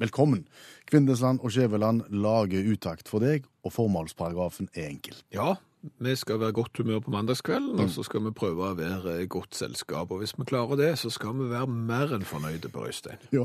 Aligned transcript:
Velkommen. 0.00 0.46
Kvindesland 0.88 1.42
og 1.44 1.52
Skjæveland 1.52 2.06
lager 2.08 2.64
utakt 2.72 3.10
for 3.10 3.20
deg, 3.20 3.44
og 3.60 3.74
formålsparagrafen 3.74 4.70
er 4.72 4.86
enkel. 4.88 5.18
Ja, 5.34 5.58
vi 6.00 6.14
skal 6.16 6.40
være 6.40 6.54
godt 6.56 6.76
humør 6.80 7.02
på 7.04 7.12
mandagskvelden, 7.12 7.80
og 7.80 7.90
så 7.92 8.04
skal 8.04 8.22
vi 8.24 8.32
prøve 8.36 8.64
å 8.64 8.76
være 8.76 9.18
i 9.20 9.26
godt 9.28 9.56
selskap. 9.56 10.08
Og 10.08 10.22
hvis 10.22 10.32
vi 10.38 10.46
klarer 10.48 10.80
det, 10.80 10.88
så 11.02 11.12
skal 11.12 11.34
vi 11.36 11.50
være 11.50 11.68
mer 11.68 12.14
enn 12.16 12.24
fornøyde 12.24 12.68
på 12.72 12.86
Øystein. 12.88 13.20
Ja, 13.32 13.44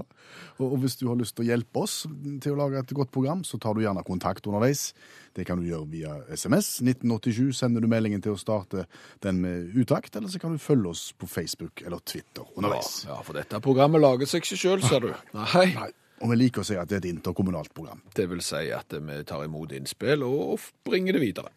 og, 0.60 0.78
hvis 0.80 0.96
du 1.00 1.10
har 1.10 1.20
lyst 1.20 1.36
til 1.36 1.44
å 1.44 1.50
hjelpe 1.50 1.84
oss 1.84 1.98
til 2.44 2.56
å 2.56 2.60
lage 2.60 2.80
et 2.80 2.96
godt 2.96 3.12
program, 3.16 3.44
så 3.48 3.60
tar 3.60 3.76
du 3.76 3.84
gjerne 3.84 4.04
kontakt 4.08 4.48
underveis. 4.48 4.94
Det 5.36 5.44
kan 5.48 5.60
du 5.60 5.68
gjøre 5.68 5.90
via 5.92 6.16
SMS. 6.32 6.78
1987 6.84 7.52
sender 7.60 7.84
du 7.84 7.92
meldingen 7.92 8.24
til 8.24 8.36
å 8.36 8.40
starte 8.40 8.88
den 9.28 9.44
med 9.44 9.76
utakt, 9.76 10.16
eller 10.16 10.32
så 10.32 10.40
kan 10.40 10.56
du 10.56 10.64
følge 10.64 10.96
oss 10.96 11.10
på 11.20 11.28
Facebook 11.28 11.84
eller 11.84 12.04
Twitter 12.08 12.48
underveis. 12.56 13.02
Ja, 13.08 13.20
for 13.28 13.36
dette 13.36 13.60
programmet 13.64 14.04
lager 14.04 14.28
seg 14.28 14.44
ikke 14.44 14.60
sjøl, 14.60 14.88
ser 14.88 15.08
du. 15.08 15.14
Nei. 15.40 15.68
Nei, 15.76 15.92
og 16.22 16.32
vi 16.32 16.40
liker 16.40 16.64
å 16.64 16.68
si 16.68 16.78
at 16.80 16.90
det 16.90 17.00
er 17.00 17.04
et 17.04 17.12
interkommunalt 17.16 17.74
program. 17.76 18.02
Det 18.16 18.28
vil 18.32 18.42
si 18.46 18.68
at 18.72 18.94
vi 18.96 19.22
tar 19.28 19.46
imot 19.46 19.74
innspill 19.76 20.24
og 20.24 20.60
bringer 20.88 21.18
det 21.18 21.22
videre. 21.26 21.52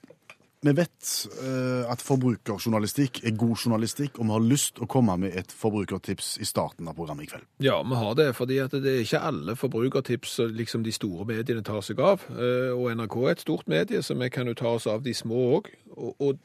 Vi 0.67 0.73
vet 0.75 1.11
eh, 1.39 1.85
at 1.87 2.01
forbrukerjournalistikk 2.03 3.21
er 3.29 3.37
god 3.39 3.61
journalistikk, 3.63 4.17
og 4.19 4.27
vi 4.27 4.33
har 4.35 4.43
lyst 4.43 4.73
til 4.75 4.89
å 4.89 4.91
komme 4.91 5.15
med 5.23 5.37
et 5.39 5.53
forbrukertips 5.55 6.33
i 6.43 6.49
starten 6.49 6.89
av 6.91 6.97
programmet 6.99 7.29
i 7.29 7.31
kveld. 7.31 7.45
Ja, 7.63 7.77
vi 7.87 7.95
har 8.01 8.17
det, 8.19 8.33
fordi 8.35 8.59
at 8.65 8.75
det 8.75 8.91
er 8.97 9.05
ikke 9.05 9.21
alle 9.31 9.55
forbrukertips 9.55 10.35
som 10.41 10.57
liksom 10.59 10.83
de 10.83 10.95
store 10.97 11.29
mediene 11.31 11.63
tar 11.63 11.79
seg 11.87 12.03
av. 12.03 12.27
Eh, 12.35 12.75
Og 12.75 12.91
NRK 12.91 13.17
er 13.23 13.31
et 13.37 13.45
stort 13.47 13.71
medie, 13.71 14.03
så 14.03 14.19
vi 14.19 14.31
kan 14.35 14.51
jo 14.51 14.57
ta 14.59 14.75
oss 14.75 14.89
av 14.91 15.07
de 15.07 15.15
små 15.15 15.45
òg. 15.61 15.71
Og, 15.95 16.43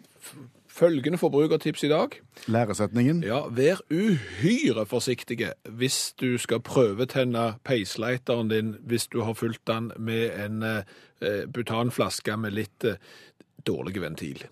følgende 0.74 1.18
forbrukertips 1.22 1.84
i 1.84 1.92
dag. 1.92 2.16
Læresetningen. 2.48 3.22
Ja, 3.24 3.44
vær 3.50 3.82
uhyre 3.94 4.86
forsiktige 4.90 5.54
hvis 5.70 6.14
du 6.22 6.38
skal 6.42 6.64
prøvetenne 6.66 7.54
peislighteren 7.66 8.50
din 8.50 8.74
hvis 8.82 9.08
du 9.08 9.22
har 9.22 9.34
fylt 9.38 9.62
den 9.70 9.92
med 9.98 10.34
en 10.46 10.64
eh, 10.64 11.46
butanflaske 11.54 12.38
med 12.38 12.58
litt 12.58 12.90
eh, 12.90 12.98
dårlig 13.68 14.02
ventil. 14.02 14.46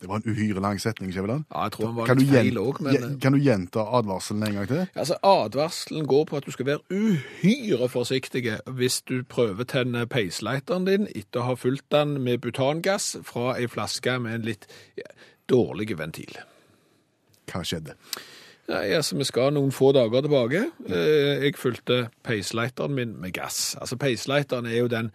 Det 0.00 0.08
var 0.08 0.16
en 0.16 0.32
uhyre 0.32 0.60
lang 0.64 0.78
setning, 0.80 1.10
Skjæveland. 1.12 1.42
Ja, 1.52 1.62
jeg 1.62 1.72
tror 1.72 1.86
den 1.86 1.96
var 1.96 2.06
Kan, 2.08 2.16
du 2.16 2.22
litt 2.22 2.30
feil 2.32 2.58
også. 2.58 2.70
òg, 2.70 2.78
men 2.86 2.94
eh, 2.96 3.18
kan 3.20 3.34
du 3.36 3.38
gjenta 3.38 3.82
advarselen 3.98 4.46
en 4.46 4.54
gang 4.54 4.68
til? 4.70 4.86
Altså, 4.94 5.18
Advarselen 5.22 6.06
går 6.06 6.24
på 6.24 6.36
at 6.36 6.46
du 6.46 6.50
skal 6.50 6.66
være 6.66 6.78
uhyre 6.90 7.88
forsiktig 7.88 8.46
hvis 8.66 9.02
du 9.02 9.20
prøvetenner 9.28 10.06
peislighteren 10.08 10.86
din 10.88 11.04
etter 11.10 11.42
å 11.42 11.50
ha 11.50 11.58
fylt 11.60 11.84
den 11.92 12.16
med 12.24 12.40
butangass 12.40 13.16
fra 13.28 13.58
ei 13.58 13.68
flaske 13.68 14.16
med 14.24 14.38
en 14.38 14.48
litt 14.48 14.64
dårlig 15.50 15.90
ventil. 15.98 16.38
Hva 17.50 17.64
skjedde? 17.66 17.96
Nei, 18.70 18.84
altså, 18.94 19.16
Vi 19.18 19.24
skal 19.26 19.50
noen 19.56 19.72
få 19.74 19.90
dager 19.96 20.22
tilbake. 20.22 20.60
Eh, 20.86 21.42
Jeg 21.48 21.56
fylte 21.58 22.04
peislighteren 22.22 22.94
min 22.94 23.16
med 23.20 23.32
gass. 23.34 23.74
Altså, 23.80 23.98
Peislighteren 23.98 24.66
er 24.70 24.78
jo 24.84 24.88
den 24.92 25.10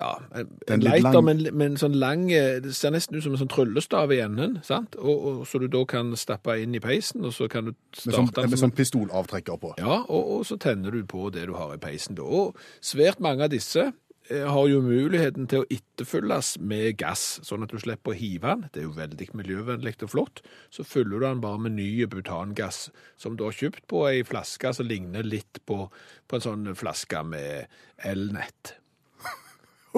ja, 0.00 0.14
en 0.34 0.48
Den 0.68 0.80
lighter 0.80 1.12
lang- 1.12 1.24
med, 1.24 1.52
med 1.52 1.66
en 1.66 1.76
sånn 1.78 1.94
lang 1.98 2.24
eh, 2.32 2.60
Det 2.62 2.72
ser 2.74 2.90
nesten 2.94 3.16
ut 3.18 3.22
som 3.22 3.34
en 3.36 3.38
sånn 3.42 3.50
tryllestav 3.52 4.10
i 4.14 4.20
enden, 4.24 4.56
sant? 4.66 4.96
Og, 4.98 5.24
og, 5.26 5.40
så 5.46 5.60
du 5.60 5.66
da 5.70 5.84
kan 5.86 6.14
stappe 6.18 6.56
inn 6.62 6.74
i 6.74 6.80
peisen, 6.82 7.24
og 7.26 7.34
så 7.36 7.46
kan 7.50 7.68
du 7.68 7.72
Med 7.74 8.00
sånn, 8.00 8.12
starte 8.30 8.40
den 8.46 8.50
med 8.54 8.62
sånn 8.62 8.74
pistolavtrekker 8.74 9.60
på. 9.60 9.74
ja, 9.78 10.00
og, 10.08 10.30
og 10.38 10.46
så 10.48 10.56
tenner 10.62 10.90
du 10.94 11.04
på 11.10 11.28
det 11.34 11.46
du 11.50 11.54
har 11.58 11.74
i 11.76 11.78
peisen 11.82 12.16
da. 12.18 12.22
Og 12.24 12.56
svært 12.80 13.20
mange 13.20 13.44
av 13.46 13.52
disse 13.52 13.90
har 14.30 14.66
jo 14.70 14.80
muligheten 14.84 15.48
til 15.50 15.64
å 15.64 15.68
etterfylles 15.74 16.52
med 16.62 16.96
gass, 17.00 17.40
sånn 17.46 17.64
at 17.66 17.72
du 17.74 17.80
slipper 17.82 18.12
å 18.12 18.18
hive 18.18 18.52
den. 18.52 18.66
Det 18.70 18.82
er 18.82 18.86
jo 18.86 18.96
veldig 18.96 19.28
miljøvennlig 19.40 19.96
og 20.06 20.12
flott. 20.12 20.42
Så 20.70 20.86
fyller 20.86 21.18
du 21.18 21.26
den 21.26 21.42
bare 21.42 21.58
med 21.66 21.74
ny 21.78 21.88
butangass, 22.10 22.88
som 23.18 23.34
du 23.36 23.42
har 23.48 23.56
kjøpt 23.56 23.88
på 23.90 24.04
ei 24.08 24.20
flaske 24.26 24.70
som 24.76 24.86
ligner 24.86 25.26
litt 25.26 25.62
på, 25.66 25.88
på 26.30 26.38
en 26.38 26.44
sånn 26.46 26.70
flaske 26.78 27.24
med 27.26 27.66
elnett. 28.06 28.76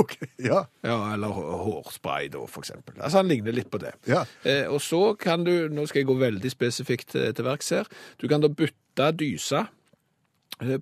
Ok, 0.00 0.14
ja. 0.40 0.62
Ja, 0.80 0.96
eller 1.12 1.36
hårspray 1.36 2.30
da, 2.32 2.46
for 2.48 2.64
eksempel. 2.64 2.96
Altså, 2.96 3.18
han 3.20 3.28
ligner 3.28 3.52
litt 3.52 3.68
på 3.68 3.76
det. 3.82 3.92
Ja. 4.08 4.22
Eh, 4.48 4.64
og 4.64 4.80
så 4.80 5.12
kan 5.20 5.44
du, 5.44 5.68
nå 5.68 5.84
skal 5.84 6.00
jeg 6.00 6.08
gå 6.08 6.16
veldig 6.16 6.52
spesifikt 6.54 7.12
til, 7.12 7.28
til 7.36 7.44
verks 7.44 7.68
her, 7.76 7.90
du 8.16 8.24
kan 8.32 8.40
da 8.40 8.48
bytte 8.48 9.10
dysa 9.20 9.66
eh, 9.66 9.81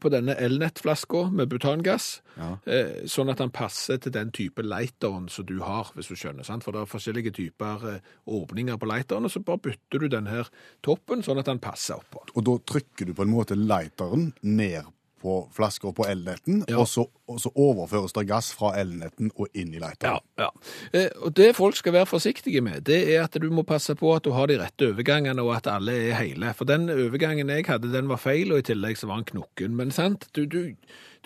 på 0.01 0.11
denne 0.13 0.35
elnettflaska 0.39 1.31
med 1.33 1.49
butangass, 1.51 2.21
Ja. 2.37 2.59
eh, 2.67 3.05
sånn 3.11 3.31
at 3.31 3.39
den 3.39 3.51
passer 3.51 3.99
til 3.99 4.13
den 4.13 4.31
type 4.31 4.63
lighteren 4.63 5.29
som 5.29 5.47
du 5.47 5.59
har, 5.61 5.91
hvis 5.95 6.09
du 6.09 6.15
skjønner, 6.15 6.45
sant? 6.45 6.65
For 6.65 6.73
det 6.73 6.83
er 6.83 6.91
forskjellige 6.93 7.33
typer 7.37 7.89
eh, 7.95 8.01
åpninger 8.29 8.77
på 8.79 8.87
lighteren, 8.91 9.25
og 9.25 9.31
så 9.35 9.43
bare 9.45 9.59
bytter 9.59 9.99
du 10.05 10.09
den 10.09 10.27
her 10.27 10.49
toppen, 10.83 11.23
sånn 11.23 11.39
at 11.43 11.47
den 11.47 11.59
passer 11.59 11.97
oppå. 12.01 12.23
Og 12.37 12.45
da 12.45 12.59
trykker 12.75 13.07
du 13.07 13.15
på 13.15 13.23
en 13.27 13.33
måte 13.35 13.57
lighteren 13.59 14.33
ned 14.43 14.85
på 15.21 15.37
flasker 15.55 15.93
på 15.97 16.07
elnetten, 16.09 16.65
Ja. 16.69 16.79
og, 16.81 16.89
så, 16.89 17.05
og 17.29 17.41
så 17.43 17.53
overføres 17.55 18.13
det 18.17 18.27
gass 18.31 18.53
fra 18.57 18.73
elnetten 18.81 19.31
og 19.37 19.49
inn 19.55 19.75
i 19.77 19.79
lighteren. 19.83 20.19
Ja, 20.39 20.47
ja. 20.47 20.51
Eh, 20.97 21.11
Og 21.23 21.35
det 21.37 21.53
folk 21.57 21.77
skal 21.77 21.93
være 21.93 22.07
forsiktige 22.11 22.61
med, 22.65 22.83
det 22.89 23.03
er 23.15 23.25
at 23.29 23.37
du 23.41 23.51
må 23.51 23.63
passe 23.69 23.95
på 23.95 24.15
at 24.17 24.25
du 24.25 24.33
har 24.33 24.47
de 24.51 24.59
rette 24.63 24.89
overgangene, 24.93 25.43
og 25.43 25.55
at 25.57 25.67
alle 25.71 25.93
er 26.11 26.19
hele. 26.23 26.55
For 26.57 26.65
den 26.69 26.89
overgangen 26.91 27.49
jeg 27.53 27.67
hadde, 27.69 27.93
den 27.93 28.09
var 28.09 28.17
feil, 28.23 28.53
og 28.53 28.59
i 28.65 28.67
tillegg 28.73 28.97
så 28.99 29.07
var 29.11 29.21
den 29.23 29.31
knokken. 29.35 29.77
Men 29.77 29.91
sant, 29.95 30.27
du, 30.37 30.45
du, 30.47 30.73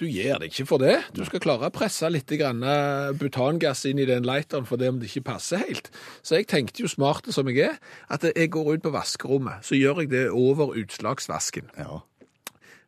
du 0.01 0.05
gjør 0.11 0.41
det 0.43 0.51
ikke 0.51 0.67
for 0.67 0.83
det. 0.83 0.97
Du 1.15 1.23
skal 1.25 1.41
klare 1.45 1.69
å 1.71 1.75
presse 1.75 2.09
litt 2.11 2.33
eh, 2.35 3.13
butangass 3.19 3.85
inn 3.87 3.99
i 4.03 4.07
den 4.09 4.27
lighteren 4.27 4.67
for 4.67 4.77
det 4.81 4.89
om 4.91 4.99
det 5.01 5.09
ikke 5.13 5.29
passer 5.33 5.63
helt. 5.63 5.91
Så 6.23 6.41
jeg 6.41 6.49
tenkte 6.51 6.83
jo 6.83 6.91
smarte 6.91 7.33
som 7.35 7.47
jeg 7.49 7.69
er, 7.71 7.79
at 8.11 8.27
jeg 8.27 8.51
går 8.51 8.75
ut 8.77 8.83
på 8.89 8.93
vaskerommet, 8.95 9.63
så 9.65 9.79
gjør 9.79 10.03
jeg 10.05 10.11
det 10.11 10.27
over 10.35 10.75
utslagsvasken. 10.83 11.71
Ja. 11.79 12.01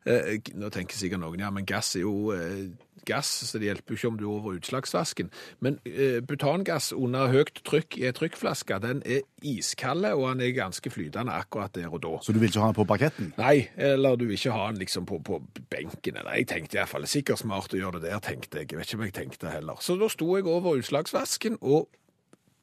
Eh, 0.07 0.37
Nå 0.55 0.71
tenker 0.73 0.99
sikkert 0.99 1.23
noen, 1.23 1.41
ja, 1.43 1.51
men 1.53 1.67
gass 1.67 1.95
er 1.97 2.05
jo 2.05 2.31
eh, 2.35 2.69
gass, 3.07 3.29
så 3.47 3.59
det 3.59 3.69
hjelper 3.69 3.93
jo 3.93 3.97
ikke 3.97 4.09
om 4.11 4.19
du 4.19 4.23
er 4.25 4.31
over 4.33 4.55
utslagsvasken. 4.57 5.29
Men 5.63 5.79
eh, 5.87 6.19
butangass 6.27 6.89
under 6.95 7.31
høyt 7.31 7.61
trykk 7.67 7.97
i 8.01 8.07
en 8.09 8.17
trykkflaske, 8.17 8.79
den 8.83 9.01
er 9.07 9.23
iskald, 9.47 10.07
og 10.11 10.25
den 10.29 10.43
er 10.47 10.55
ganske 10.57 10.91
flytende 10.91 11.35
akkurat 11.35 11.75
der 11.75 11.91
og 11.91 12.01
da. 12.03 12.15
Så 12.23 12.35
du 12.35 12.41
vil 12.41 12.51
ikke 12.51 12.63
ha 12.63 12.71
den 12.71 12.79
på 12.79 12.87
parketten? 12.89 13.29
Nei, 13.39 13.67
eller 13.75 14.19
du 14.19 14.27
vil 14.27 14.39
ikke 14.39 14.55
ha 14.55 14.71
den 14.71 14.81
liksom 14.83 15.07
på, 15.09 15.21
på 15.27 15.39
benken. 15.71 16.19
Nei, 16.23 16.41
jeg 16.41 16.51
tenkte 16.53 16.77
i 16.77 16.81
hvert 16.81 16.93
fall 16.95 17.07
sikkert 17.07 17.43
smart 17.43 17.75
å 17.75 17.79
gjøre 17.79 18.01
det 18.01 18.11
der, 18.11 18.23
tenkte 18.23 18.63
jeg. 18.63 18.71
Jeg 18.71 18.81
vet 18.81 18.91
ikke 18.91 18.99
om 18.99 19.07
jeg 19.07 19.17
tenkte 19.21 19.53
heller. 19.53 19.79
Så 19.83 19.99
da 19.99 20.11
sto 20.11 20.33
jeg 20.35 20.47
over 20.47 20.81
utslagsvasken 20.81 21.61
og 21.61 21.87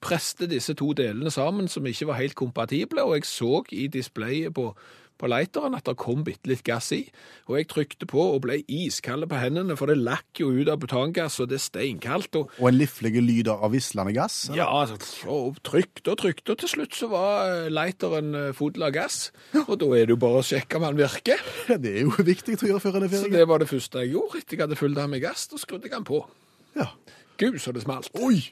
preste 0.05 0.45
disse 0.51 0.75
to 0.77 0.91
delene 0.93 1.31
sammen 1.33 1.69
som 1.73 1.87
ikke 1.89 2.11
var 2.11 2.21
helt 2.21 2.37
kompatible, 2.37 3.03
og 3.03 3.17
jeg 3.17 3.29
så 3.29 3.63
i 3.73 3.87
displayet 3.89 4.53
på, 4.55 4.69
på 5.21 5.29
lighteren 5.31 5.77
at 5.79 5.87
det 5.87 5.95
kom 6.01 6.25
bitte 6.27 6.51
litt 6.51 6.65
gass 6.67 6.89
i, 6.97 7.01
og 7.47 7.57
jeg 7.59 7.69
trykte 7.71 8.07
på 8.11 8.19
og 8.35 8.41
ble 8.45 8.57
iskald 8.67 9.27
på 9.31 9.39
hendene, 9.39 9.77
for 9.79 9.87
det 9.91 9.97
lakk 10.03 10.41
jo 10.43 10.49
ut 10.51 10.69
av 10.73 10.81
butangass, 10.83 11.37
og 11.41 11.49
det 11.53 11.61
er 11.61 11.65
steinkaldt, 11.65 12.35
og 12.41 12.51
Og 12.59 12.69
en 12.71 12.79
liflig 12.81 13.13
lyd 13.23 13.49
av 13.53 13.71
vislende 13.73 14.13
gass? 14.17 14.51
ja, 14.55 14.67
altså, 14.67 14.99
og 15.31 15.61
trykte 15.63 16.11
og 16.15 16.19
trykte, 16.25 16.53
og 16.57 16.59
til 16.65 16.73
slutt 16.75 16.99
så 16.99 17.09
var 17.13 17.47
eh, 17.53 17.69
lighteren 17.71 18.35
eh, 18.35 18.51
full 18.59 18.83
av 18.83 18.91
gass, 18.97 19.31
og 19.69 19.79
da 19.81 19.93
er 19.95 20.07
det 20.11 20.17
jo 20.17 20.21
bare 20.27 20.43
å 20.43 20.47
sjekke 20.51 20.81
om 20.81 20.89
den 20.89 20.99
virker. 21.05 21.39
Ja, 21.69 21.77
Det 21.85 21.95
er 21.95 22.03
jo 22.09 22.15
viktig 22.19 22.59
å 22.59 22.67
gjøre 22.75 22.83
før 22.83 22.99
en 22.99 23.07
er 23.07 23.15
ferdig. 23.15 23.31
Så 23.31 23.37
det 23.39 23.47
var 23.49 23.63
det 23.63 23.71
første 23.71 24.03
jeg 24.03 24.15
gjorde. 24.17 24.43
Etter 24.43 24.57
jeg 24.59 24.65
hadde 24.67 24.77
fulgt 24.83 24.99
den 24.99 25.11
med 25.15 25.23
gass, 25.23 25.47
da 25.51 25.59
skrudde 25.63 25.87
jeg 25.89 25.95
den 25.95 26.05
på. 26.11 26.25
Ja. 26.75 26.91
Gud, 27.39 27.59
så 27.63 27.73
det 27.75 27.83
smalt. 27.87 28.11
Oi! 28.19 28.43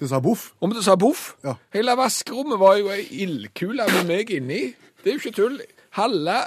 Det 0.00 0.08
sa 0.08 0.18
boff. 0.20 0.50
Om 0.64 0.72
det 0.72 0.82
sa 0.84 0.94
boff. 0.96 1.34
Ja. 1.44 1.54
Hele 1.74 1.92
vaskerommet 1.96 2.56
var 2.60 2.78
jo 2.80 2.88
ei 2.92 3.02
ildkule 3.24 3.84
med 3.92 4.06
meg 4.08 4.30
inni. 4.32 4.60
Det 5.00 5.10
er 5.12 5.16
jo 5.16 5.22
ikke 5.22 5.36
tull. 5.36 5.60
Halve 5.98 6.40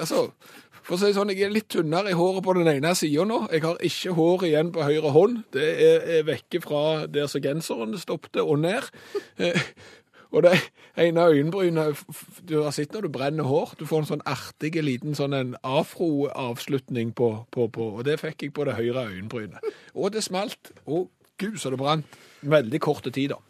Altså, 0.00 0.28
for 0.86 0.94
å 0.94 0.98
si 1.00 1.08
sånn, 1.12 1.32
jeg 1.34 1.48
er 1.48 1.52
litt 1.52 1.66
tynnere 1.74 2.12
i 2.12 2.16
håret 2.16 2.44
på 2.46 2.54
den 2.56 2.68
ene 2.70 2.92
sida 2.96 3.24
nå. 3.26 3.40
Jeg 3.52 3.64
har 3.64 3.80
ikke 3.84 4.12
hår 4.16 4.44
igjen 4.46 4.70
på 4.72 4.84
høyre 4.86 5.10
hånd. 5.12 5.40
Det 5.52 5.66
er, 5.66 6.04
er 6.18 6.28
vekke 6.28 6.60
fra 6.62 6.82
der 7.10 7.26
som 7.28 7.42
genseren 7.44 7.98
stoppet, 8.00 8.38
og 8.40 8.62
ned. 8.62 8.86
Eh, 9.42 9.58
Og 10.30 10.44
det 10.46 10.52
ene 10.96 11.24
øyenbrynet 11.26 11.98
Du 12.46 12.62
har 12.62 12.70
sett 12.70 12.92
når 12.94 13.00
du 13.00 13.08
brenner 13.08 13.44
hår. 13.50 13.74
Du 13.78 13.86
får 13.86 14.04
en 14.04 14.10
sånn 14.12 14.26
artig 14.30 14.76
liten 14.78 15.16
sånn 15.18 15.34
en 15.34 15.56
afroavslutning 15.66 17.12
på, 17.18 17.30
på, 17.50 17.66
på 17.68 17.88
Og 17.96 18.04
det 18.06 18.20
fikk 18.22 18.46
jeg 18.46 18.54
på 18.54 18.66
det 18.68 18.76
høyre 18.78 19.08
øyenbrynet. 19.10 19.58
Og 19.94 20.12
det 20.14 20.22
smalt. 20.24 20.72
Og 20.86 21.10
gud, 21.40 21.58
så 21.58 21.70
det 21.70 21.80
brant. 21.80 22.18
Veldig 22.42 22.80
korte 22.80 23.10
tid, 23.10 23.34
da. 23.34 23.40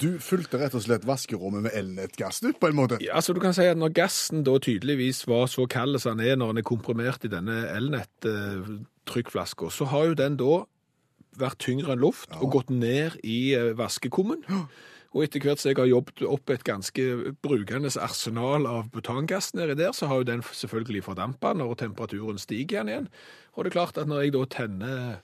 Du 0.00 0.18
fulgte 0.22 0.58
rett 0.58 0.74
og 0.74 0.82
slett 0.84 1.04
vaskerommet 1.06 1.66
med 1.66 1.74
elnettgass, 1.76 2.40
du, 2.42 2.50
på 2.56 2.70
en 2.70 2.78
måte? 2.78 2.98
Ja, 3.04 3.18
altså 3.20 3.34
du 3.36 3.40
kan 3.42 3.54
si 3.54 3.66
at 3.68 3.78
Når 3.78 3.92
gassen 3.94 4.44
da 4.46 4.56
tydeligvis 4.58 5.24
var 5.30 5.46
så 5.52 5.68
kald 5.70 6.00
som 6.02 6.18
den 6.18 6.26
er 6.32 6.38
når 6.40 6.54
den 6.54 6.62
er 6.64 6.68
komprimert 6.68 7.26
i 7.26 7.30
denne 7.32 7.64
Elnett-trykkflaska, 7.74 9.70
så 9.70 9.88
har 9.92 10.10
jo 10.10 10.18
den 10.18 10.38
da 10.40 10.64
vært 11.38 11.62
tyngre 11.62 11.94
enn 11.94 12.02
luft 12.02 12.34
og 12.38 12.52
gått 12.54 12.70
ned 12.70 13.18
i 13.26 13.54
eh, 13.58 13.72
vaskekummen. 13.78 14.44
Og 15.14 15.22
etter 15.22 15.42
hvert 15.44 15.62
som 15.62 15.70
jeg 15.70 15.78
har 15.78 15.86
jobbet 15.86 16.24
opp 16.26 16.50
et 16.50 16.64
ganske 16.66 17.04
brukende 17.44 17.90
arsenal 18.02 18.66
av 18.66 18.88
butangass 18.94 19.52
nedi 19.54 19.76
der, 19.78 19.92
så 19.94 20.08
har 20.10 20.22
jo 20.22 20.30
den 20.32 20.42
selvfølgelig 20.42 21.04
fordampa 21.06 21.52
når 21.54 21.76
temperaturen 21.84 22.40
stiger 22.42 22.80
igjen 22.80 22.90
igjen. 22.90 23.08
Og 23.54 23.62
det 23.62 23.70
er 23.70 23.76
klart 23.76 24.00
at 24.02 24.10
når 24.10 24.24
jeg 24.24 24.34
da 24.34 24.42
tenner 24.50 25.20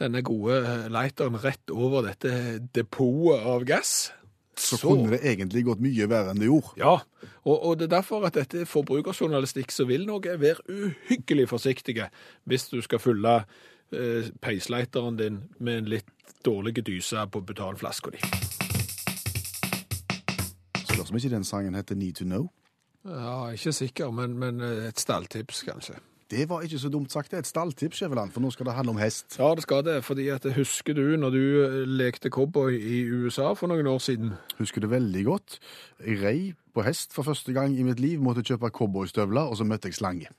denne 0.00 0.22
gode 0.24 0.60
lighteren 0.92 1.36
rett 1.42 1.70
over 1.70 2.06
dette 2.08 2.58
depotet 2.74 3.44
av 3.46 3.64
gass, 3.68 4.12
Så 4.60 4.76
kunne 4.82 5.14
det 5.14 5.22
egentlig 5.24 5.62
gått 5.64 5.80
mye 5.80 6.06
verre 6.10 6.34
enn 6.34 6.40
det 6.40 6.48
gjorde. 6.50 6.74
ja, 6.76 6.98
og, 7.44 7.56
og 7.56 7.78
det 7.80 7.86
er 7.86 7.94
derfor 7.94 8.26
at 8.28 8.34
dette 8.36 8.62
er 8.64 8.68
forbrukerjournalistikk 8.68 9.72
så 9.72 9.86
vil 9.88 10.04
noe 10.08 10.20
være 10.40 10.60
uhyggelig 10.68 11.46
forsiktige 11.48 12.10
hvis 12.44 12.68
du 12.68 12.80
skal 12.84 13.00
fylle 13.00 13.38
eh, 13.92 14.28
peislighteren 14.44 15.16
din 15.16 15.42
med 15.58 15.78
en 15.78 15.88
litt 15.94 16.10
dårlig 16.44 16.80
dyse 16.86 17.24
på 17.32 17.40
butanflaska 17.40 18.12
di. 18.12 18.20
Spørs 20.84 21.10
om 21.10 21.16
ikke 21.16 21.32
den 21.32 21.44
sangen 21.44 21.74
heter 21.78 21.96
Need 21.96 22.20
to 22.20 22.24
Know. 22.28 22.50
Ja, 23.04 23.48
ikke 23.56 23.72
sikker, 23.72 24.10
men, 24.12 24.36
men 24.38 24.60
eh, 24.60 24.88
et 24.90 25.00
stalltips 25.00 25.62
kanskje. 25.64 25.96
Det 26.30 26.44
var 26.48 26.62
ikke 26.62 26.78
så 26.78 26.88
dumt 26.88 27.12
sagt. 27.12 27.30
Det 27.30 27.40
er 27.40 27.42
et 27.42 27.48
stalltips, 27.50 27.98
Skjæveland, 27.98 28.30
for 28.30 28.42
nå 28.44 28.52
skal 28.54 28.68
det 28.68 28.74
handle 28.76 28.94
om 28.94 29.00
hest. 29.02 29.34
Ja, 29.38 29.50
det 29.54 29.64
skal 29.64 29.82
det, 29.84 29.96
fordi 30.06 30.28
at 30.30 30.46
husker 30.54 30.94
du 30.94 31.16
når 31.18 31.30
du 31.34 31.40
eh, 31.64 31.78
lekte 31.88 32.30
cowboy 32.30 32.76
i 32.78 33.02
USA 33.10 33.52
for 33.58 33.66
noen 33.70 33.86
år 33.90 33.98
siden? 33.98 34.36
Husker 34.58 34.84
det 34.84 34.92
veldig 34.92 35.24
godt. 35.26 35.58
Jeg 36.06 36.22
rei 36.22 36.52
på 36.74 36.84
hest 36.86 37.14
for 37.16 37.26
første 37.26 37.52
gang 37.52 37.74
i 37.74 37.82
mitt 37.82 38.00
liv, 38.00 38.22
måtte 38.22 38.46
kjøpe 38.46 38.70
cowboystøvler, 38.70 39.50
og 39.50 39.58
så 39.58 39.66
møtte 39.66 39.90
jeg 39.90 39.98
slange. 39.98 40.30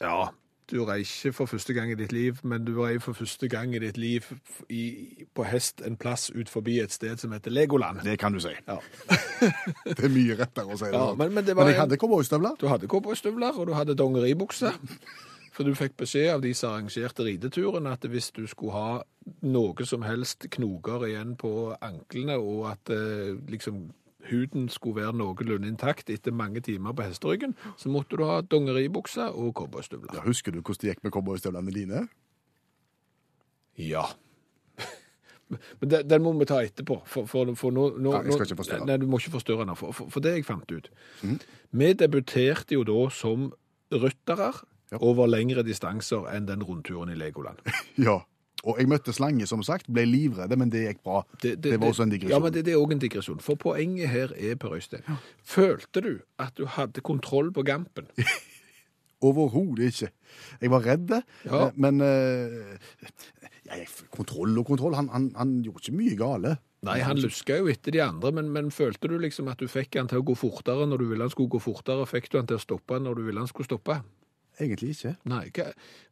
Ja, 0.00 0.28
du 0.70 0.84
rei 0.86 1.00
ikke 1.04 1.32
for 1.36 1.46
første 1.50 1.74
gang 1.76 1.90
i 1.92 1.96
ditt 1.98 2.12
liv, 2.14 2.38
men 2.42 2.64
du 2.64 2.72
rei 2.82 2.98
for 3.02 3.12
første 3.18 3.48
gang 3.50 3.74
i 3.74 3.80
ditt 3.82 3.96
liv 3.98 4.26
i, 4.70 4.82
på 5.34 5.44
hest 5.46 5.82
en 5.86 5.96
plass 6.00 6.28
ut 6.30 6.48
forbi 6.48 6.78
et 6.80 6.92
sted 6.94 7.16
som 7.20 7.32
heter 7.34 7.50
Legoland. 7.50 8.00
Det 8.06 8.18
kan 8.18 8.32
du 8.32 8.40
si. 8.40 8.52
Ja. 8.68 8.78
Det 9.86 10.04
er 10.04 10.12
mye 10.12 10.36
rettere 10.38 10.70
å 10.74 10.76
si 10.78 10.84
det. 10.90 10.94
Ja, 10.94 11.14
men- 11.18 11.34
men 11.34 11.44
det 11.46 11.56
var 11.56 11.68
jeg 11.68 11.78
hadde 11.80 11.96
cowboystøvler. 11.98 12.56
Du 12.60 12.66
hadde 12.68 12.86
cowboystøvler, 12.88 13.58
og 13.58 13.66
du 13.66 13.72
hadde 13.74 13.94
dongeribukse. 13.98 14.72
For 15.52 15.64
du 15.66 15.74
fikk 15.74 15.96
beskjed 15.98 16.28
av 16.32 16.40
de 16.44 16.52
som 16.54 16.70
arrangerte 16.72 17.24
rideturen, 17.26 17.86
at 17.90 18.04
hvis 18.08 18.30
du 18.30 18.46
skulle 18.46 18.72
ha 18.72 19.02
noe 19.42 19.84
som 19.84 20.02
helst 20.06 20.46
knoker 20.54 21.02
igjen 21.08 21.34
på 21.36 21.50
anklene, 21.82 22.36
og 22.38 22.68
at 22.70 22.92
eh, 22.94 23.34
liksom 23.50 23.88
huden 24.30 24.68
skulle 24.72 25.02
være 25.02 25.12
noenlunde 25.16 25.68
intakt 25.68 26.10
etter 26.10 26.34
mange 26.34 26.62
timer 26.64 26.94
på 26.96 27.06
hesteryggen, 27.06 27.54
så 27.76 27.92
måtte 27.92 28.16
du 28.16 28.24
ha 28.28 28.40
dongeribukse 28.40 29.30
og 29.30 29.52
cowboystøvler. 29.58 30.14
Ja, 30.14 30.24
husker 30.26 30.54
du 30.54 30.60
hvordan 30.60 30.80
det 30.82 30.94
gikk 30.94 31.04
med 31.04 31.14
cowboystøvlene 31.16 31.74
dine? 31.74 32.02
Ja. 33.78 34.04
Men 35.80 35.90
den, 35.90 36.10
den 36.10 36.22
må 36.22 36.32
vi 36.38 36.48
ta 36.48 36.60
etterpå, 36.62 37.00
for, 37.06 37.26
for, 37.30 37.54
for 37.58 37.74
nå, 37.74 37.90
nå 37.98 38.14
Ja, 38.14 38.22
jeg 38.26 38.36
skal 38.36 38.50
ikke 38.50 38.60
forstyrre. 38.62 38.86
Nei, 38.86 38.98
du 39.02 39.06
må 39.10 39.20
ikke 39.20 39.34
forstyrre 39.38 39.66
nå, 39.66 39.76
for, 39.78 39.96
for, 39.96 40.22
det 40.22 40.36
jeg 40.36 40.46
fant 40.48 40.70
ut. 40.70 40.90
Vi 41.70 41.92
debuterte 41.98 42.76
jo 42.78 42.84
da 42.86 43.06
som 43.14 43.50
ryttere 43.90 44.52
Ja. 44.90 44.98
over 44.98 45.28
lengre 45.30 45.62
distanser 45.62 46.24
enn 46.34 46.48
den 46.48 46.64
rundturen 46.66 47.12
i 47.12 47.18
Legoland. 47.18 47.62
Ja. 48.06 48.20
Og 48.68 48.76
jeg 48.78 48.90
møtte 48.92 49.12
slange, 49.16 49.46
som 49.48 49.62
sagt. 49.64 49.88
Ble 49.88 50.04
livredde, 50.04 50.56
men 50.60 50.68
det 50.72 50.82
gikk 50.84 51.02
bra. 51.06 51.22
Det, 51.40 51.56
var 51.80 51.88
også 51.88 52.04
en 52.04 52.12
digresjon. 52.12 52.34
Ja, 52.34 52.40
men 52.44 52.52
det, 52.52 52.64
det 52.66 52.74
er 52.74 52.80
òg 52.82 52.92
en 52.92 53.00
digresjon. 53.02 53.40
For 53.44 53.56
poenget 53.60 54.12
her 54.12 54.34
er, 54.36 54.58
Per 54.60 54.74
Øystein, 54.76 55.06
følte 55.44 56.02
du 56.04 56.12
at 56.38 56.52
du 56.60 56.66
hadde 56.68 57.00
kontroll 57.00 57.48
på 57.56 57.64
gampen? 57.64 58.10
Overhodet 59.24 59.90
ikke. 59.92 60.10
Jeg 60.60 60.70
var 60.72 60.84
redd, 60.86 61.10
Ja. 61.44 61.66
eh, 61.66 61.72
men 61.76 62.00
eh, 62.00 62.76
ja, 63.68 63.80
Kontroll 64.10 64.58
og 64.58 64.66
kontroll. 64.66 64.94
Han, 64.96 65.08
han, 65.12 65.30
han 65.36 65.62
gjorde 65.64 65.84
ikke 65.84 65.96
mye 65.96 66.16
gale. 66.16 66.54
Nei, 66.88 66.98
han 67.04 67.18
luska 67.20 67.58
jo 67.60 67.66
etter 67.68 67.92
de 67.92 68.00
andre, 68.00 68.30
men, 68.32 68.48
men 68.52 68.70
følte 68.72 69.08
du 69.12 69.18
liksom 69.20 69.50
at 69.52 69.60
du 69.60 69.68
fikk 69.68 69.98
han 70.00 70.08
til 70.08 70.22
å 70.22 70.24
gå 70.24 70.36
fortere 70.40 70.86
når 70.88 71.02
du 71.02 71.10
ville 71.10 71.26
han 71.26 71.32
skulle 71.32 71.52
gå 71.52 71.60
fortere? 71.60 72.06
Fikk 72.08 72.30
du 72.32 72.38
han 72.40 72.48
til 72.48 72.56
å 72.56 72.62
stoppe 72.62 72.96
når 73.04 73.20
du 73.20 73.26
ville 73.26 73.42
han 73.42 73.50
skulle 73.50 73.68
stoppe? 73.68 73.98
Egentlig 74.60 74.94
ikke. 74.94 75.14
Nei, 75.30 75.44
hva, 75.56 75.70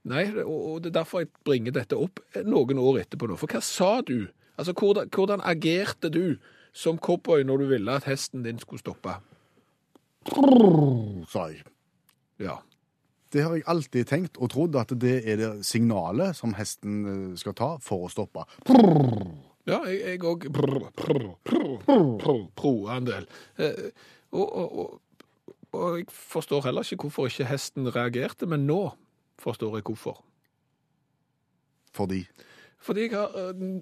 nei 0.09 0.25
og, 0.43 0.59
og 0.59 0.83
det 0.83 0.93
er 0.93 1.00
derfor 1.00 1.25
jeg 1.25 1.33
bringer 1.45 1.75
dette 1.77 1.99
opp 1.99 2.23
noen 2.47 2.81
år 2.81 3.03
etterpå 3.05 3.29
nå. 3.29 3.39
For 3.41 3.50
hva 3.53 3.62
sa 3.65 3.99
du? 4.00 4.31
Altså, 4.59 4.75
hvordan, 4.75 5.11
hvordan 5.15 5.45
agerte 5.47 6.11
du 6.11 6.39
som 6.75 6.99
cowboy 6.99 7.45
når 7.47 7.62
du 7.62 7.67
ville 7.75 7.99
at 8.00 8.09
hesten 8.09 8.43
din 8.47 8.59
skulle 8.62 8.83
stoppe? 8.83 9.19
Sa 11.31 11.49
jeg. 11.53 11.62
Ja. 12.43 12.59
Det 13.33 13.43
har 13.45 13.55
jeg 13.55 13.67
alltid 13.69 14.09
tenkt 14.09 14.39
og 14.41 14.50
trodd 14.55 14.77
at 14.81 14.93
det 15.00 15.19
er 15.29 15.37
det 15.37 15.50
signalet 15.67 16.37
som 16.37 16.55
hesten 16.56 16.95
eh, 17.05 17.37
skal 17.37 17.55
ta 17.56 17.75
for 17.85 18.06
å 18.06 18.12
stoppe. 18.12 18.47
Ja, 19.69 19.83
jeg 19.85 20.23
òg 20.25 20.47
pro-andel. 22.56 23.29
Eh, 23.61 23.91
og, 24.33 24.47
og, 24.47 24.79
og, 24.79 24.97
og 25.79 26.01
jeg 26.01 26.11
forstår 26.11 26.67
heller 26.67 26.87
ikke 26.87 27.07
hvorfor 27.07 27.31
ikke 27.31 27.49
hesten 27.49 27.89
reagerte, 27.95 28.49
men 28.51 28.67
nå 28.67 28.83
forstår 29.39 29.79
jeg 29.79 29.87
hvorfor. 29.89 30.21
Fordi 31.95 32.27
Fordi 32.79 33.09
jeg 33.09 33.17
har 33.17 33.33
eh, 33.35 33.81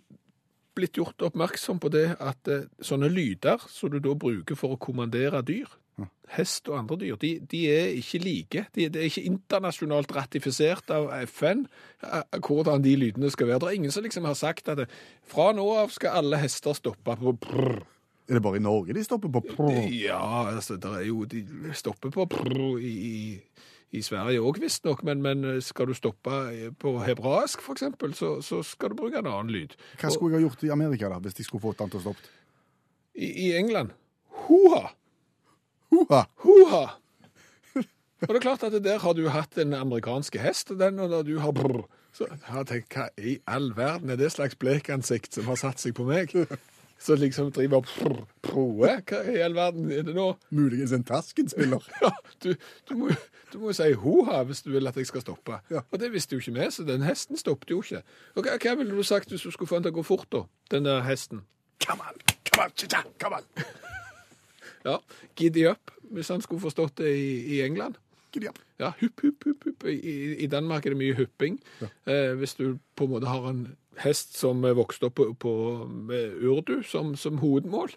blitt 0.76 0.96
gjort 0.96 1.22
oppmerksom 1.22 1.80
på 1.80 1.90
det 1.92 2.06
at 2.20 2.48
eh, 2.48 2.68
sånne 2.84 3.10
lyder 3.12 3.64
som 3.68 3.92
du 3.92 3.98
da 4.00 4.14
bruker 4.16 4.56
for 4.56 4.76
å 4.76 4.80
kommandere 4.80 5.42
dyr, 5.44 5.68
hest 6.36 6.68
og 6.68 6.76
andre 6.80 6.98
dyr, 7.00 7.16
de, 7.20 7.30
de 7.48 7.62
er 7.72 7.94
ikke 7.96 8.20
like. 8.20 8.64
De, 8.74 8.88
det 8.92 9.00
er 9.00 9.08
ikke 9.08 9.24
internasjonalt 9.30 10.12
ratifisert 10.16 10.90
av 10.92 11.08
FN 11.30 11.64
eh, 12.04 12.38
hvordan 12.40 12.84
de 12.84 12.96
lydene 13.00 13.30
skal 13.32 13.50
være. 13.50 13.62
Det 13.64 13.70
er 13.70 13.78
ingen 13.80 13.94
som 13.94 14.04
liksom 14.04 14.28
har 14.28 14.38
sagt 14.38 14.68
at 14.72 14.84
fra 15.28 15.50
nå 15.56 15.66
av 15.80 15.94
skal 15.94 16.20
alle 16.20 16.40
hester 16.42 16.76
stoppe 16.76 17.16
på 17.20 17.36
prr. 17.40 17.84
Er 18.26 18.38
det 18.38 18.42
bare 18.42 18.58
i 18.58 18.62
Norge 18.62 18.94
de 18.96 19.04
stopper 19.06 19.30
på 19.30 19.42
prr? 19.46 19.86
Ja, 19.94 20.18
altså, 20.50 20.76
det 20.82 20.90
er 20.98 21.04
jo, 21.06 21.22
de 21.30 21.44
stopper 21.78 22.10
på 22.14 22.26
prr 22.30 22.80
i, 22.82 22.90
i, 22.90 23.68
i 23.94 24.02
Sverige 24.02 24.42
òg, 24.42 24.58
visstnok, 24.62 25.04
men, 25.06 25.22
men 25.22 25.60
skal 25.62 25.86
du 25.86 25.94
stoppe 25.94 26.40
på 26.82 26.96
hebraisk, 27.06 27.62
eksempel, 27.70 28.16
så, 28.18 28.40
så 28.42 28.62
skal 28.66 28.90
du 28.90 28.98
bruke 28.98 29.22
en 29.22 29.30
annen 29.30 29.54
lyd. 29.54 29.78
Hva 30.00 30.10
skulle 30.10 30.34
jeg 30.34 30.42
ha 30.42 30.48
gjort 30.48 30.66
i 30.66 30.74
Amerika 30.74 31.12
da, 31.12 31.20
hvis 31.22 31.38
de 31.38 31.46
skulle 31.46 31.62
fått 31.68 31.78
den 31.84 31.94
til 31.94 32.02
å 32.02 32.06
stoppe? 32.08 32.34
I, 33.14 33.30
i 33.46 33.48
England 33.56 33.94
Hoha! 34.46 34.90
Hoha! 35.94 36.26
Hoha! 36.42 36.84
Og 38.26 38.32
det 38.32 38.38
er 38.38 38.44
klart 38.44 38.64
at 38.64 38.74
der 38.84 38.98
har 38.98 39.14
du 39.14 39.26
hatt 39.28 39.58
en 39.60 39.74
amerikansk 39.76 40.38
hest, 40.40 40.70
og 40.72 40.80
den 40.80 40.98
og 41.04 41.12
da 41.12 41.20
du 41.22 41.36
har 41.40 41.52
brr. 41.54 41.84
Så 42.16 42.24
jeg 42.30 42.38
har 42.48 42.64
tenkt, 42.64 42.94
hva 42.96 43.10
i 43.20 43.36
all 43.44 43.74
verden 43.76 44.10
er 44.10 44.16
det 44.16 44.30
slags 44.32 44.56
blekansikt 44.56 45.36
som 45.36 45.50
har 45.50 45.58
satt 45.60 45.82
seg 45.82 45.92
på 45.98 46.06
meg? 46.08 46.32
Så 46.98 47.16
liksom 47.20 47.50
driver 47.52 47.82
og 47.82 47.88
proe? 48.42 48.92
Hva 49.04 49.20
i 49.28 49.40
all 49.44 49.54
verden 49.56 49.90
er 49.92 50.04
det 50.06 50.14
nå? 50.16 50.30
Muligens 50.56 50.94
en 50.96 51.04
Tasken-spiller. 51.04 51.84
Ja, 52.02 52.10
du, 52.42 52.54
du, 52.88 52.94
må, 52.96 53.10
du 53.52 53.58
må 53.60 53.72
si 53.76 53.90
hoha 54.00 54.42
hvis 54.48 54.62
du 54.64 54.70
vil 54.72 54.88
at 54.88 54.96
jeg 54.96 55.08
skal 55.10 55.24
stoppe. 55.24 55.60
Ja. 55.70 55.82
Og 55.90 56.00
det 56.00 56.12
visste 56.14 56.36
jo 56.36 56.42
ikke 56.42 56.56
vi, 56.56 56.70
så 56.72 56.86
den 56.88 57.04
hesten 57.06 57.40
stoppet 57.40 57.72
jo 57.74 57.82
ikke. 57.84 58.02
Og 58.34 58.46
hva, 58.46 58.56
hva 58.62 58.76
ville 58.80 58.96
du 58.96 59.04
sagt 59.06 59.32
hvis 59.32 59.44
du 59.44 59.52
skulle 59.52 59.68
få 59.68 59.80
den 59.80 59.88
til 59.88 59.94
å 59.96 59.98
gå 60.00 60.06
fort 60.08 60.28
da, 60.32 60.46
den 60.72 60.88
der 60.88 61.04
hesten? 61.06 61.44
Come 61.84 62.06
on, 62.08 62.22
come 62.48 62.64
on, 62.66 62.76
chicha, 62.76 63.04
come 63.22 63.42
on. 63.42 63.50
Ja, 64.86 65.00
giddy 65.34 65.64
up, 65.66 65.90
hvis 66.14 66.28
han 66.30 66.42
skulle 66.44 66.62
forstått 66.62 67.00
det 67.00 67.10
i, 67.10 67.30
i 67.56 67.62
England. 67.64 67.96
Giddy 68.36 68.50
de, 68.50 68.64
Ja, 68.82 68.92
hupp, 69.00 69.22
hupp, 69.24 69.44
hupp, 69.48 69.64
hupp. 69.64 69.86
I, 69.88 70.36
I 70.44 70.46
Danmark 70.52 70.86
er 70.86 70.92
det 70.92 71.00
mye 71.00 71.16
hupping. 71.16 71.58
Eh, 72.04 72.34
hvis 72.36 72.54
du 72.58 72.78
på 72.96 73.08
en 73.08 73.14
måte 73.16 73.30
har 73.30 73.48
en 73.48 73.66
hest 74.04 74.36
som 74.36 74.60
vokste 74.76 75.08
opp 75.08 75.16
på, 75.16 75.30
på 75.40 75.52
med 75.88 76.36
urdu 76.44 76.82
som, 76.84 77.14
som 77.16 77.40
hovedmål, 77.40 77.94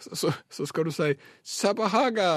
så, 0.00 0.16
så, 0.16 0.32
så 0.50 0.66
skal 0.66 0.88
du 0.88 0.94
si 0.94 1.12
Sabahaga! 1.44 2.30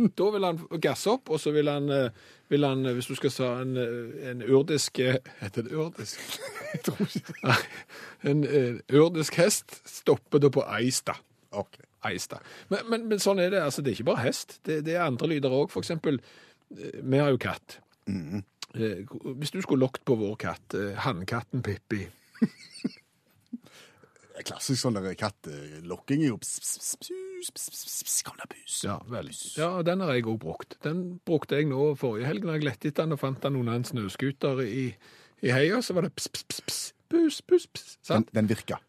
Da 0.00 0.30
vil 0.32 0.44
han 0.46 0.58
gasse 0.80 1.10
opp, 1.10 1.28
og 1.34 1.40
så 1.42 1.50
vil 1.52 1.68
han, 1.68 1.90
eh, 1.92 2.10
vil 2.48 2.64
han 2.64 2.86
eh, 2.86 2.94
hvis 2.96 3.10
du 3.10 3.16
skal 3.18 3.32
sa 3.34 3.48
en, 3.60 3.76
eh, 3.76 4.30
en 4.30 4.42
urdisk 4.46 4.98
eh, 5.02 5.18
Heter 5.40 5.66
det 5.66 5.74
urdisk? 5.76 6.20
Jeg 6.72 6.82
tror 6.86 7.02
ikke 7.06 7.34
det. 7.42 7.56
En 8.30 8.44
eh, 8.46 8.78
urdisk 8.96 9.36
hest 9.42 9.80
stopper 9.88 10.40
da 10.40 10.48
på 10.54 10.64
Eista. 10.78 11.18
Okay. 11.50 11.84
Eista. 12.06 12.38
Men, 12.70 12.86
men, 12.88 13.08
men 13.10 13.20
sånn 13.20 13.42
er 13.42 13.50
det. 13.52 13.60
altså 13.60 13.82
Det 13.82 13.90
er 13.90 13.98
ikke 13.98 14.12
bare 14.12 14.24
hest. 14.24 14.60
Det, 14.64 14.80
det 14.86 14.94
er 14.96 15.04
andre 15.04 15.28
lyder 15.34 15.52
òg. 15.52 15.68
For 15.72 15.82
eksempel, 15.82 16.20
eh, 16.22 16.49
vi 16.70 17.18
har 17.18 17.32
jo 17.32 17.40
katt. 17.42 17.80
Mm. 18.06 18.44
Hvis 19.40 19.50
du 19.50 19.60
skulle 19.62 19.82
lokt 19.82 20.04
på 20.06 20.14
vår 20.18 20.36
katt, 20.38 20.74
eh, 20.78 20.94
hannkatten 21.02 21.62
Pippi 21.66 22.04
Klassisk 24.46 24.80
sånn 24.80 24.96
kattelokking 25.18 26.22
er 26.24 26.30
jo 26.30 26.38
pss, 26.40 26.60
pss, 26.62 26.76
pss, 26.80 27.10
pss, 27.50 27.50
pss, 27.52 27.70
pss, 27.74 28.04
pss, 28.06 28.20
Kom 28.24 28.38
da, 28.40 28.46
pus. 28.48 28.76
Ja, 28.86 28.94
vel. 29.10 29.28
Ja, 29.58 29.68
den 29.84 30.00
har 30.04 30.14
jeg 30.16 30.24
òg 30.30 30.38
brukt. 30.40 30.78
Den 30.84 31.02
brukte 31.28 31.58
jeg 31.58 31.68
nå 31.68 31.90
forrige 32.00 32.30
helg 32.30 32.46
når 32.46 32.56
jeg 32.56 32.66
lette 32.68 32.88
etter 32.88 33.04
den 33.04 33.18
og 33.18 33.20
fant 33.20 33.42
den 33.44 33.58
under 33.60 33.76
en 33.76 33.84
snøscooter 33.84 34.62
i, 34.64 34.86
i 35.44 35.52
heia. 35.52 35.82
Så 35.84 35.96
var 35.96 36.08
det 36.08 36.14
pss, 36.16 36.30
pss, 36.32 36.46
pss, 36.48 36.64
pss, 36.70 36.80
pus, 37.12 37.42
pus, 37.44 37.68
pus. 37.68 37.98
Den, 38.08 38.24
den 38.32 38.48
virka. 38.48 38.80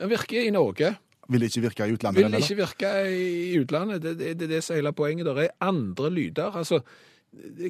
Den 0.00 0.12
virker 0.14 0.46
i 0.46 0.54
Norge. 0.54 0.94
Vil 1.28 1.42
ikke 1.42 1.60
virke 1.60 1.88
i 1.88 1.92
utlandet? 1.92 2.18
Vil 2.18 2.24
eller? 2.24 2.38
ikke 2.38 2.56
virke 2.56 2.90
i 3.12 3.58
utlandet. 3.60 4.02
Det, 4.02 4.18
det, 4.18 4.40
det 4.40 4.48
det 4.48 4.62
som 4.64 4.74
er 4.74 4.80
hele 4.80 4.92
poenget. 4.92 5.26
Det 5.26 5.44
er 5.44 5.48
andre 5.60 6.10
lyder. 6.10 6.56
Altså, 6.56 6.80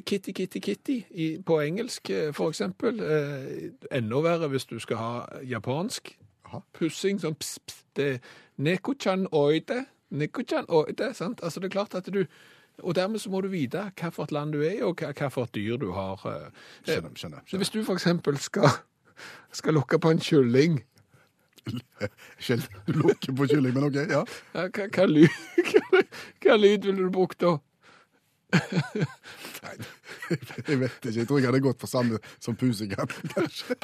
kitty, 0.05 0.31
kitty, 0.31 0.59
kitty 0.59 1.01
i, 1.09 1.41
på 1.45 1.59
engelsk, 1.59 2.09
eh, 2.09 2.33
for 2.33 2.49
eksempel. 2.49 2.99
Eh, 2.99 3.97
enda 3.97 4.21
verre 4.23 4.47
hvis 4.47 4.65
du 4.65 4.79
skal 4.79 4.97
ha 4.97 5.41
japansk 5.43 6.15
pussing. 6.73 7.19
Sånn 7.19 7.35
ps, 7.35 7.57
ps. 7.67 7.83
Det 7.95 8.21
Neko-chan 8.57 9.27
oide. 9.31 9.85
Neko-chan 10.09 10.65
oide. 10.69 11.13
sant? 11.13 11.43
Altså, 11.43 11.59
det 11.59 11.69
er 11.69 11.77
klart 11.77 11.95
at 11.95 12.13
du 12.13 12.25
Og 12.79 12.95
dermed 12.95 13.19
så 13.19 13.29
må 13.29 13.41
du 13.41 13.49
vite 13.51 13.91
hvilket 13.99 14.31
land 14.31 14.53
du 14.53 14.61
er 14.61 14.77
i, 14.77 14.81
og 14.81 14.95
hvilket 14.95 15.55
dyr 15.55 15.75
du 15.77 15.91
har. 15.91 16.15
Skjønner, 16.15 17.09
Skjønner, 17.15 17.15
skjønner. 17.15 17.57
Hvis 17.57 17.69
du 17.69 17.81
eksempel 17.93 18.37
skal, 18.37 18.69
skal 19.51 19.73
lukke 19.73 19.99
på 19.99 20.09
en 20.09 20.19
kylling 20.19 20.79
Lukker 22.99 23.35
på 23.37 23.47
kylling, 23.51 23.73
men 23.75 23.87
OK, 23.89 23.97
ja. 24.09 24.23
Ja, 24.55 24.67
hva, 24.67 24.89
hva, 24.95 25.07
lyd, 25.09 25.41
hva, 25.71 26.03
hva 26.45 26.59
lyd 26.59 26.85
ville 26.89 27.07
du 27.07 27.09
brukt 27.13 27.39
da? 27.45 27.57
Nei, 28.49 29.75
jeg 30.65 30.77
vet 30.81 30.95
ikke. 31.05 31.11
Jeg 31.19 31.27
tror 31.29 31.37
jeg 31.37 31.45
hadde 31.51 31.59
gått 31.61 31.81
for 31.83 31.91
samme 31.91 32.17
som 32.41 32.55
pusekatt, 32.57 33.11
kanskje. 33.35 33.75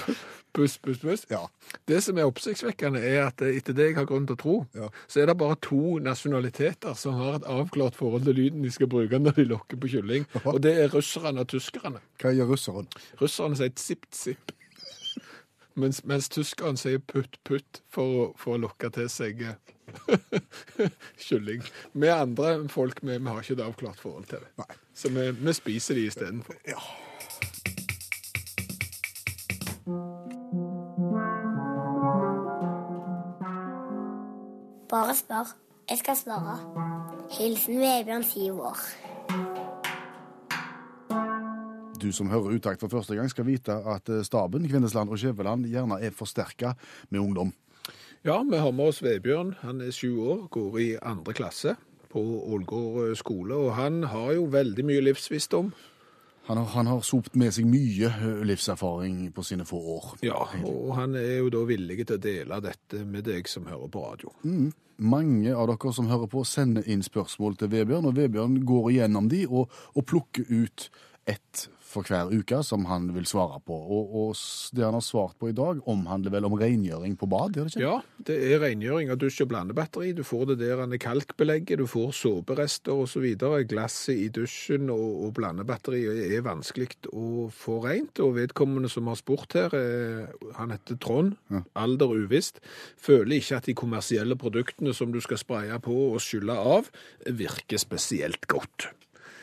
Puss, 0.56 0.77
puss, 0.82 0.98
puss. 1.04 1.25
Ja. 1.30 1.44
Det 1.89 2.00
som 2.01 2.18
er 2.18 2.25
oppsiktsvekkende, 2.30 3.01
er 3.06 3.27
at 3.27 3.44
etter 3.46 3.75
det 3.77 3.89
jeg 3.92 3.98
har 4.00 4.08
grunn 4.10 4.25
til 4.30 4.38
å 4.38 4.42
tro, 4.42 4.56
Ja. 4.77 4.89
så 5.12 5.22
er 5.22 5.30
det 5.30 5.38
bare 5.42 5.58
to 5.62 6.00
nasjonaliteter 6.01 6.98
som 6.98 7.18
har 7.20 7.38
et 7.42 7.48
avklart 7.51 7.98
forhold 8.00 8.25
til 8.25 8.39
lyden 8.39 8.65
de 8.65 8.72
skal 8.74 8.89
bruke 8.89 9.20
når 9.22 9.38
de 9.38 9.46
lokker 9.51 9.77
på 9.84 9.92
kylling. 9.98 10.25
Og 10.46 10.62
det 10.65 10.74
er 10.86 10.94
russerne 10.96 11.46
og 11.46 11.51
tyskerne. 11.54 12.01
Hva 12.24 12.34
gjør 12.34 12.56
russeren? 12.56 12.89
Russerne 13.22 13.60
sier 13.60 13.75
zipp-zipp. 13.77 14.56
Mens, 15.75 16.03
mens 16.08 16.29
tyskerne 16.32 16.79
sier 16.79 17.01
putt-putt 17.03 17.82
for, 17.91 18.05
å- 18.22 18.29
for 18.39 18.55
å 18.55 18.62
lokke 18.63 18.88
til 18.96 19.10
seg 19.12 19.41
eh, 19.44 19.58
kylling. 21.25 21.65
Vi 21.94 22.08
andre 22.13 22.53
folk 22.72 23.01
vi, 23.03 23.17
vi 23.17 23.27
har 23.27 23.41
ikke 23.44 23.58
et 23.60 23.65
avklart 23.67 24.00
forhold 24.00 24.29
til 24.32 24.39
det. 24.46 24.53
Nei. 24.62 24.77
Så 24.96 25.12
vi, 25.12 25.27
vi 25.41 25.53
spiser 25.58 26.00
de 26.00 26.08
istedenfor. 26.08 26.55
Ja. 26.72 26.79
Bare 34.89 35.15
spør. 35.15 35.55
Jeg 35.89 35.98
skal 35.98 36.15
svare. 36.17 36.55
Hilsen 37.39 37.79
Vebjørn, 37.79 38.24
syv 38.24 38.60
år. 38.70 38.79
Du 42.05 42.12
som 42.13 42.29
hører 42.29 42.53
Utakt 42.53 42.83
for 42.83 42.91
første 42.91 43.15
gang, 43.17 43.29
skal 43.31 43.47
vite 43.47 43.74
at 43.74 44.09
eh, 44.13 44.21
staben, 44.25 44.67
Kvinnesland 44.69 45.09
og 45.09 45.17
Skjæveland 45.17 45.65
gjerne 45.71 45.97
er 46.05 46.13
forsterka 46.13 46.75
med 47.09 47.24
ungdom. 47.24 47.53
Ja, 48.25 48.43
vi 48.45 48.59
har 48.62 48.71
med 48.71 48.91
oss 48.91 49.01
Vebjørn. 49.01 49.55
Han 49.63 49.81
er 49.81 49.93
sju 49.93 50.12
år, 50.21 50.45
går 50.53 50.79
i 50.81 50.88
andre 51.01 51.33
klasse 51.33 51.75
på 52.13 52.21
Ålgård 52.53 53.01
eh, 53.07 53.17
skole. 53.17 53.57
Og 53.57 53.74
han 53.79 54.03
har 54.12 54.35
jo 54.38 54.45
veldig 54.53 54.85
mye 54.85 55.01
livsvisdom. 55.07 55.74
Han 56.45 56.62
har, 56.62 56.69
han 56.75 56.91
har 56.91 57.01
sopt 57.01 57.33
med 57.41 57.55
seg 57.57 57.65
mye 57.69 58.12
eh, 58.13 58.45
livserfaring 58.45 59.31
på 59.33 59.45
sine 59.47 59.65
få 59.65 59.81
år. 59.97 60.12
Ja, 60.27 60.45
og 60.62 60.93
han 61.00 61.17
er 61.17 61.39
jo 61.39 61.50
da 61.57 61.65
villig 61.65 62.03
til 62.03 62.19
å 62.19 62.21
dele 62.21 62.62
dette 62.62 63.01
med 63.01 63.25
deg 63.25 63.50
som 63.50 63.65
hører 63.71 63.89
på 63.89 64.05
radio. 64.05 64.35
Mange 65.01 65.57
av 65.57 65.71
dere 65.74 65.95
som 65.97 66.13
hører 66.13 66.29
på, 66.29 66.45
sender 66.45 66.85
inn 66.85 67.01
spørsmål 67.03 67.57
til 67.57 67.74
Vebjørn, 67.74 68.12
og 68.12 68.19
Vebjørn 68.21 68.62
går 68.62 68.91
igjennom 68.93 69.33
de 69.33 69.47
og, 69.50 69.74
og 69.97 70.05
plukker 70.05 70.45
ut 70.53 70.91
ett 71.25 71.65
for 71.86 72.08
hver 72.08 72.32
uke 72.34 72.60
som 72.65 72.86
han 72.89 73.08
vil 73.15 73.27
svare 73.30 73.60
på. 73.65 73.75
Og, 73.75 74.15
og 74.20 74.39
det 74.75 74.84
han 74.86 74.98
har 74.98 75.06
svart 75.06 75.38
på 75.39 75.51
i 75.51 75.56
dag, 75.56 75.82
omhandler 75.89 76.34
vel 76.34 76.48
om 76.48 76.58
rengjøring 76.60 77.15
på 77.20 77.30
bad, 77.32 77.56
gjør 77.56 77.70
det 77.70 77.75
ikke? 77.75 77.84
Ja, 77.86 78.24
det 78.27 78.38
er 78.50 78.62
rengjøring 78.63 79.12
av 79.13 79.20
dusj- 79.22 79.44
og 79.46 79.51
blandebatteri. 79.54 80.12
Du 80.18 80.24
får 80.27 80.51
det 80.51 80.58
der 80.63 80.82
han 80.84 80.96
er 80.96 81.01
kalkbelegget, 81.01 81.80
du 81.80 81.88
får 81.89 82.15
såperester 82.18 83.06
osv. 83.06 83.27
Glasset 83.70 84.18
i 84.25 84.27
dusjen 84.34 84.89
og, 84.94 85.06
og 85.27 85.36
blandebatteriet 85.38 86.25
er 86.25 86.46
vanskelig 86.46 86.89
å 87.13 87.48
få 87.54 87.80
rent. 87.86 88.22
Og 88.24 88.36
vedkommende 88.39 88.92
som 88.92 89.10
har 89.12 89.20
spurt 89.22 89.56
her, 89.58 89.77
eh, 89.77 90.51
han 90.58 90.74
heter 90.74 91.00
Trond, 91.01 91.36
alder 91.77 92.18
uvisst, 92.25 92.62
føler 93.01 93.39
ikke 93.39 93.62
at 93.62 93.70
de 93.70 93.77
kommersielle 93.77 94.38
produktene 94.39 94.94
som 94.96 95.13
du 95.13 95.22
skal 95.24 95.42
spraye 95.42 95.80
på 95.84 95.96
og 96.12 96.22
skylle 96.24 96.56
av, 96.75 96.92
virker 97.25 97.82
spesielt 97.82 98.48
godt. 98.51 98.89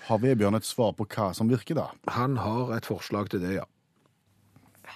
Har 0.09 0.18
Vebjørn 0.18 0.59
et 0.59 0.66
svar 0.66 0.97
på 0.99 1.06
hva 1.06 1.30
som 1.37 1.50
virker, 1.50 1.78
da? 1.78 1.87
Han 2.16 2.37
har 2.42 2.75
et 2.76 2.88
forslag 2.88 3.30
til 3.30 3.42
det, 3.44 3.54
ja. 3.61 3.68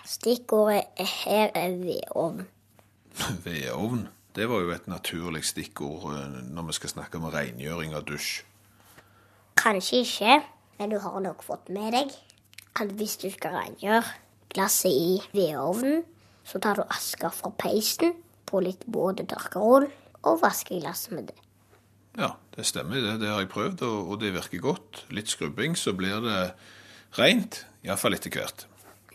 Stikkordet 0.07 0.85
her 1.23 1.51
er 1.55 1.79
vedovn. 1.79 2.45
Vedovn. 3.47 4.09
Det 4.37 4.45
var 4.51 4.61
jo 4.61 4.75
et 4.75 4.89
naturlig 4.91 5.47
stikkord 5.49 6.11
eh, 6.13 6.35
når 6.53 6.69
vi 6.69 6.75
skal 6.77 6.93
snakke 6.93 7.17
om 7.17 7.31
rengjøring 7.33 7.95
av 7.97 8.05
dusj. 8.05 8.43
Kanskje 9.57 10.03
ikke, 10.05 10.35
men 10.77 10.93
du 10.93 10.99
har 11.01 11.17
nok 11.25 11.41
fått 11.47 11.71
med 11.73 11.95
deg 11.97 12.13
at 12.77 12.93
hvis 12.99 13.17
du 13.23 13.31
skal 13.33 13.57
rengjøre 13.57 14.05
glasset 14.53 14.93
i 14.93 15.17
vedovnen, 15.33 16.05
så 16.45 16.61
tar 16.63 16.77
du 16.77 16.85
aska 16.85 17.33
fra 17.33 17.51
peisen 17.57 18.13
på 18.47 18.61
litt 18.63 18.85
både 18.85 19.25
tørkerull 19.27 19.89
og 20.27 20.43
vasker 20.43 20.83
glasset 20.85 21.17
med 21.17 21.31
det. 21.33 21.46
Ja, 22.17 22.33
det 22.57 22.65
stemmer. 22.67 23.01
Det, 23.03 23.19
det 23.21 23.29
har 23.29 23.43
jeg 23.43 23.53
prøvd, 23.53 23.83
og, 23.85 24.13
og 24.13 24.21
det 24.23 24.33
virker 24.37 24.63
godt. 24.65 25.05
Litt 25.13 25.33
skrubbing, 25.33 25.77
så 25.77 25.93
blir 25.97 26.23
det 26.25 26.39
rent. 27.19 27.65
Iallfall 27.85 28.17
etter 28.17 28.33
hvert. 28.33 28.67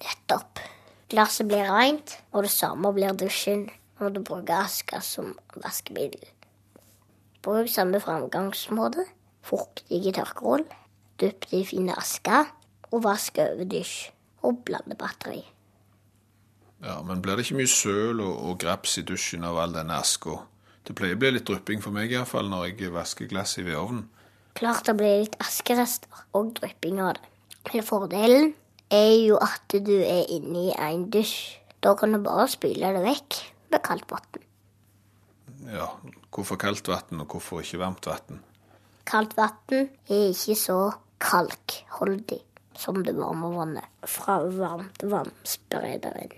Nettopp. 0.01 0.61
Glasset 1.11 1.49
blir 1.49 1.67
rent, 1.67 2.19
og 2.31 2.45
det 2.45 2.53
samme 2.53 2.93
blir 2.95 3.17
dusjen 3.17 3.67
når 3.99 4.13
du 4.15 4.21
bruker 4.25 4.63
aska 4.63 5.01
som 5.03 5.33
vaskemiddel. 5.57 6.23
Bruk 7.41 7.69
samme 7.69 7.99
framgangsmåte. 8.01 9.05
Fuktige 9.41 10.13
tørkerull. 10.13 10.63
Dypp 11.21 11.49
det 11.49 11.59
i 11.59 11.65
fine 11.65 11.95
aska, 11.97 12.45
og 12.91 13.03
vask 13.05 13.37
over 13.41 13.65
dusj 13.65 14.11
og 14.45 14.61
blande 14.65 14.97
batteri. 14.97 15.41
Ja, 16.81 17.01
Men 17.01 17.21
blir 17.21 17.37
det 17.37 17.45
ikke 17.45 17.59
mye 17.59 17.69
søl 17.69 18.21
og, 18.21 18.37
og 18.49 18.59
graps 18.61 18.97
i 18.97 19.05
dusjen 19.05 19.45
av 19.45 19.59
all 19.61 19.73
denne 19.75 19.99
aska? 20.01 20.39
Det 20.87 20.95
pleier 20.97 21.17
å 21.17 21.21
bli 21.21 21.31
litt 21.35 21.45
drypping 21.47 21.81
for 21.83 21.93
meg 21.95 22.13
iallfall 22.13 22.49
når 22.49 22.71
jeg 22.71 22.93
vasker 22.93 23.29
glass 23.29 23.57
i 23.61 23.65
vedovnen. 23.65 24.07
Klart 24.57 24.87
det 24.89 24.97
blir 24.99 25.21
litt 25.23 25.37
askerester 25.39 26.25
og 26.37 26.53
drypping 26.57 26.99
av 27.03 27.15
det. 27.15 27.27
Men 27.69 27.85
fordelen 27.85 28.53
er 28.91 29.13
jo 29.21 29.37
at 29.41 29.71
du 29.71 29.93
er 30.01 30.31
inne 30.33 30.67
i 30.67 30.73
en 30.75 31.05
dusj. 31.13 31.59
Da 31.81 31.93
kan 31.97 32.13
du 32.13 32.19
bare 32.21 32.49
spyle 32.51 32.91
det 32.95 33.03
vekk 33.05 33.37
med 33.71 33.83
kaldt 33.85 34.09
vann. 34.11 34.43
Ja, 35.71 35.87
Hvorfor 36.31 36.55
kaldt 36.55 36.87
vann, 36.87 37.21
og 37.21 37.27
hvorfor 37.27 37.59
ikke 37.61 37.81
varmt 37.81 38.07
vann? 38.07 38.39
Kaldt 39.07 39.35
vann 39.37 39.57
er 40.07 40.29
ikke 40.31 40.55
så 40.55 40.79
kalkholdig 41.21 42.39
som 42.77 43.01
det 43.05 43.13
varme 43.17 43.49
vannet 43.53 44.07
fra 44.09 44.39
varmt 44.47 45.03
vannspreder 45.03 46.15
inn. 46.23 46.33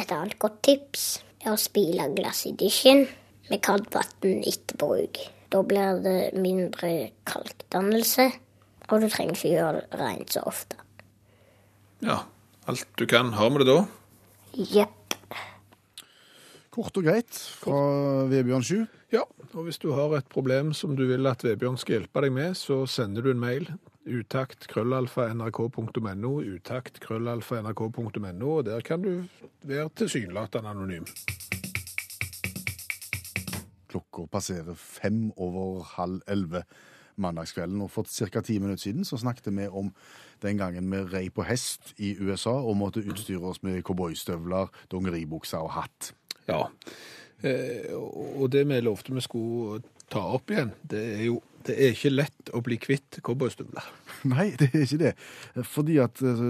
Et 0.00 0.12
annet 0.12 0.38
godt 0.40 0.62
tips 0.66 1.04
er 1.44 1.52
å 1.52 1.60
spyle 1.60 2.08
glass 2.16 2.46
i 2.48 2.54
dusjen 2.56 3.04
med 3.50 3.62
kaldt 3.64 3.94
vann 3.94 4.42
etter 4.42 4.78
bruk. 4.80 5.20
Da 5.52 5.62
blir 5.62 6.02
det 6.02 6.34
mindre 6.34 7.12
kalkdannelse, 7.28 8.30
og 8.88 9.02
du 9.02 9.08
trenger 9.08 9.36
ikke 9.36 9.52
gjøre 9.54 9.80
det 9.80 10.00
rent 10.00 10.34
så 10.34 10.42
ofte. 10.46 10.78
Ja, 12.04 12.24
alt 12.66 12.86
du 12.98 13.06
kan. 13.06 13.32
Har 13.38 13.50
vi 13.50 13.62
det 13.62 13.70
da? 13.70 13.80
Jepp. 14.56 15.16
Kort 16.76 16.98
og 16.98 17.06
greit 17.06 17.38
fra 17.62 17.78
Vebjørn 18.28 18.64
7. 18.66 18.84
Ja, 19.14 19.22
og 19.54 19.64
hvis 19.64 19.78
du 19.80 19.92
har 19.96 20.12
et 20.18 20.28
problem 20.28 20.74
som 20.76 20.96
du 20.98 21.06
vil 21.08 21.26
at 21.30 21.44
Vebjørn 21.46 21.78
skal 21.80 22.00
hjelpe 22.00 22.20
deg 22.26 22.34
med, 22.36 22.56
så 22.58 22.82
sender 22.90 23.24
du 23.24 23.30
en 23.32 23.40
mail. 23.40 23.70
Utakt 24.06 24.68
krøllalfa 24.70 25.30
nrk.no, 25.34 26.32
utakt 26.44 27.00
krøllalfa 27.02 27.62
nrk.no, 27.62 28.50
og 28.50 28.66
der 28.68 28.84
kan 28.86 29.02
du 29.02 29.24
være 29.66 29.88
tilsynelatende 30.02 30.74
anonym. 30.74 31.08
Klokka 33.96 34.26
passerer 34.32 34.74
fem 34.76 35.30
over 35.36 35.82
halv 35.96 36.20
elleve 36.28 36.62
mandagskvelden. 37.16 37.80
Og 37.80 37.90
for 37.90 38.04
ca. 38.08 38.40
ti 38.40 38.58
minutter 38.58 38.82
siden 38.82 39.04
så 39.04 39.16
snakket 39.16 39.48
vi 39.56 39.66
om 39.68 39.92
den 40.42 40.58
gangen 40.58 40.90
vi 40.92 40.96
rei 40.96 41.28
på 41.28 41.42
hest 41.42 41.94
i 41.98 42.16
USA 42.20 42.50
og 42.50 42.76
måtte 42.76 43.00
utstyre 43.00 43.40
oss 43.40 43.62
med 43.62 43.82
cowboystøvler, 43.82 44.68
dongeribukser 44.92 45.58
og 45.58 45.70
hatt. 45.70 46.12
Ja, 46.48 46.66
eh, 47.42 47.94
og 47.96 48.52
det 48.52 48.68
vi 48.68 48.80
lovte 48.80 49.14
vi 49.14 49.20
skulle 49.24 49.80
ta 50.10 50.20
opp 50.36 50.50
igjen, 50.50 50.72
det 50.82 51.02
er 51.16 51.24
jo 51.24 51.40
det 51.66 51.76
er 51.76 51.94
ikke 51.94 52.12
lett 52.14 52.52
å 52.54 52.60
bli 52.64 52.78
kvitt 52.82 53.18
cowboystøvler. 53.26 53.88
Nei, 54.32 54.48
det 54.58 54.70
er 54.72 54.84
ikke 54.86 55.00
det. 55.02 55.14
Fordi 55.72 55.98
at 56.02 56.22
eh, 56.22 56.44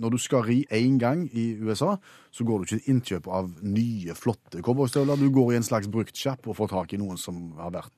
når 0.00 0.16
du 0.16 0.18
skal 0.22 0.46
ri 0.48 0.62
én 0.74 0.96
gang 1.02 1.26
i 1.32 1.50
USA, 1.60 1.96
så 2.32 2.44
går 2.48 2.58
du 2.58 2.66
ikke 2.66 2.80
til 2.80 2.94
innkjøp 2.94 3.28
av 3.32 3.52
nye, 3.62 4.16
flotte 4.18 4.64
cowboystøvler. 4.64 5.20
Du 5.20 5.30
går 5.34 5.54
i 5.54 5.60
en 5.60 5.68
slags 5.68 5.88
bruktsjapp 5.92 6.48
og 6.48 6.58
får 6.58 6.72
tak 6.74 6.96
i 6.96 7.00
noen 7.00 7.20
som 7.20 7.52
har 7.60 7.72
vært 7.78 7.94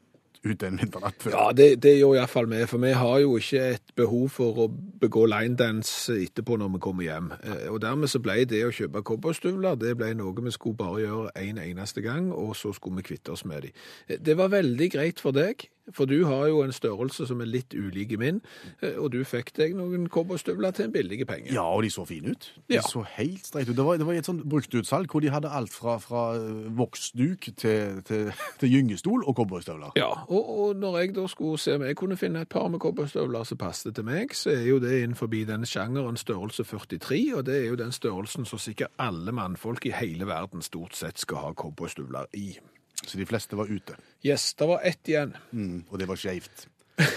ute 0.46 0.68
en 0.68 0.76
vinternatt 0.78 1.16
før. 1.18 1.32
Ja, 1.34 1.46
det, 1.52 1.64
det 1.82 1.96
gjør 1.98 2.14
iallfall 2.14 2.46
vi, 2.46 2.60
for 2.70 2.78
vi 2.82 2.92
har 2.94 3.16
jo 3.24 3.32
ikke 3.40 3.62
et 3.74 3.90
behov 3.98 4.28
for 4.36 4.60
å 4.62 4.66
begå 5.02 5.24
linedance 5.26 6.14
etterpå 6.14 6.54
når 6.60 6.70
vi 6.76 6.80
kommer 6.84 7.06
hjem. 7.08 7.32
Eh, 7.42 7.64
Og 7.72 7.80
dermed 7.82 8.10
så 8.12 8.20
ble 8.22 8.44
det 8.48 8.60
å 8.66 8.70
kjøpe 8.74 9.02
cowboystøvler 9.08 9.80
det 9.82 9.96
ble 9.98 10.12
noe 10.18 10.44
vi 10.46 10.52
skulle 10.54 10.78
bare 10.78 11.02
gjøre 11.02 11.32
en 11.42 11.58
eneste 11.64 12.04
gang, 12.06 12.30
og 12.30 12.54
så 12.56 12.70
skulle 12.76 13.00
vi 13.02 13.08
kvitte 13.10 13.34
oss 13.34 13.42
med 13.50 13.66
dem. 13.66 13.82
Det 14.28 14.38
var 14.38 14.54
veldig 14.54 14.88
greit 14.94 15.18
for 15.24 15.34
deg, 15.34 15.66
for 15.95 16.04
du 16.11 16.25
har 16.26 16.47
jo 16.49 16.62
en 16.62 16.73
størrelse 16.73 17.26
som 17.26 17.40
er 17.40 17.49
litt 17.50 17.75
ulik 17.75 18.14
min, 18.18 18.40
eh, 18.83 18.97
og 18.99 19.12
du 19.12 19.23
fikk 19.25 19.52
deg 19.57 19.75
noen 19.76 20.09
cowboystøvler 20.09 20.71
til 20.76 20.85
en 20.88 20.92
billig 20.92 21.26
penge. 21.26 21.52
Ja, 21.54 21.62
og 21.64 21.83
de 21.83 21.90
så 21.90 22.04
fine 22.09 22.30
ut. 22.35 22.52
De 22.68 22.75
Ja. 22.75 22.83
så 22.83 23.02
helt 23.16 23.47
streit 23.47 23.68
ut. 23.68 23.76
Det 23.76 23.85
var, 23.85 23.97
det 23.97 24.07
var 24.07 24.12
et 24.18 24.26
sånt 24.26 24.45
bruktutsalg 24.49 25.11
hvor 25.11 25.21
de 25.21 25.30
hadde 25.30 25.49
alt 25.50 25.73
fra, 25.73 25.99
fra 25.99 26.37
eh, 26.37 26.68
voksduk 26.78 27.49
til, 27.57 28.02
til, 28.02 28.33
til 28.61 28.68
gyngestol 28.73 29.25
og 29.26 29.37
cowboystøvler. 29.37 29.92
Ja, 29.97 30.11
og, 30.28 30.59
og 30.59 30.76
når 30.76 30.99
jeg 30.99 31.14
da 31.16 31.26
skulle 31.26 31.59
se 31.59 31.75
om 31.75 31.83
jeg 31.83 31.97
kunne 31.97 32.16
finne 32.16 32.40
et 32.40 32.49
par 32.49 32.68
med 32.68 32.78
cowboystøvler 32.80 33.45
som 33.45 33.59
passet 33.59 33.95
til 33.95 34.04
meg, 34.04 34.35
så 34.35 34.50
er 34.50 34.66
jo 34.68 34.78
det 34.78 35.02
innenfor 35.02 35.26
den 35.28 35.66
sjangeren 35.66 36.16
størrelse 36.16 36.64
43, 36.64 37.35
og 37.37 37.47
det 37.47 37.57
er 37.64 37.68
jo 37.68 37.75
den 37.76 37.92
størrelsen 37.92 38.45
som 38.45 38.59
sikkert 38.59 38.90
alle 38.99 39.33
mannfolk 39.33 39.87
i 39.87 39.90
hele 39.95 40.26
verden 40.26 40.62
stort 40.62 40.97
sett 40.97 41.18
skal 41.18 41.37
ha 41.37 41.52
cowboystøvler 41.52 42.26
i. 42.35 42.59
Så 43.04 43.18
de 43.18 43.26
fleste 43.26 43.56
var 43.56 43.70
ute. 43.70 43.94
Yes, 44.26 44.54
det 44.58 44.66
var 44.68 44.82
ett 44.84 45.08
igjen. 45.08 45.36
Mm, 45.52 45.84
og 45.88 45.98
det 46.00 46.08
var 46.08 46.18
skeivt. 46.18 46.66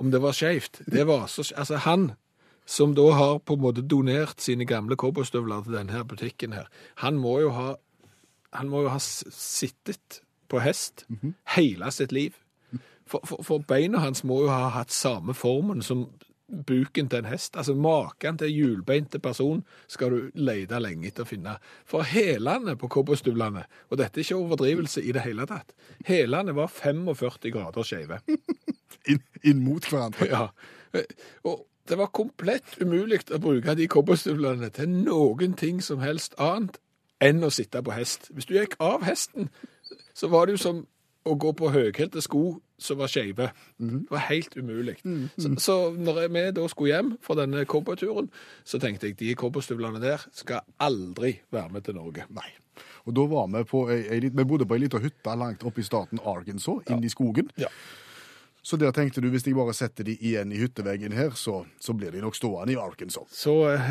Om 0.00 0.10
det 0.10 0.22
var 0.22 0.32
skjevt, 0.32 0.80
det 0.86 1.06
var 1.06 1.26
så 1.26 1.44
Altså, 1.56 1.76
han 1.76 2.12
som 2.66 2.94
da 2.94 3.10
har 3.12 3.38
på 3.38 3.54
en 3.54 3.62
måte 3.62 3.82
donert 3.82 4.40
sine 4.40 4.64
gamle 4.64 4.96
cowboystøvler 4.96 5.64
til 5.64 5.76
denne 5.76 5.92
her 5.92 6.04
butikken 6.08 6.52
her, 6.52 6.68
han 7.02 7.18
må 7.18 7.38
jo 7.40 7.50
ha 7.50 7.74
han 8.52 8.68
må 8.68 8.82
jo 8.84 8.92
ha 8.92 8.98
sittet 9.00 10.20
på 10.48 10.60
hest 10.60 11.06
hele 11.56 11.90
sitt 11.90 12.12
liv. 12.12 12.36
For, 13.06 13.20
for, 13.24 13.42
for 13.42 13.64
beina 13.68 13.98
hans 13.98 14.24
må 14.24 14.42
jo 14.44 14.50
ha 14.52 14.68
hatt 14.76 14.92
samme 14.92 15.34
formen 15.34 15.82
som 15.82 16.06
buken 16.52 17.08
til 17.08 17.22
en 17.22 17.30
hest. 17.30 17.56
Altså 17.56 17.74
maken 17.74 18.38
til 18.38 18.52
hjulbeinte 18.52 19.18
person 19.18 19.64
skal 19.88 20.10
du 20.12 20.30
lete 20.34 20.78
lenge 20.82 21.08
etter 21.08 21.24
å 21.24 21.28
finne. 21.28 21.56
For 21.88 22.06
hælene 22.06 22.76
på 22.76 22.90
cowboystøvlene, 22.92 23.64
og 23.90 23.98
dette 23.98 24.20
er 24.20 24.26
ikke 24.26 24.40
overdrivelse 24.40 25.02
i 25.02 25.12
det 25.16 25.24
hele 25.26 25.46
tatt, 25.48 25.74
hælene 26.06 26.54
var 26.56 26.72
45 26.72 27.50
grader 27.50 27.88
skeive. 27.88 28.20
Inn, 29.10 29.22
inn 29.42 29.64
mot 29.64 29.82
hverandre. 29.88 30.28
Ja, 30.30 30.44
og 31.48 31.64
det 31.88 31.98
var 31.98 32.12
komplett 32.14 32.76
umulig 32.78 33.24
å 33.34 33.40
bruke 33.42 33.74
de 33.74 33.88
cowboystøvlene 33.90 34.68
til 34.70 34.92
noen 34.92 35.56
ting 35.58 35.80
som 35.82 36.02
helst 36.04 36.36
annet 36.38 36.78
enn 37.22 37.42
å 37.42 37.50
sitte 37.50 37.82
på 37.82 37.94
hest. 37.96 38.28
Hvis 38.30 38.46
du 38.46 38.54
gikk 38.54 38.76
av 38.82 39.02
hesten, 39.06 39.48
så 40.14 40.30
var 40.30 40.46
det 40.46 40.56
jo 40.56 40.62
som 40.62 40.84
å 41.28 41.34
gå 41.38 41.52
på 41.58 41.70
høyhælte 41.74 42.22
sko 42.24 42.42
som 42.82 42.98
var 42.98 43.10
skeive. 43.10 43.50
Det 43.78 44.10
var 44.10 44.24
helt 44.26 44.56
umulig. 44.58 44.96
Så, 45.36 45.52
så 45.62 45.76
når 45.94 46.26
vi 46.34 46.44
da 46.56 46.66
skulle 46.70 46.96
hjem 46.96 47.12
fra 47.22 47.36
denne 47.38 47.64
cowboyturen, 47.68 48.30
så 48.64 48.80
tenkte 48.82 49.10
jeg 49.10 49.18
de 49.20 49.36
cowboystøvlene 49.38 50.02
der 50.02 50.24
skal 50.34 50.66
aldri 50.82 51.36
være 51.54 51.76
med 51.76 51.86
til 51.86 51.98
Norge. 51.98 52.26
Nei. 52.34 52.48
Og 53.06 53.14
da 53.14 53.26
var 53.30 53.50
vi 53.52 53.64
på 53.68 53.84
ei, 53.92 54.00
ei, 54.14 54.30
Vi 54.30 54.46
bodde 54.48 54.66
på 54.66 54.78
ei 54.78 54.84
lita 54.84 55.00
hytte 55.02 55.34
langt 55.38 55.66
oppe 55.66 55.82
i 55.82 55.86
staten 55.86 56.22
Arkansas, 56.24 56.86
inne 56.90 57.06
i 57.06 57.12
skogen. 57.12 57.50
Ja. 57.60 57.70
Så 58.62 58.78
der 58.78 58.92
tenkte 58.94 59.20
du, 59.20 59.26
hvis 59.34 59.42
jeg 59.46 59.56
bare 59.58 59.74
setter 59.74 60.06
de 60.06 60.14
igjen 60.14 60.52
i 60.54 60.60
hytteveggen 60.60 61.14
her, 61.16 61.34
så, 61.34 61.64
så 61.82 61.94
blir 61.98 62.14
de 62.14 62.20
nok 62.22 62.38
stående 62.38 62.76
i 62.76 62.78
Arkansas. 62.78 63.26
Så 63.34 63.56
eh, 63.72 63.88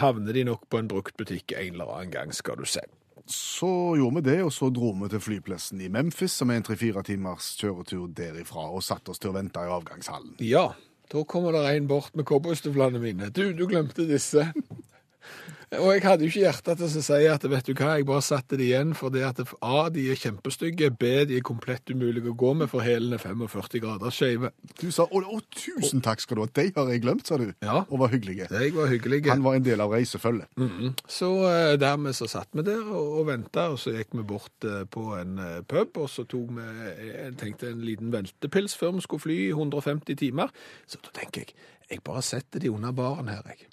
havner 0.00 0.32
de 0.32 0.46
nok 0.48 0.64
på 0.72 0.80
en 0.80 0.88
bruktbutikk 0.88 1.52
en 1.52 1.74
eller 1.76 1.92
annen 1.92 2.14
gang, 2.14 2.32
skal 2.32 2.56
du 2.56 2.64
se. 2.68 2.80
Så 3.26 3.96
gjorde 3.96 4.20
vi 4.20 4.24
det, 4.26 4.40
og 4.44 4.52
så 4.52 4.68
dro 4.74 4.90
vi 5.00 5.08
til 5.12 5.22
flyplassen 5.24 5.80
i 5.80 5.88
Memphis, 5.92 6.34
som 6.36 6.50
er 6.52 6.60
en 6.60 6.66
tre-fire 6.66 7.04
timers 7.06 7.54
kjøretur 7.60 8.10
derifra, 8.12 8.66
og 8.68 8.84
satte 8.84 9.14
oss 9.14 9.22
til 9.22 9.32
å 9.32 9.36
vente 9.38 9.62
i 9.64 9.70
avgangshallen. 9.72 10.34
Ja, 10.44 10.66
da 11.12 11.22
kommer 11.28 11.56
det 11.56 11.64
en 11.70 11.88
bort 11.88 12.12
med 12.16 12.28
cowboystøvlene 12.28 13.00
mine. 13.00 13.30
Du, 13.32 13.46
du 13.56 13.64
glemte 13.70 14.04
disse. 14.08 14.50
Og 15.74 15.88
jeg 15.90 16.02
hadde 16.04 16.22
jo 16.22 16.30
ikke 16.30 16.42
hjerte 16.44 16.74
til 16.78 16.86
å 16.86 17.02
si 17.02 17.16
at 17.26 17.44
vet 17.50 17.66
du 17.66 17.72
hva, 17.74 17.94
jeg 17.98 18.06
bare 18.06 18.22
satte 18.22 18.58
det 18.60 18.68
igjen 18.68 18.92
fordi 18.94 19.24
at 19.26 19.40
A, 19.64 19.88
de 19.90 20.04
er 20.12 20.18
kjempestygge, 20.20 20.90
B, 21.00 21.08
de 21.26 21.38
er 21.40 21.46
komplett 21.46 21.90
umulige 21.90 22.30
å 22.30 22.36
gå 22.38 22.52
med 22.60 22.70
for 22.70 22.84
hælene 22.86 23.18
45 23.18 23.82
grader 23.82 24.14
skeive. 24.14 24.52
Du 24.78 24.86
sa 24.94 25.06
å, 25.08 25.22
å, 25.34 25.40
tusen 25.56 26.04
takk 26.04 26.22
skal 26.22 26.38
du 26.38 26.44
ha, 26.44 26.50
de 26.60 26.66
har 26.76 26.92
jeg 26.92 27.02
glemt, 27.02 27.26
sa 27.26 27.40
du, 27.40 27.48
Ja. 27.64 27.80
og 27.88 28.04
var 28.04 28.12
hyggelige. 28.14 28.46
De 28.52 28.70
var 28.76 28.92
hyggelige. 28.92 29.32
Han 29.34 29.42
var 29.46 29.58
en 29.58 29.66
del 29.66 29.82
av 29.82 29.96
reisefølget. 29.96 30.62
Så 31.10 31.32
eh, 31.50 31.74
dermed 31.82 32.14
så 32.14 32.28
satt 32.30 32.54
vi 32.54 32.62
der 32.68 32.84
og, 32.84 33.18
og 33.24 33.28
venta, 33.32 33.66
og 33.74 33.80
så 33.82 33.96
gikk 33.96 34.14
vi 34.20 34.26
bort 34.30 34.68
eh, 34.68 34.84
på 34.86 35.08
en 35.18 35.38
eh, 35.42 35.60
pub, 35.66 35.98
og 36.04 36.10
så 36.12 36.26
tok 36.30 36.54
vi 36.54 36.70
eh, 36.70 37.04
jeg 37.14 37.36
tenkte 37.40 37.72
en 37.72 37.82
liten 37.82 38.14
ventepils 38.14 38.78
før 38.78 38.94
vi 39.00 39.06
skulle 39.08 39.26
fly 39.26 39.40
i 39.48 39.52
150 39.56 40.20
timer. 40.22 40.54
Så 40.86 41.02
da 41.02 41.10
tenker 41.18 41.48
jeg 41.48 41.56
jeg 41.90 42.00
bare 42.00 42.22
setter 42.24 42.62
de 42.64 42.70
under 42.72 42.94
baren 42.96 43.28
her, 43.28 43.42
jeg. 43.50 43.66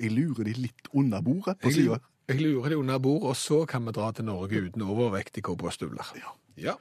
Jeg 0.00 0.12
lurer 0.12 0.48
de 0.48 0.56
litt 0.66 0.90
under 0.92 1.22
bordet 1.24 1.56
på 1.62 1.72
sida. 1.72 2.00
jeg 2.28 2.42
lurer 2.42 2.74
de 2.74 2.78
under 2.80 2.98
bordet, 2.98 3.30
og 3.30 3.36
så 3.36 3.64
kan 3.68 3.86
vi 3.86 3.94
dra 3.96 4.10
til 4.12 4.28
Norge 4.28 4.66
uten 4.68 4.82
overvektige 4.82 5.46
cowboystøvler. 5.46 6.12
Ja. 6.18 6.34
ja. 6.56 6.74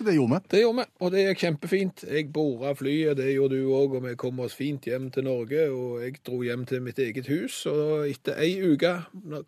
Så 0.00 0.04
det 0.04 0.14
gjorde 0.14 0.32
vi. 0.32 0.48
Det 0.50 0.60
gjorde 0.62 0.78
vi, 0.78 0.84
og 1.00 1.10
det 1.12 1.22
gikk 1.26 1.40
kjempefint. 1.42 2.02
Jeg 2.08 2.28
bora 2.32 2.70
flyet, 2.72 3.18
det 3.18 3.34
gjorde 3.34 3.58
du 3.58 3.66
òg, 3.76 3.96
og 3.98 4.04
vi 4.06 4.14
kom 4.16 4.38
oss 4.40 4.54
fint 4.56 4.86
hjem 4.88 5.10
til 5.12 5.26
Norge. 5.26 5.66
Og 5.76 5.98
jeg 6.00 6.14
dro 6.24 6.38
hjem 6.40 6.64
til 6.64 6.80
mitt 6.80 6.98
eget 7.04 7.28
hus, 7.28 7.66
og 7.68 8.06
etter 8.08 8.40
ei 8.40 8.54
uke 8.64 8.94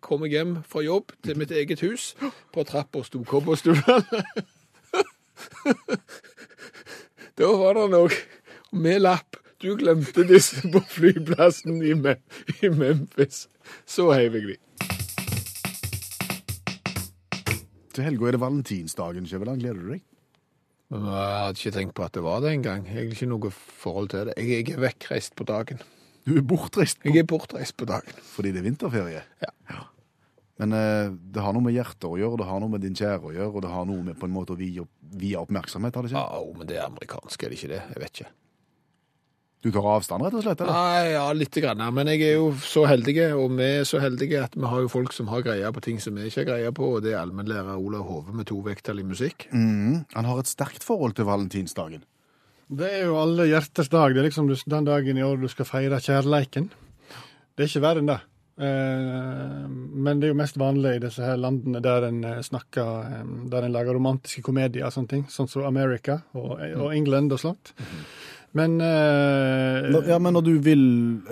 kom 0.05 0.27
jeg 0.27 0.35
hjem 0.37 0.59
fra 0.69 0.83
jobb 0.85 1.15
til 1.25 1.39
mitt 1.41 1.49
eget 1.49 1.81
hus. 1.81 2.11
På 2.53 2.61
trappa 2.69 3.01
sto 3.07 3.23
cowboystøvlene. 3.25 4.45
da 7.41 7.49
var 7.57 7.79
det 7.79 7.87
noe 7.95 8.21
med 8.77 9.01
lapp. 9.01 9.42
Du 9.63 9.69
glemte 9.79 10.25
disse 10.27 10.59
på 10.73 10.81
flyplassen 10.91 11.77
i, 11.87 11.93
Mem 11.95 12.19
i 12.59 12.69
Memphis. 12.73 13.45
Så 13.87 14.09
heiv 14.11 14.35
jeg 14.35 14.49
de. 14.49 14.57
Til 17.93 18.07
helga 18.07 18.27
er 18.27 18.35
det 18.35 18.41
valentinsdagen, 18.41 19.27
Skjæveland. 19.29 19.61
Gleder 19.63 19.79
du 19.79 19.93
deg? 19.93 20.03
Jeg 20.93 21.05
hadde 21.07 21.57
ikke 21.61 21.73
tenkt 21.77 21.95
på 21.97 22.03
at 22.05 22.13
det 22.17 22.23
var 22.25 22.41
det 22.43 22.51
engang. 22.57 22.83
Jeg 22.89 22.97
har 22.97 23.13
ikke 23.15 23.29
noe 23.31 23.53
forhold 23.55 24.11
til 24.11 24.27
det. 24.29 24.35
Jeg, 24.41 24.65
jeg 24.67 24.75
er 24.75 24.83
vekkreist 24.83 25.37
på 25.39 25.47
dagen. 25.47 25.79
Du 26.27 26.35
er 26.39 26.43
bortreist 26.47 26.99
På... 26.99 27.07
Jeg 27.09 27.23
er 27.23 27.29
bortreist 27.31 27.77
på 27.79 27.87
dagen. 27.89 28.19
fordi 28.35 28.51
det 28.55 28.61
er 28.63 28.67
vinterferie. 28.67 29.23
Ja. 29.43 29.79
Men 30.61 30.75
eh, 30.77 31.07
det 31.33 31.41
har 31.41 31.55
noe 31.55 31.65
med 31.65 31.73
hjertet 31.75 32.05
å 32.05 32.17
gjøre, 32.19 32.37
det 32.43 32.45
har 32.51 32.59
noe 32.61 32.69
med 32.75 32.83
din 32.85 32.93
kjære 32.99 33.25
å 33.31 33.33
gjøre, 33.33 33.49
og 33.57 33.63
det 33.65 33.71
har 33.73 33.87
noe 33.89 34.03
med 34.05 34.19
på 34.21 34.27
en 34.29 34.35
måte 34.35 34.53
å 34.53 34.59
vie, 34.59 34.83
opp- 34.83 35.17
vie 35.23 35.39
oppmerksomhet, 35.39 35.95
har 35.97 36.05
det 36.05 36.11
ikke? 36.13 36.21
Ja, 36.21 36.43
men 36.59 36.69
det 36.69 36.77
er 36.77 36.85
amerikansk, 36.85 37.41
er 37.47 37.51
det 37.51 37.57
ikke 37.57 37.71
det? 37.73 37.79
Jeg 37.95 38.03
vet 38.03 38.19
ikke. 38.21 38.31
Du 39.63 39.69
tar 39.71 39.85
avstand, 39.87 40.25
rett 40.25 40.35
og 40.35 40.43
slett? 40.43 40.61
eller? 40.61 40.75
Nei, 40.75 41.11
ja, 41.13 41.23
litt 41.39 41.55
grann. 41.63 41.83
Men 41.95 42.09
jeg 42.11 42.21
er 42.27 42.33
jo 42.35 42.49
så 42.59 42.83
heldig, 42.89 43.15
og 43.39 43.53
vi 43.55 43.67
er 43.79 43.85
så 43.87 44.01
heldige 44.03 44.41
at 44.43 44.57
vi 44.59 44.67
har 44.67 44.83
jo 44.83 44.89
folk 44.91 45.15
som 45.15 45.29
har 45.31 45.45
greie 45.45 45.69
på 45.71 45.83
ting 45.85 46.01
som 46.03 46.17
vi 46.19 46.27
ikke 46.27 46.43
har 46.43 46.49
greie 46.51 46.73
på, 46.75 46.89
og 46.97 47.05
det 47.05 47.13
er 47.13 47.21
allmennlærer 47.21 47.79
Olav 47.79 48.03
Hove 48.09 48.35
med 48.35 48.49
to 48.51 48.59
vekttall 48.65 48.99
i 48.99 49.07
musikk. 49.07 49.47
Mm. 49.55 50.03
Han 50.17 50.27
har 50.27 50.41
et 50.43 50.51
sterkt 50.51 50.83
forhold 50.83 51.15
til 51.15 51.29
valentinsdagen. 51.31 52.03
Det 52.73 52.89
er 52.89 53.07
jo 53.07 53.15
alle 53.21 53.47
hjertes 53.47 53.87
dag. 53.91 54.11
Det 54.11 54.19
er 54.23 54.27
liksom 54.27 54.51
den 54.51 54.85
dagen 54.87 55.17
i 55.19 55.23
år 55.23 55.39
du 55.39 55.47
skal 55.51 55.67
feire 55.69 55.99
kjærleiken. 56.03 56.69
Det 57.55 57.63
er 57.63 57.69
ikke 57.71 57.83
verre 57.85 58.03
enn 58.03 58.11
det. 58.11 58.19
Eh, 58.53 59.67
Men 59.67 60.19
det 60.19 60.27
er 60.27 60.33
jo 60.33 60.37
mest 60.37 60.57
vanlig 60.61 60.97
i 60.97 61.01
disse 61.01 61.23
her 61.25 61.39
landene 61.41 61.81
der 61.81 62.05
en 62.09 62.19
eh, 62.23 62.41
snakker 62.45 63.07
eh, 63.07 63.23
Der 63.49 63.65
en 63.65 63.73
lager 63.73 63.97
romantiske 63.97 64.43
komedier 64.45 64.85
og 64.87 64.93
sånne 64.93 65.09
ting. 65.09 65.23
Sånn 65.29 65.49
som 65.49 65.65
America 65.65 66.19
og, 66.37 66.59
og 66.59 66.93
England 66.93 67.33
og 67.33 67.41
sånt. 67.41 67.73
Men 68.53 68.77
uh, 68.81 69.89
Når- 69.93 70.07
Ja, 70.13 70.19
men 70.21 70.33
når 70.37 70.45
du 70.45 70.53
vil 70.61 70.83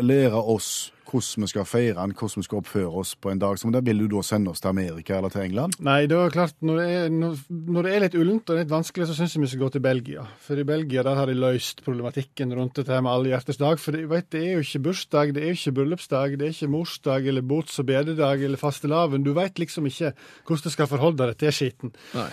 lære 0.01 0.33
oss 0.41 0.91
hvordan 1.11 1.43
vi 1.43 1.47
skal 1.51 1.65
feire 1.67 1.95
den, 1.97 2.13
hvordan 2.15 2.39
vi 2.39 2.45
skal 2.47 2.59
oppføre 2.61 2.87
oss 3.01 3.09
på 3.19 3.33
en 3.33 3.39
dag 3.41 3.57
som 3.59 3.73
det, 3.75 3.81
vil 3.83 3.97
du 3.99 4.05
da 4.13 4.21
sende 4.23 4.47
oss 4.53 4.61
til 4.63 4.69
Amerika 4.71 5.17
eller 5.17 5.27
til 5.33 5.41
England? 5.43 5.73
Nei, 5.83 6.05
det 6.07 6.15
er 6.15 6.31
klart, 6.31 6.53
når 6.63 6.77
det 6.79 6.85
er, 6.87 7.09
når, 7.11 7.41
når 7.75 7.83
det 7.83 7.91
er 7.97 8.03
litt 8.05 8.15
ullent 8.15 8.53
og 8.53 8.55
litt 8.61 8.69
vanskelig, 8.71 9.09
så 9.09 9.17
syns 9.17 9.35
jeg 9.35 9.41
vi 9.43 9.49
skal 9.51 9.59
gå 9.65 9.69
til 9.73 9.83
Belgia. 9.83 10.23
For 10.39 10.55
i 10.61 10.63
Belgia 10.69 11.03
der 11.03 11.19
har 11.19 11.27
de 11.27 11.35
løst 11.35 11.83
problematikken 11.83 12.55
rundt 12.55 12.79
dette 12.79 12.95
her 12.95 13.03
med 13.03 13.11
alle 13.11 13.33
hjertes 13.33 13.59
dag. 13.59 13.75
For 13.83 13.91
det, 13.97 14.05
vet, 14.07 14.29
det 14.31 14.43
er 14.45 14.53
jo 14.55 14.63
ikke 14.63 14.83
bursdag, 14.87 15.33
det 15.35 15.43
er 15.43 15.51
jo 15.51 15.57
ikke 15.59 15.75
bryllupsdag, 15.81 16.37
det 16.39 16.47
er 16.47 16.55
ikke 16.55 16.71
morsdag 16.77 17.27
eller 17.27 17.43
bots- 17.51 17.81
og 17.83 17.89
bededag 17.91 18.45
eller 18.47 18.61
fastelavn. 18.63 19.27
Du 19.27 19.33
veit 19.35 19.59
liksom 19.59 19.91
ikke 19.91 20.13
hvordan 20.47 20.63
du 20.63 20.75
skal 20.77 20.87
forholde 20.93 21.27
deg 21.27 21.35
til 21.43 21.51
skiten. 21.59 21.91
Nei. 22.15 22.29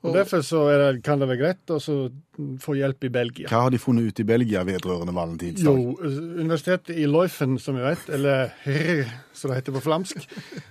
Og 0.00 0.14
Derfor 0.16 0.40
så 0.44 0.62
er 0.72 0.78
det, 0.80 1.02
kan 1.04 1.20
det 1.20 1.28
være 1.28 1.40
greit 1.42 1.72
å 1.74 1.76
få 2.62 2.74
hjelp 2.78 3.04
i 3.04 3.10
Belgia. 3.12 3.50
Hva 3.50 3.66
har 3.66 3.72
de 3.72 3.80
funnet 3.80 4.08
ut 4.08 4.22
i 4.22 4.24
Belgia 4.24 4.62
vedrørende 4.64 5.12
valentinsdag? 5.12 5.76
Jo, 5.76 6.12
universitetet 6.40 6.96
i 6.96 7.04
Leuven, 7.08 7.58
som 7.60 7.76
vi 7.76 7.84
vet, 7.84 8.06
eller 8.16 8.54
Hrr, 8.64 9.10
som 9.36 9.52
det 9.52 9.58
heter 9.60 9.76
på 9.76 9.84
flamsk, 9.84 10.24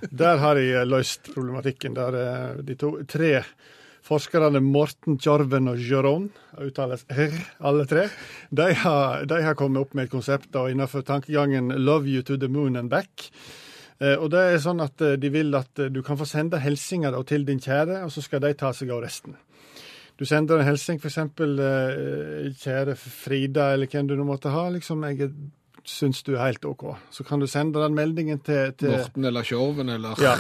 der 0.10 0.42
har 0.42 0.58
de 0.58 0.82
løst 0.90 1.30
problematikken. 1.36 1.94
Der 2.00 2.18
eh, 2.24 2.64
de 2.66 2.78
to, 2.80 2.96
tre 3.10 3.44
forskerne 4.10 4.64
Morten, 4.66 5.20
Tjorven 5.22 5.70
og 5.70 5.78
Jørón, 5.78 6.30
uttales 6.66 7.06
Hrr, 7.14 7.38
alle 7.70 7.86
tre, 7.90 8.10
de 8.50 8.72
har, 8.82 9.26
de 9.30 9.42
har 9.46 9.58
kommet 9.60 9.86
opp 9.86 9.94
med 9.94 10.10
et 10.10 10.14
konsept 10.14 10.50
da, 10.56 10.66
innenfor 10.72 11.06
tankegangen 11.06 11.70
'Love 11.78 12.10
you 12.10 12.26
to 12.26 12.38
the 12.38 12.50
moon 12.50 12.76
and 12.82 12.90
back'. 12.90 13.30
Eh, 14.02 14.16
og 14.16 14.30
det 14.32 14.40
er 14.40 14.58
sånn 14.64 14.80
at 14.82 15.02
eh, 15.04 15.18
De 15.20 15.30
vil 15.34 15.54
at 15.60 15.80
eh, 15.80 15.90
du 15.92 16.02
kan 16.06 16.18
få 16.18 16.26
sende 16.26 16.60
hilsener 16.64 17.18
til 17.28 17.44
din 17.46 17.60
kjære, 17.60 18.04
og 18.06 18.12
så 18.16 18.22
skal 18.24 18.40
de 18.46 18.54
ta 18.54 18.72
seg 18.74 18.90
av 18.96 19.02
resten. 19.04 19.36
Du 20.20 20.26
sender 20.28 20.60
en 20.60 20.68
hilsen, 20.68 21.00
f.eks. 21.00 21.16
'Kjære 22.60 22.96
Frida', 23.00 23.74
eller 23.74 23.88
hvem 23.92 24.08
du 24.08 24.16
nå 24.20 24.26
måtte 24.28 24.52
ha. 24.52 24.70
liksom, 24.70 25.04
jeg 25.08 25.22
er 25.28 25.34
syns 25.90 26.22
du 26.28 26.34
er 26.36 26.44
helt 26.52 26.66
OK. 26.66 26.84
Så 27.12 27.24
kan 27.26 27.40
du 27.40 27.48
sende 27.48 27.80
den 27.82 27.96
meldingen 27.98 28.40
til, 28.46 28.74
til 28.78 28.92
Morten 28.92 29.26
eller 29.26 29.44
Tjorven 29.48 29.90
eller 29.90 30.20
Ja, 30.22 30.36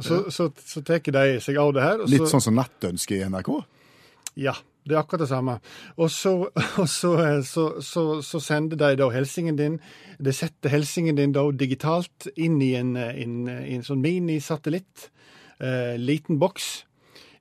Så, 0.00 0.24
så, 0.34 0.48
så 0.58 0.80
tar 0.82 0.98
de 0.98 1.40
seg 1.40 1.56
av 1.60 1.72
det 1.76 1.82
her. 1.84 2.00
og 2.02 2.08
Litt 2.10 2.24
så- 2.24 2.32
sånn 2.32 2.40
som 2.48 2.56
nattønske 2.58 3.14
i 3.20 3.22
NRK? 3.28 3.50
Ja, 4.36 4.54
det 4.84 4.94
er 4.94 5.00
akkurat 5.00 5.24
det 5.24 5.30
samme. 5.30 5.58
Og 5.96 6.10
så, 6.12 6.34
og 6.82 6.88
så, 6.88 7.12
eh, 7.24 7.42
så, 7.42 7.66
så, 7.80 8.04
så 8.22 8.40
sender 8.40 8.80
de 8.80 8.96
da 9.00 9.08
hilsingen 9.14 9.56
din 9.56 9.78
De 10.20 10.32
setter 10.32 10.72
hilsingen 10.72 11.16
din 11.16 11.32
da 11.32 11.46
digitalt 11.50 12.28
inn 12.36 12.60
i 12.62 12.74
en, 12.78 12.94
eh, 13.00 13.14
en, 13.24 13.44
en 13.48 13.86
sånn 13.86 14.02
minisatellitt. 14.04 15.08
Eh, 15.60 15.94
liten 15.98 16.38
boks. 16.38 16.84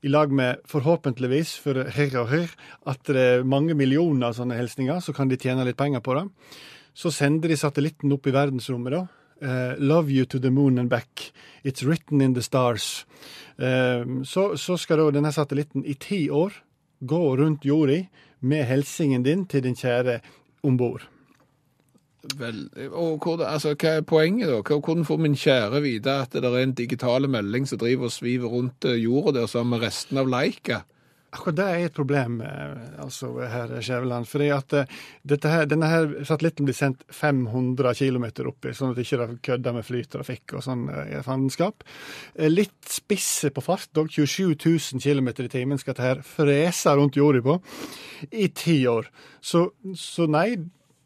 I 0.03 0.11
lag 0.11 0.31
med 0.35 0.59
forhåpentligvis, 0.67 1.55
for 1.63 1.79
herr 1.95 2.15
og 2.19 2.27
herr, 2.27 2.49
at 2.91 3.07
det 3.07 3.23
er 3.23 3.45
mange 3.47 3.75
millioner 3.79 4.35
sånne 4.35 4.57
hilsninger, 4.57 4.99
så 4.99 5.15
kan 5.15 5.29
de 5.31 5.39
tjene 5.39 5.63
litt 5.63 5.79
penger 5.79 6.03
på 6.03 6.17
det. 6.17 6.25
Så 6.93 7.11
sender 7.11 7.47
de 7.47 7.55
satellitten 7.55 8.11
opp 8.11 8.27
i 8.27 8.33
verdensrommet, 8.35 8.97
da. 8.97 9.05
Uh, 9.43 9.79
love 9.79 10.11
you 10.11 10.25
to 10.25 10.39
the 10.39 10.51
moon 10.51 10.77
and 10.77 10.89
back. 10.91 11.31
It's 11.63 11.83
written 11.83 12.21
in 12.21 12.35
the 12.35 12.43
stars. 12.43 13.05
Uh, 13.55 14.23
så, 14.23 14.57
så 14.59 14.77
skal 14.79 14.99
da 14.99 15.07
denne 15.15 15.31
satellitten 15.35 15.87
i 15.87 15.95
ti 15.95 16.27
år 16.29 16.53
gå 17.07 17.23
rundt 17.39 17.65
jorda 17.65 18.03
med 18.41 18.65
hilsingen 18.67 19.23
din 19.23 19.45
til 19.45 19.63
din 19.63 19.75
kjære 19.75 20.19
om 20.63 20.77
bord. 20.77 21.07
Vel, 22.39 22.69
og 22.95 23.19
hvor, 23.19 23.41
altså, 23.43 23.73
hva 23.75 23.97
er 23.97 24.05
poenget 24.07 24.47
da? 24.47 24.61
Hvordan 24.63 25.05
får 25.05 25.19
min 25.19 25.35
kjære 25.35 25.81
vite 25.83 26.11
at 26.23 26.33
det 26.33 26.47
er 26.47 26.61
en 26.61 26.75
digital 26.77 27.27
melding 27.29 27.67
som 27.67 27.81
driver 27.81 28.07
og 28.07 28.15
sviver 28.15 28.47
rundt 28.47 28.85
eh, 28.87 29.03
jorda 29.03 29.41
der 29.41 29.51
sammen 29.51 29.75
med 29.75 29.87
resten 29.87 30.17
av 30.21 30.31
Leica? 30.31 30.83
Akkurat 31.33 31.55
det 31.57 31.65
er 31.65 31.85
et 31.87 31.95
problem, 31.95 32.41
eh, 32.45 32.73
altså, 33.01 33.31
herr 33.49 33.71
Skjæveland. 33.81 34.27
fordi 34.27 34.49
at 34.53 34.73
eh, 34.73 34.85
her, 35.43 35.65
denne 35.65 35.89
her 35.89 36.11
satellitten 36.23 36.67
blir 36.67 36.77
sendt 36.77 37.01
500 37.09 37.95
km 37.97 38.25
oppi, 38.51 38.73
sånn 38.73 38.91
at 38.91 38.99
det 38.99 39.07
ikke 39.07 39.39
kødder 39.41 39.73
med 39.73 39.87
flytrafikk 39.87 40.53
og 40.53 40.63
sånn 40.63 40.85
fandenskap. 41.25 41.83
Eh, 42.35 42.51
Litt 42.53 42.85
spisse 42.85 43.49
på 43.49 43.63
fart, 43.65 43.89
dog 43.93 44.11
27 44.13 44.53
000 44.53 45.01
km 45.01 45.33
i 45.33 45.49
timen 45.49 45.81
skal 45.81 45.95
dette 45.95 46.07
her 46.07 46.21
frese 46.21 46.93
rundt 46.93 47.17
jorda 47.17 47.41
på 47.41 47.57
i 48.31 48.47
ti 48.53 48.83
år. 48.87 49.09
Så, 49.41 49.71
så 49.97 50.29
nei, 50.29 50.53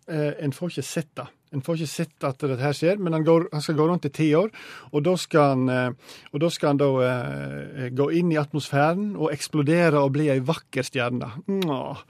en 0.08 0.54
får 0.56 0.72
ikke 0.72 0.88
sett 0.88 1.10
det. 1.20 1.28
En 1.58 1.63
får 1.65 1.82
ikke 1.82 1.93
sett 1.93 2.28
at 2.28 2.43
dette 2.43 2.62
her 2.62 2.76
skjer, 2.78 3.02
men 3.02 3.17
han, 3.17 3.26
går, 3.26 3.48
han 3.54 3.63
skal 3.65 3.80
gå 3.80 3.88
rundt 3.89 4.06
i 4.06 4.13
ti 4.13 4.28
år. 4.38 4.52
Og 4.93 5.06
da 5.08 5.15
skal 5.20 5.56
han, 5.56 5.72
eh, 5.74 6.20
da, 6.38 6.52
skal 6.54 6.76
han 6.76 6.82
da 6.84 6.91
eh, 7.08 7.88
gå 7.98 8.12
inn 8.20 8.36
i 8.36 8.38
atmosfæren 8.41 9.15
og 9.17 9.34
eksplodere 9.34 10.04
og 10.04 10.13
bli 10.20 10.30
ei 10.34 10.43
vakker 10.46 10.86
stjerne. 10.86 11.34
Mwah. 11.50 12.06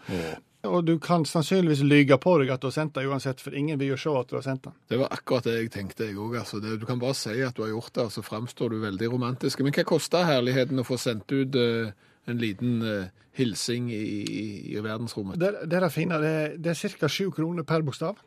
Og 0.67 0.83
du 0.83 0.97
kan 0.99 1.25
sannsynligvis 1.27 1.83
lyge 1.85 2.17
på 2.21 2.33
deg 2.41 2.51
at 2.51 2.63
du 2.63 2.67
har 2.69 2.75
sendt 2.75 2.95
det 2.97 3.05
uansett, 3.07 3.41
for 3.43 3.55
ingen 3.55 3.79
vil 3.79 3.93
jo 3.93 3.99
se 4.01 4.13
at 4.19 4.31
du 4.31 4.37
har 4.39 4.45
sendt 4.45 4.65
den. 4.67 4.75
Det 4.89 4.99
var 4.99 5.13
akkurat 5.15 5.47
det 5.47 5.55
jeg 5.57 5.71
tenkte, 5.73 6.09
jeg 6.09 6.17
òg. 6.19 6.39
Altså. 6.41 6.59
Du 6.59 6.85
kan 6.89 6.99
bare 7.01 7.15
si 7.17 7.35
at 7.45 7.55
du 7.55 7.63
har 7.63 7.71
gjort 7.75 7.93
det, 7.93 8.07
og 8.09 8.15
så 8.15 8.25
framstår 8.25 8.73
du 8.73 8.81
veldig 8.83 9.11
romantisk. 9.13 9.61
Men 9.63 9.75
hva 9.75 9.85
koster 9.87 10.27
herligheten 10.27 10.81
å 10.81 10.87
få 10.87 10.99
sendt 11.01 11.31
ut 11.31 11.55
uh, 11.55 11.93
en 12.27 12.41
liten 12.41 12.81
uh, 12.83 13.27
hilsing 13.37 13.91
i, 13.93 14.01
i, 14.25 14.47
i 14.73 14.81
verdensrommet? 14.83 15.39
Det, 15.39 15.53
det 15.69 15.79
er 15.79 15.87
det 15.87 15.93
fine. 15.93 16.21
Det, 16.23 16.33
det 16.63 16.73
er 16.73 16.97
ca. 16.97 17.11
sju 17.11 17.29
kroner 17.35 17.67
per 17.67 17.85
bokstav. 17.87 18.19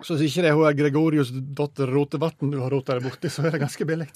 Så 0.00 0.16
hvis 0.16 0.32
ikke 0.32 0.46
det 0.46 0.50
er 0.50 0.56
hun 0.56 0.76
Gregorius 0.78 1.30
datter 1.32 1.90
Rotevatn 1.92 2.52
du 2.52 2.60
har 2.62 2.72
rota 2.72 2.96
deg 2.96 3.04
borti, 3.04 3.28
så 3.28 3.44
er 3.44 3.56
det 3.56 3.60
ganske 3.60 3.86
billig. 3.88 4.08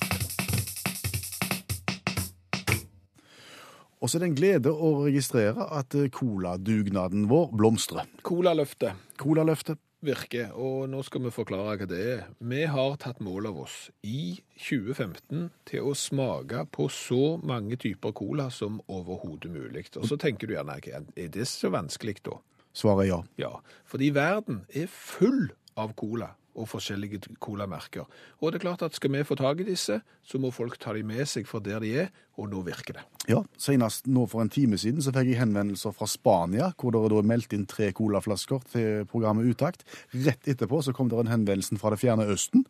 Og 4.04 4.10
så 4.10 4.18
er 4.18 4.24
det 4.24 4.28
en 4.28 4.36
glede 4.36 4.72
å 4.72 4.90
registrere 5.06 5.64
at 5.72 5.94
eh, 5.96 6.10
coladugnaden 6.12 7.24
vår 7.30 7.54
blomstrer. 7.56 8.08
Colaløftet 8.24 9.00
Colaløftet. 9.20 9.80
virker, 10.04 10.50
og 10.52 10.90
nå 10.92 10.98
skal 11.00 11.22
vi 11.24 11.30
forklare 11.32 11.78
hva 11.80 11.86
det 11.88 12.00
er. 12.12 12.18
Vi 12.44 12.66
har 12.68 12.98
tatt 13.00 13.22
mål 13.24 13.48
av 13.48 13.62
oss 13.62 13.76
i 14.04 14.36
2015 14.60 15.46
til 15.64 15.88
å 15.88 15.94
smake 15.96 16.66
på 16.68 16.90
så 16.92 17.38
mange 17.40 17.78
typer 17.80 18.12
cola 18.12 18.50
som 18.52 18.82
overhodet 18.84 19.48
mulig. 19.48 19.86
Og 19.96 20.04
så 20.10 20.20
tenker 20.20 20.50
du 20.50 20.58
gjerne, 20.58 20.76
er 21.16 21.32
det 21.32 21.48
så 21.48 21.72
vanskelig 21.72 22.18
da? 22.28 22.36
Svaret 22.76 23.06
er 23.06 23.08
ja. 23.08 23.20
Ja, 23.40 23.52
fordi 23.88 24.12
verden 24.12 24.66
er 24.68 24.92
full 24.92 25.54
av 25.80 25.94
cola 25.98 26.32
og 26.54 26.68
forskjellige 26.70 27.34
colamerker. 27.42 28.06
Og 28.38 28.52
det 28.52 28.60
er 28.60 28.64
klart 28.68 28.84
at 28.86 28.94
skal 28.94 29.10
vi 29.10 29.24
få 29.26 29.36
tak 29.38 29.60
i 29.60 29.66
disse, 29.66 29.98
så 30.22 30.38
må 30.38 30.52
folk 30.54 30.76
ta 30.78 30.94
de 30.94 31.02
med 31.06 31.26
seg 31.26 31.48
for 31.50 31.64
der 31.64 31.82
de 31.82 31.90
er, 32.04 32.12
og 32.38 32.50
nå 32.52 32.62
virker 32.66 32.98
det. 32.98 33.04
Ja, 33.30 33.40
Senest 33.58 34.06
nå 34.10 34.26
for 34.30 34.44
en 34.44 34.52
time 34.52 34.78
siden 34.78 35.02
så 35.02 35.12
fikk 35.14 35.32
jeg 35.32 35.40
henvendelser 35.40 35.94
fra 35.96 36.06
Spania, 36.10 36.70
hvor 36.78 36.94
det 36.94 37.02
er 37.02 37.26
meldt 37.26 37.54
inn 37.56 37.66
tre 37.70 37.90
colaflasker 37.96 38.62
til 38.70 39.08
programmet 39.10 39.50
Utakt. 39.50 39.82
Rett 40.14 40.46
etterpå 40.50 40.82
så 40.82 40.94
kom 40.94 41.10
det 41.10 41.18
en 41.24 41.32
henvendelse 41.32 41.78
fra 41.80 41.94
det 41.94 42.02
fjerne 42.02 42.28
Østen. 42.30 42.66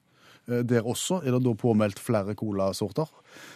Eh, 0.48 0.62
Der 0.64 0.82
også 0.84 1.20
er 1.24 1.32
det 1.32 1.42
da 1.44 1.52
påmeldt 1.54 1.98
flere 1.98 2.34
colasorter. 2.34 3.08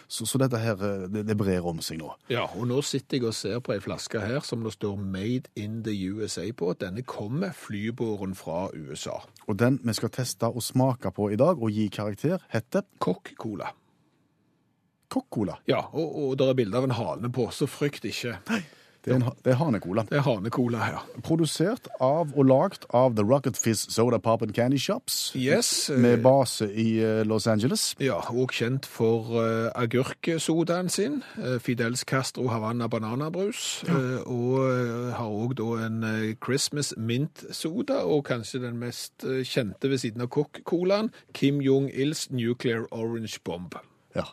Så, 0.07 0.25
så 0.25 0.37
dette 0.41 0.57
her, 0.57 0.73
eh, 0.81 1.07
det, 1.09 1.25
det 1.27 1.37
brer 1.37 1.65
om 1.65 1.81
seg 1.81 1.99
nå. 2.01 2.11
Ja, 2.29 2.47
og 2.55 2.67
nå 2.67 2.81
sitter 2.85 3.17
jeg 3.19 3.27
og 3.29 3.35
ser 3.37 3.59
på 3.59 3.73
ei 3.75 3.79
flaske 3.83 4.21
her 4.21 4.39
som 4.45 4.63
det 4.63 4.73
står 4.73 4.97
'Made 4.97 5.49
in 5.55 5.83
the 5.83 5.93
USA' 6.09 6.51
på. 6.51 6.73
Denne 6.79 7.03
kommer 7.03 7.51
flybåren 7.53 8.35
fra 8.35 8.69
USA. 8.73 9.19
Og 9.47 9.59
den 9.59 9.79
vi 9.83 9.93
skal 9.93 10.09
teste 10.09 10.45
og 10.47 10.63
smake 10.63 11.11
på 11.11 11.29
i 11.31 11.35
dag 11.35 11.61
og 11.61 11.71
gi 11.71 11.87
karakter, 11.87 12.39
heter 12.49 12.81
Kokk-cola. 12.99 13.73
Kokk-cola. 15.09 15.57
Ja, 15.67 15.81
og, 15.93 16.15
og 16.15 16.37
det 16.37 16.49
er 16.49 16.53
bilde 16.53 16.77
av 16.77 16.83
en 16.83 16.91
hane 16.91 17.31
på, 17.33 17.49
så 17.51 17.65
frykt 17.65 18.05
ikke. 18.05 18.37
Det 19.09 19.15
er, 19.15 19.23
en, 19.23 19.37
det 19.45 19.51
er 19.55 19.57
hanecola. 19.57 20.03
Det 20.09 20.19
er 20.19 20.25
hanecola 20.27 20.83
ja. 20.93 20.99
Produsert 21.25 21.87
av 21.99 22.31
og 22.37 22.45
lagd 22.45 22.85
av 22.93 23.15
The 23.17 23.25
Rocket 23.25 23.57
Fizz 23.57 23.87
Soda 23.95 24.19
Pop 24.21 24.43
and 24.45 24.53
Candy 24.53 24.77
Shops. 24.77 25.31
Yes. 25.35 25.89
eh, 25.89 25.97
Med 25.97 26.21
base 26.23 26.67
i 26.69 26.99
eh, 27.01 27.23
Los 27.25 27.47
Angeles. 27.49 27.95
Ja, 27.99 28.19
og 28.29 28.53
kjent 28.53 28.85
for 28.85 29.33
uh, 29.39 29.71
agurksodaen 29.75 30.89
sin, 30.93 31.19
Uh, 31.39 31.57
Fidels 31.59 32.01
Castro 32.05 32.47
Havanna 32.51 32.87
bananabrus, 32.91 33.83
eh, 33.87 34.21
og 34.29 34.59
eh, 34.69 35.13
har 35.15 35.29
òg 35.31 35.53
da 35.57 35.67
en 35.85 36.03
eh, 36.03 36.35
Christmas 36.43 36.93
mint-soda, 36.97 38.01
og 38.05 38.25
kanskje 38.27 38.59
den 38.63 38.77
mest 38.81 39.23
eh, 39.25 39.41
kjente 39.47 39.89
ved 39.89 39.97
siden 40.03 40.21
av 40.25 40.29
Coca-Colaen, 40.33 41.09
Kim 41.33 41.61
Jong-ils 41.63 42.27
Nuclear 42.31 42.85
Orange 42.91 43.39
Bomb. 43.45 43.75
Ja. 44.15 44.27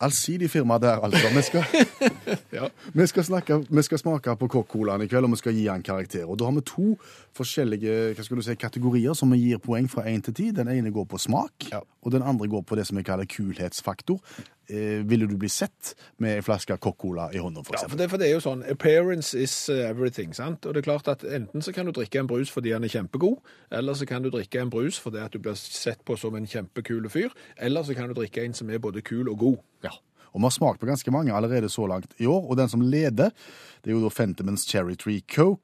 Allsidig 0.00 0.50
firma 0.50 0.78
der, 0.78 1.00
altså. 1.04 1.28
Vi 1.36 1.42
skal, 1.42 1.64
Ja. 2.52 2.68
vi 2.94 3.06
skal, 3.06 3.24
snakke, 3.24 3.60
vi 3.70 3.82
skal 3.82 3.98
smake 3.98 4.36
på 4.40 4.48
Kokk-colaen 4.48 5.02
i 5.04 5.08
kveld, 5.10 5.24
og 5.28 5.30
vi 5.36 5.40
skal 5.42 5.54
gi 5.56 5.64
den 5.68 5.82
karakter. 5.86 6.24
Og 6.28 6.38
Da 6.38 6.44
har 6.48 6.52
vi 6.56 6.64
to 6.66 6.96
forskjellige 7.36 8.42
si, 8.42 8.56
kategorier 8.56 9.14
som 9.14 9.30
vi 9.32 9.38
gir 9.48 9.58
poeng 9.62 9.88
fra 9.90 10.04
én 10.08 10.22
til 10.24 10.34
ti. 10.34 10.50
Den 10.50 10.68
ene 10.68 10.92
går 10.92 11.04
på 11.06 11.18
smak, 11.18 11.70
Ja. 11.72 11.80
og 12.02 12.12
den 12.12 12.22
andre 12.22 12.48
går 12.48 12.62
på 12.62 12.76
det 12.76 12.86
som 12.86 12.96
vi 12.96 13.02
kaller 13.02 13.24
kulhetsfaktor. 13.26 14.20
Eh, 14.68 15.04
ville 15.08 15.28
du 15.28 15.36
bli 15.36 15.48
sett 15.48 15.94
med 16.18 16.36
en 16.38 16.42
flaske 16.42 16.76
Kokk-cola 16.76 17.28
i 17.32 17.38
hånda, 17.38 17.62
Ja, 17.70 17.86
for 17.86 17.96
det, 17.96 18.10
for 18.10 18.16
det 18.18 18.26
er 18.28 18.32
jo 18.34 18.40
sånn, 18.40 18.64
appearance 18.68 19.32
is 19.38 19.68
eh, 19.68 19.88
everything, 19.88 20.32
sant? 20.34 20.66
Og 20.66 20.74
det 20.74 20.80
er 20.82 20.90
klart 20.90 21.06
at 21.08 21.22
enten 21.22 21.62
så 21.62 21.72
kan 21.72 21.86
du 21.86 21.92
drikke 21.92 22.18
en 22.18 22.26
brus 22.26 22.50
fordi 22.50 22.70
den 22.70 22.82
er 22.82 22.88
kjempegod, 22.88 23.38
eller 23.70 23.94
så 23.94 24.06
kan 24.06 24.22
du 24.22 24.30
drikke 24.30 24.60
en 24.60 24.70
brus 24.70 24.98
fordi 24.98 25.18
at 25.22 25.30
du 25.32 25.38
blir 25.38 25.54
sett 25.54 26.04
på 26.04 26.16
som 26.18 26.34
en 26.34 26.46
kjempekul 26.46 27.08
fyr, 27.08 27.30
eller 27.58 27.82
så 27.86 27.94
kan 27.94 28.08
du 28.08 28.14
drikke 28.14 28.42
en 28.44 28.54
som 28.54 28.68
er 28.70 28.78
både 28.78 29.02
kul 29.02 29.28
og 29.28 29.38
god. 29.38 29.56
Ja. 29.84 29.90
Og 30.36 30.42
Vi 30.42 30.44
har 30.44 30.52
smakt 30.52 30.80
på 30.80 30.86
ganske 30.86 31.10
mange 31.10 31.32
allerede 31.32 31.68
så 31.72 31.86
langt 31.88 32.12
i 32.20 32.26
år, 32.28 32.50
og 32.50 32.58
den 32.58 32.68
som 32.68 32.82
leder, 32.84 33.30
det 33.80 33.90
er 33.90 33.94
jo 33.94 34.02
da 34.02 34.10
Fentimans 34.12 34.68
Cherry 34.68 34.94
Tree 34.94 35.22
Coke. 35.24 35.62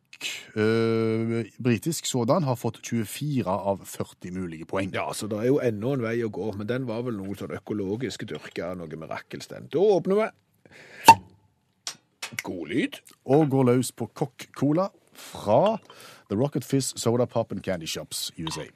Uh, 0.56 1.42
britisk 1.60 2.06
sådan 2.06 2.46
har 2.46 2.56
fått 2.56 2.78
24 2.86 3.44
av 3.44 3.84
40 3.84 4.32
mulige 4.32 4.64
poeng. 4.64 4.92
Ja, 4.94 5.10
så 5.12 5.26
det 5.28 5.42
er 5.42 5.50
jo 5.50 5.60
enda 5.60 5.92
en 5.92 6.04
vei 6.06 6.14
å 6.24 6.30
gå, 6.32 6.52
men 6.56 6.70
den 6.70 6.86
var 6.88 7.02
vel 7.04 7.18
noe 7.18 7.36
sånn 7.36 7.52
økologisk 7.52 8.24
dyrka, 8.30 8.72
noe 8.78 8.96
mirakels 8.96 9.50
den. 9.52 9.68
Da 9.68 9.82
åpner 9.82 10.22
vi. 10.22 11.18
God 12.40 12.68
lyd. 12.72 13.02
Og 13.28 13.50
går 13.52 13.68
løs 13.74 13.92
på 13.92 14.08
Coca-Cola 14.08 14.88
fra 15.12 15.76
The 16.30 16.38
Rocket 16.38 16.64
Fizz 16.64 16.94
Soda 17.02 17.26
Pop 17.26 17.52
and 17.52 17.60
Candy 17.60 17.90
Shops 17.90 18.30
USA. 18.38 18.70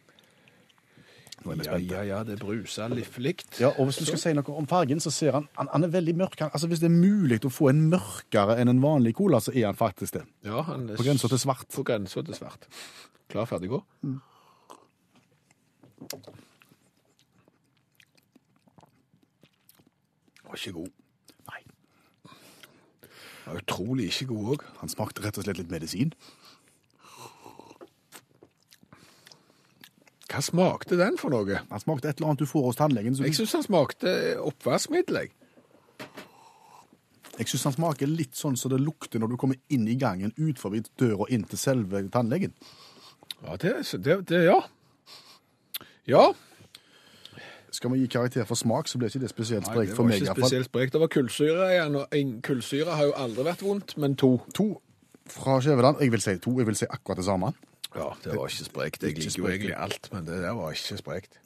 Nå 1.46 1.52
er 1.54 1.60
vi 1.60 1.64
Ja, 1.66 1.76
spente. 1.76 1.94
ja, 1.94 2.02
ja, 2.08 2.18
det 2.26 2.38
bruser 2.42 2.88
livligt. 2.90 3.60
Ja, 3.62 3.68
og 3.78 3.86
Hvis 3.88 4.00
du 4.02 4.04
skal 4.08 4.18
si 4.18 4.32
noe 4.34 4.56
om 4.58 4.66
fargen, 4.66 4.98
så 5.00 5.12
ser 5.14 5.32
han 5.38 5.48
han, 5.56 5.68
han 5.72 5.84
er 5.86 5.92
veldig 5.94 6.16
mørk. 6.18 6.38
Han, 6.42 6.50
altså 6.52 6.66
Hvis 6.68 6.80
det 6.82 6.90
er 6.90 6.96
mulig 6.96 7.38
å 7.46 7.50
få 7.54 7.70
en 7.70 7.84
mørkere 7.92 8.58
enn 8.60 8.68
en 8.74 8.82
vanlig 8.82 9.14
cola, 9.14 9.38
så 9.40 9.54
er 9.54 9.66
han 9.70 9.78
faktisk 9.78 10.18
det. 10.18 10.24
Ja, 10.44 10.62
han 10.66 10.88
er 10.90 10.96
På 10.98 11.06
grensa 11.06 11.28
til 11.30 11.38
svart. 11.38 11.68
På 11.72 11.84
grensa 11.86 12.22
til 12.26 12.34
svart. 12.34 12.66
Klar, 13.30 13.46
ferdig, 13.46 13.70
gå. 13.70 13.82
Var 20.46 20.54
ikke 20.60 20.72
god. 20.72 20.90
Nei. 21.50 21.62
Var 23.46 23.60
utrolig 23.62 24.08
ikke 24.10 24.28
god 24.32 24.52
òg. 24.56 24.64
Han 24.82 24.92
smakte 24.92 25.24
rett 25.24 25.38
og 25.40 25.46
slett 25.46 25.58
litt 25.60 25.72
medisin. 25.72 26.12
Hva 30.26 30.42
smakte 30.42 30.98
den 30.98 31.18
for 31.20 31.30
noe? 31.30 31.46
Den 31.46 31.82
smakte 31.82 32.10
et 32.10 32.18
eller 32.18 32.32
annet 32.32 32.42
du 32.42 32.50
får 32.50 32.64
hos 32.70 32.78
tannlegen. 32.80 33.14
Jeg 33.22 33.36
syns 33.38 33.54
den 33.54 33.66
smakte 33.66 34.14
oppvaskmiddel. 34.42 35.20
jeg. 35.22 35.30
Syns 37.46 37.66
den 37.68 37.76
smaker 37.76 38.10
litt 38.10 38.34
sånn 38.34 38.56
som 38.58 38.72
det 38.72 38.80
lukter 38.82 39.22
når 39.22 39.34
du 39.34 39.36
kommer 39.38 39.60
inn 39.68 39.86
i 39.88 39.94
gangen 40.00 40.32
ut 40.36 40.58
forbi 40.58 40.82
døra 40.98 41.28
inn 41.30 41.44
til 41.46 41.60
selve 41.60 42.02
tannlegen. 42.10 42.56
Ja, 43.44 43.56
det, 43.60 43.76
det, 44.02 44.16
det 44.30 44.42
ja. 44.48 44.58
Ja. 46.08 46.24
Skal 47.70 47.92
vi 47.92 48.00
gi 48.00 48.08
karakter 48.08 48.46
for 48.48 48.58
smak, 48.58 48.88
så 48.88 48.98
blir 48.98 49.12
ikke 49.12 49.26
det 49.26 49.30
spesielt 49.30 49.66
sprekt 49.68 49.94
for 49.94 50.08
meg. 50.08 50.16
meg. 50.16 50.22
i 50.22 50.30
ikke 50.30 50.40
spesielt 50.40 50.70
sprekt. 50.70 50.94
Det 50.94 51.02
var 51.02 51.12
kullsyre 51.12 51.70
igjen, 51.74 51.98
og 52.00 52.18
en 52.18 52.34
kullsyre 52.46 52.96
har 52.96 53.10
jo 53.10 53.16
aldri 53.20 53.46
vært 53.46 53.62
vondt, 53.66 53.96
men 54.00 54.16
to. 54.16 54.38
To 54.56 54.68
fra 55.30 55.58
Skjæveland. 55.60 56.00
Jeg 56.00 56.14
vil 56.14 56.22
si 56.22 56.36
to. 56.38 56.54
Jeg 56.58 56.66
vil 56.66 56.78
si 56.78 56.88
akkurat 56.88 57.20
det 57.20 57.26
samme. 57.26 57.52
Ja, 57.96 58.12
det 58.24 58.36
var 58.36 58.52
ikke 58.52 58.68
sprekt. 58.68 59.02
Jeg 59.02 59.18
liker 59.18 59.42
jo 59.42 59.50
egentlig 59.50 59.76
alt, 59.76 60.12
men 60.12 60.28
det 60.28 60.40
der 60.44 60.56
var 60.58 60.76
ikke 60.76 61.00
sprekt. 61.00 61.40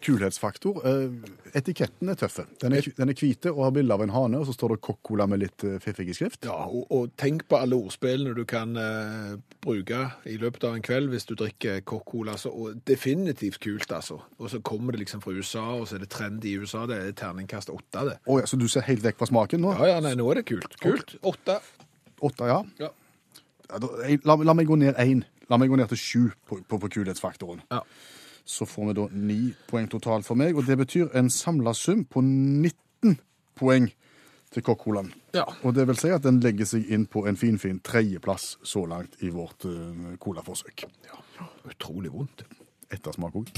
Kulhetsfaktor. 0.00 0.80
Eh, 0.88 1.10
etiketten 1.58 2.08
er 2.08 2.16
tøffe. 2.16 2.46
Den 2.62 2.72
er, 2.72 2.86
den 2.96 3.12
er 3.12 3.16
hvite 3.18 3.50
og 3.52 3.66
har 3.66 3.72
bilde 3.76 3.92
av 3.92 4.00
en 4.04 4.12
hane, 4.14 4.38
og 4.40 4.46
så 4.48 4.54
står 4.56 4.74
det 4.74 4.78
Coca-Cola 4.86 5.26
med 5.28 5.42
litt 5.42 5.64
eh, 5.68 5.76
fiffig 5.82 6.14
skrift. 6.16 6.46
Ja, 6.48 6.56
og, 6.64 6.86
og 6.88 7.12
tenk 7.20 7.44
på 7.50 7.58
alle 7.60 7.76
ordspillene 7.76 8.32
du 8.36 8.46
kan 8.48 8.72
eh, 8.80 9.34
bruke 9.60 10.06
i 10.30 10.38
løpet 10.40 10.64
av 10.64 10.78
en 10.78 10.86
kveld 10.86 11.12
hvis 11.12 11.28
du 11.28 11.34
drikker 11.36 11.82
Coca-Cola. 11.84 12.38
Altså, 12.38 12.52
og 12.54 12.80
definitivt 12.88 13.60
kult, 13.60 13.92
altså. 13.92 14.22
Og 14.40 14.48
så 14.52 14.62
kommer 14.64 14.96
det 14.96 15.02
liksom 15.04 15.20
fra 15.24 15.36
USA, 15.36 15.66
og 15.76 15.84
så 15.90 15.98
er 15.98 16.06
det 16.06 16.12
trend 16.16 16.48
i 16.48 16.56
USA. 16.56 16.86
Det 16.88 16.96
er 16.96 17.12
terningkast 17.20 17.72
åtte, 17.74 18.06
det. 18.08 18.16
Å 18.24 18.40
ja, 18.40 18.48
så 18.48 18.60
du 18.60 18.64
ser 18.72 18.88
helt 18.88 19.04
vekk 19.04 19.20
fra 19.20 19.28
smaken 19.28 19.66
nå? 19.66 19.76
Ja, 19.82 19.96
ja, 19.96 20.00
nei, 20.04 20.16
nå 20.16 20.30
er 20.32 20.40
det 20.40 20.48
kult. 20.48 20.80
Kult. 20.80 21.18
Åtte. 21.28 21.60
Åtte, 22.24 22.48
ja. 22.48 22.62
Ja. 22.80 22.94
La, 23.70 24.34
la 24.34 24.54
meg 24.56 24.66
gå 24.66 24.78
ned 24.80 24.98
én. 24.98 25.22
La 25.50 25.58
meg 25.58 25.70
gå 25.70 25.78
ned 25.78 25.90
til 25.92 26.00
sju 26.00 26.22
på, 26.46 26.60
på, 26.66 26.78
på 26.78 26.90
kulhetsfaktoren. 26.96 27.62
Ja. 27.70 27.82
Så 28.44 28.66
får 28.66 28.90
vi 28.90 28.96
da 28.98 29.06
ni 29.14 29.40
poeng 29.70 29.88
totalt 29.90 30.26
for 30.26 30.38
meg, 30.38 30.56
og 30.58 30.66
det 30.66 30.78
betyr 30.80 31.12
en 31.18 31.30
samla 31.30 31.74
sum 31.76 32.04
på 32.08 32.22
19 32.24 33.18
poeng 33.58 33.90
til 34.50 34.64
Kokk 34.66 34.86
Holand. 34.88 35.12
Ja. 35.34 35.44
Og 35.62 35.74
det 35.76 35.86
vil 35.86 35.98
si 35.98 36.10
at 36.10 36.24
den 36.26 36.40
legger 36.42 36.66
seg 36.66 36.88
inn 36.90 37.06
på 37.10 37.22
en 37.30 37.38
finfin 37.38 37.78
tredjeplass 37.86 38.56
så 38.66 38.82
langt 38.90 39.20
i 39.22 39.30
vårt 39.30 39.66
uh, 39.68 40.16
colaforsøk. 40.18 40.86
ja. 41.06 41.22
Utrolig 41.70 42.10
vondt. 42.12 42.42
Ettersmak 42.90 43.36
òg. 43.38 43.50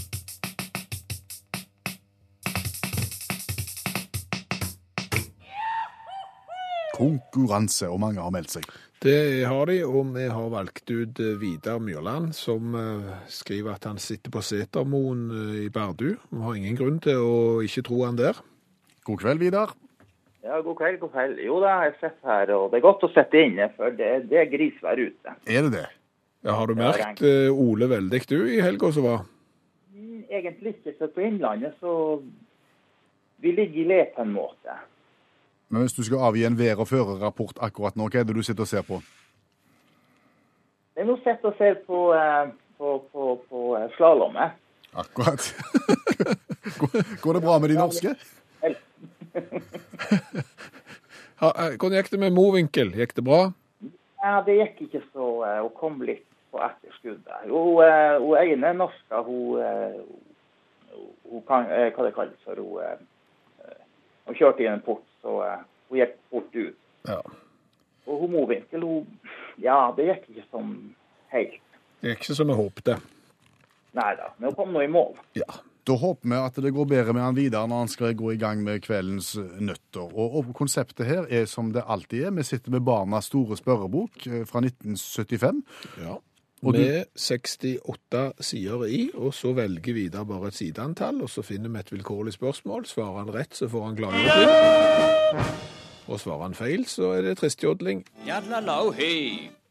Konkurranse, 6.93 7.89
og 7.89 8.01
mange 8.03 8.21
har 8.21 8.31
meldt 8.35 8.53
seg. 8.53 8.69
Det 9.03 9.43
har 9.51 9.67
de, 9.67 9.81
og 9.83 10.13
vi 10.15 10.29
har 10.31 10.51
valgt 10.53 10.91
ut 10.93 11.19
eh, 11.19 11.35
Vidar 11.41 11.81
Myrland, 11.83 12.37
som 12.39 12.77
eh, 12.79 13.09
skriver 13.27 13.75
at 13.75 13.89
han 13.89 13.97
sitter 13.99 14.31
på 14.31 14.39
Setermoen 14.47 15.25
eh, 15.35 15.57
i 15.65 15.71
Bardu. 15.75 16.13
Vi 16.31 16.43
har 16.45 16.59
ingen 16.59 16.79
grunn 16.79 17.01
til 17.03 17.19
å 17.19 17.33
ikke 17.67 17.83
tro 17.89 18.05
han 18.05 18.21
der. 18.21 18.39
God 19.03 19.25
kveld, 19.25 19.43
Vidar. 19.43 19.73
Ja, 20.47 20.61
god 20.63 20.79
kveld, 20.79 21.01
god 21.03 21.11
kveld. 21.17 21.43
Jo 21.43 21.59
da, 21.65 21.73
jeg 21.89 21.97
sitter 21.97 22.31
her, 22.31 22.53
og 22.55 22.69
det 22.71 22.79
er 22.79 22.85
godt 22.87 23.03
å 23.09 23.11
sitte 23.11 23.43
inne, 23.43 23.67
for 23.75 23.99
det, 23.99 24.13
det 24.31 24.39
er 24.39 24.55
grisvær 24.55 25.03
ute. 25.03 25.35
Er 25.51 25.67
det 25.67 25.75
det? 25.75 25.89
Ja, 26.47 26.55
har 26.61 26.71
du 26.71 26.79
merket 26.79 27.27
Ole 27.51 27.91
veldig 27.91 28.23
du 28.31 28.39
i 28.55 28.63
helga 28.63 28.93
som 28.95 29.09
var? 29.09 29.27
Mm, 29.91 30.23
Egentlig 30.31 30.77
ikke, 30.77 30.95
for 31.01 31.11
på 31.15 31.27
Innlandet 31.27 31.75
så 31.83 32.23
Vi 33.43 33.51
ligger 33.51 33.83
i 33.83 33.91
le 33.91 34.01
på 34.15 34.23
en 34.23 34.35
måte. 34.39 34.79
Men 35.73 35.87
hvis 35.87 35.95
du 35.97 36.03
skal 36.05 36.21
avgi 36.29 36.43
en 36.45 36.57
vær- 36.59 36.81
og 36.85 36.89
førerrapport 36.91 37.57
akkurat 37.65 37.97
nå, 37.97 38.09
hva 38.13 38.21
er 38.21 38.27
det 38.29 38.35
du 38.37 38.43
sitter 38.45 38.67
og 38.67 38.69
ser 38.69 38.85
på? 38.85 38.99
Jeg 40.97 41.07
nå 41.09 41.15
sitter 41.25 41.49
og 41.49 41.55
ser 41.57 41.79
på, 41.87 42.01
eh, 42.13 42.51
på, 42.79 42.91
på, 43.13 43.29
på 43.49 43.63
eh, 43.79 43.87
slalåmet. 43.97 44.59
Akkurat. 44.93 45.47
Går- 47.23 47.39
det 47.39 47.43
bra 47.47 47.57
med 47.59 47.73
de 47.73 47.79
norske? 47.81 48.13
Eh, 51.43 51.73
Hvordan 51.75 51.97
gikk 51.99 52.11
det 52.13 52.19
med 52.23 52.31
Mowinckel? 52.37 52.93
Gikk 52.95 53.17
det 53.17 53.23
bra? 53.27 53.39
Ja, 54.23 54.37
det 54.47 54.55
gikk 54.61 54.77
ikke 54.85 55.01
så 55.11 55.25
Hun 55.65 55.73
kom 55.75 55.97
litt 56.07 56.23
på 56.55 56.61
etterskuddet. 56.63 57.49
Hun, 57.51 57.81
eh, 57.83 58.15
hun 58.23 58.37
ene 58.39 58.71
norska, 58.79 59.23
hun, 59.27 59.59
hun 61.33 61.43
kan, 61.49 61.67
Hva 61.67 62.05
det 62.07 62.13
kalles 62.15 62.39
for 62.47 62.61
hun, 62.63 63.03
hun 64.29 64.39
kjørte 64.39 64.63
i 64.63 64.69
en 64.71 64.85
port, 64.87 65.03
så 65.23 65.39
eh, 65.47 65.65
hun 65.89 66.03
gikk 66.03 66.15
fort 66.31 66.57
ut. 66.59 66.79
Ja. 67.09 67.19
Og 68.07 68.25
hun 68.25 68.35
Mowinckel, 68.37 68.87
hun 68.87 69.19
Ja, 69.63 69.93
det 69.97 70.09
gikk 70.09 70.31
ikke 70.33 70.47
som 70.51 70.73
helt. 71.35 71.61
Det 72.01 72.15
gikk 72.15 72.25
ikke 72.25 72.39
som 72.39 72.51
vi 72.51 72.57
håpte. 72.59 72.97
Nei 73.93 74.15
da, 74.17 74.33
men 74.39 74.51
hun 74.51 74.57
kom 74.57 74.73
nå 74.75 74.83
i 74.85 74.91
mål. 74.91 75.15
Ja. 75.39 75.51
Da 75.83 75.97
håper 75.99 76.29
vi 76.31 76.37
at 76.39 76.59
det 76.63 76.71
går 76.77 76.87
bedre 76.87 77.15
med 77.17 77.25
han 77.25 77.35
videre 77.35 77.67
når 77.67 77.81
han 77.83 77.89
skal 77.91 78.13
gå 78.15 78.29
i 78.33 78.39
gang 78.39 78.61
med 78.63 78.85
kveldens 78.85 79.33
nøtter. 79.35 80.05
Og, 80.15 80.37
og 80.39 80.53
konseptet 80.55 81.09
her 81.09 81.27
er 81.27 81.49
som 81.51 81.73
det 81.75 81.83
alltid 81.91 82.29
er. 82.29 82.37
Vi 82.37 82.45
sitter 82.47 82.71
med 82.71 82.85
Barnas 82.87 83.27
store 83.33 83.59
spørrebok 83.59 84.29
eh, 84.29 84.45
fra 84.47 84.63
1975. 84.63 85.65
ja. 86.05 86.21
Og 86.63 86.75
du- 86.75 86.79
Med 86.79 87.05
68 87.19 88.33
sider 88.41 88.85
i, 88.87 89.11
og 89.15 89.33
så 89.35 89.51
velger 89.53 89.95
Vidar 89.97 90.25
bare 90.25 90.47
et 90.49 90.55
sideantall, 90.55 91.23
og 91.23 91.29
så 91.31 91.43
finner 91.43 91.69
vi 91.69 91.79
et 91.79 91.91
vilkårlig 91.93 92.33
spørsmål. 92.37 92.85
Svarer 92.87 93.19
han 93.25 93.33
rett, 93.35 93.55
så 93.59 93.67
får 93.69 93.85
han 93.87 93.97
gladjodling. 93.97 94.49
Og 96.09 96.21
svarer 96.21 96.43
han 96.43 96.55
feil, 96.55 96.85
så 96.87 97.13
er 97.17 97.23
det 97.23 97.39
tristjodling. 97.39 98.05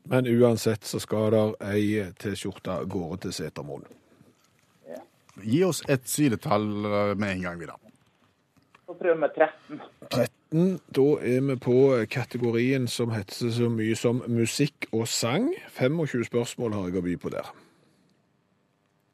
Men 0.05 0.25
uansett 0.27 0.83
så 0.83 0.99
skal 0.99 1.31
der 1.31 1.53
ei 1.71 2.11
T-skjorte 2.19 2.71
av 2.73 2.87
gårde 2.89 3.21
til 3.21 3.31
Setermoen. 3.37 3.83
Gi 5.43 5.63
oss 5.63 5.81
et 5.89 6.03
sidetall 6.09 6.65
eh, 6.85 7.15
med 7.15 7.31
en 7.37 7.41
gang, 7.41 7.59
Vidar. 7.59 7.77
Så 8.85 8.93
prøver 8.99 9.15
vi 9.15 9.29
13. 9.37 9.81
13, 10.11 10.27
da 10.51 11.07
er 11.23 11.41
vi 11.47 11.55
på 11.55 12.05
kategorien 12.11 12.87
som 12.87 13.11
heter 13.15 13.51
så 13.55 13.69
mye 13.71 13.95
som 13.95 14.23
musikk 14.27 14.89
og 14.91 15.07
sang. 15.07 15.53
25 15.79 16.25
spørsmål 16.27 16.73
har 16.75 16.89
jeg 16.89 16.99
å 16.99 17.03
by 17.05 17.13
på 17.15 17.31
der. 17.31 17.51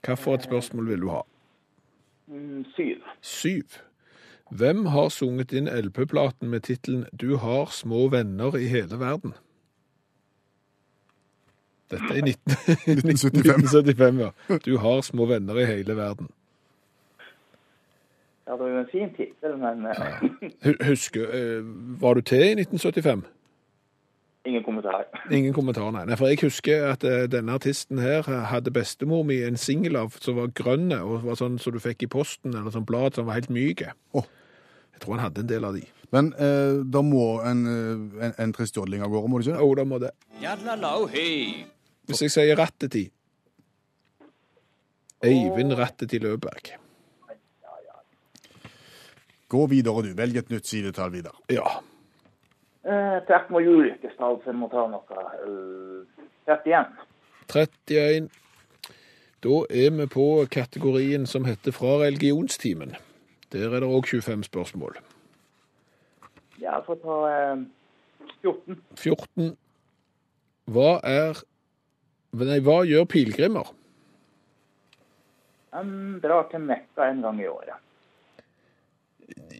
Hva 0.01 0.15
for 0.17 0.37
et 0.37 0.47
spørsmål 0.47 0.87
vil 0.89 1.03
du 1.05 1.11
ha? 1.13 1.21
Mm, 2.27 2.65
syv. 2.73 3.03
Syv. 3.21 3.77
Hvem 4.49 4.85
har 4.85 5.09
sunget 5.13 5.53
inn 5.53 5.67
LP-platen 5.67 6.49
med 6.49 6.63
tittelen 6.65 7.05
Du 7.11 7.35
har 7.37 7.69
små 7.75 8.07
venner 8.09 8.55
i 8.57 8.65
hele 8.71 8.97
verden? 8.99 9.35
Dette 11.91 12.09
er 12.11 12.17
i 12.17 12.21
19... 12.21 12.55
1975. 12.97 13.61
1975, 13.67 14.19
ja. 14.25 14.59
Du 14.65 14.77
har 14.77 15.01
små 15.01 15.27
venner 15.29 15.59
i 15.59 15.67
hele 15.69 15.95
verden. 15.95 16.31
Ja, 18.47 18.55
det 18.55 18.63
var 18.63 18.69
jo 18.71 18.79
en 18.79 18.91
fin 18.91 19.09
tittel, 19.15 19.57
men 19.59 19.85
eh, 19.91 20.77
Husker, 20.87 21.33
eh, 21.35 21.65
var 22.01 22.15
du 22.15 22.21
til 22.21 22.45
i 22.47 22.53
1975? 22.55 23.25
ingen 24.47 24.63
kommentar. 24.63 25.05
Ingen 25.31 25.53
kommentar, 25.53 25.91
nei. 25.91 26.05
nei. 26.07 26.15
For 26.19 26.31
jeg 26.31 26.39
husker 26.41 26.87
at 26.93 27.03
eh, 27.07 27.25
denne 27.31 27.57
artisten 27.57 27.99
her 28.01 28.27
hadde 28.51 28.73
bestemor 28.73 29.25
mi 29.27 29.41
en 29.45 29.59
singel 29.59 29.99
av 29.99 30.15
som 30.23 30.39
var 30.39 30.53
grønne, 30.57 31.01
og 31.03 31.27
var 31.27 31.39
sånn 31.39 31.59
som 31.61 31.75
du 31.75 31.81
fikk 31.83 32.07
i 32.07 32.11
posten, 32.11 32.55
eller 32.55 32.73
sånn 32.73 32.87
blad 32.87 33.17
som 33.17 33.27
var 33.27 33.39
helt 33.39 33.51
myke. 33.53 33.93
Oh. 34.17 34.27
Jeg 34.95 35.03
tror 35.03 35.17
han 35.17 35.25
hadde 35.27 35.43
en 35.43 35.51
del 35.51 35.67
av 35.67 35.77
de. 35.77 35.83
Men 36.15 36.31
eh, 36.39 36.79
da 36.87 37.03
må 37.03 37.27
en, 37.45 37.65
en, 37.67 38.33
en 38.39 38.55
tristjodling 38.55 39.03
av 39.03 39.11
gårde, 39.11 39.31
må 39.31 39.41
det 39.41 39.49
ikke? 39.49 39.59
Jo, 39.59 39.75
da 39.77 39.87
må 39.87 40.01
det. 40.01 40.13
Hvis 42.07 42.23
jeg 42.23 42.33
sier 42.33 42.59
Ratteti. 42.59 43.03
Eivind 45.27 45.75
Ratteti 45.75 46.21
Løberg. 46.23 46.77
Gå 49.49 49.67
videre, 49.71 50.01
du. 50.03 50.13
Velg 50.17 50.37
et 50.37 50.49
nytt 50.51 50.67
sidetall, 50.67 51.11
Vidar. 51.13 51.35
Ja. 51.49 51.79
Eh, 52.87 53.19
Trekk 53.27 53.49
må 53.51 53.61
ulykkestall, 53.63 54.41
så 54.43 54.51
jeg 54.51 54.59
må 54.59 54.67
ta 54.71 54.87
noe. 54.91 55.23
eh, 55.43 56.25
31. 56.47 56.85
31. 57.47 58.29
Da 59.43 59.59
er 59.69 59.91
vi 59.97 60.07
på 60.07 60.45
kategorien 60.51 61.25
som 61.25 61.45
heter 61.45 61.71
Fra 61.71 61.97
religionstimen. 62.03 62.95
Der 63.51 63.67
er 63.71 63.79
det 63.79 63.87
òg 63.87 64.05
25 64.07 64.43
spørsmål. 64.43 64.97
Ja, 66.59 66.75
jeg 66.75 66.83
får 66.87 66.99
ta 67.03 67.17
eh, 67.31 67.65
14. 68.43 68.81
14. 68.95 69.57
Hva 70.67 70.99
er 71.03 71.43
Nei, 72.37 72.59
hva 72.59 72.81
gjør 72.85 73.05
pilegrimer? 73.07 73.69
De 75.71 76.19
drar 76.21 76.49
til 76.51 76.59
Mekka 76.59 77.07
en 77.09 77.21
gang 77.23 77.39
i 77.41 77.47
året. 77.47 77.79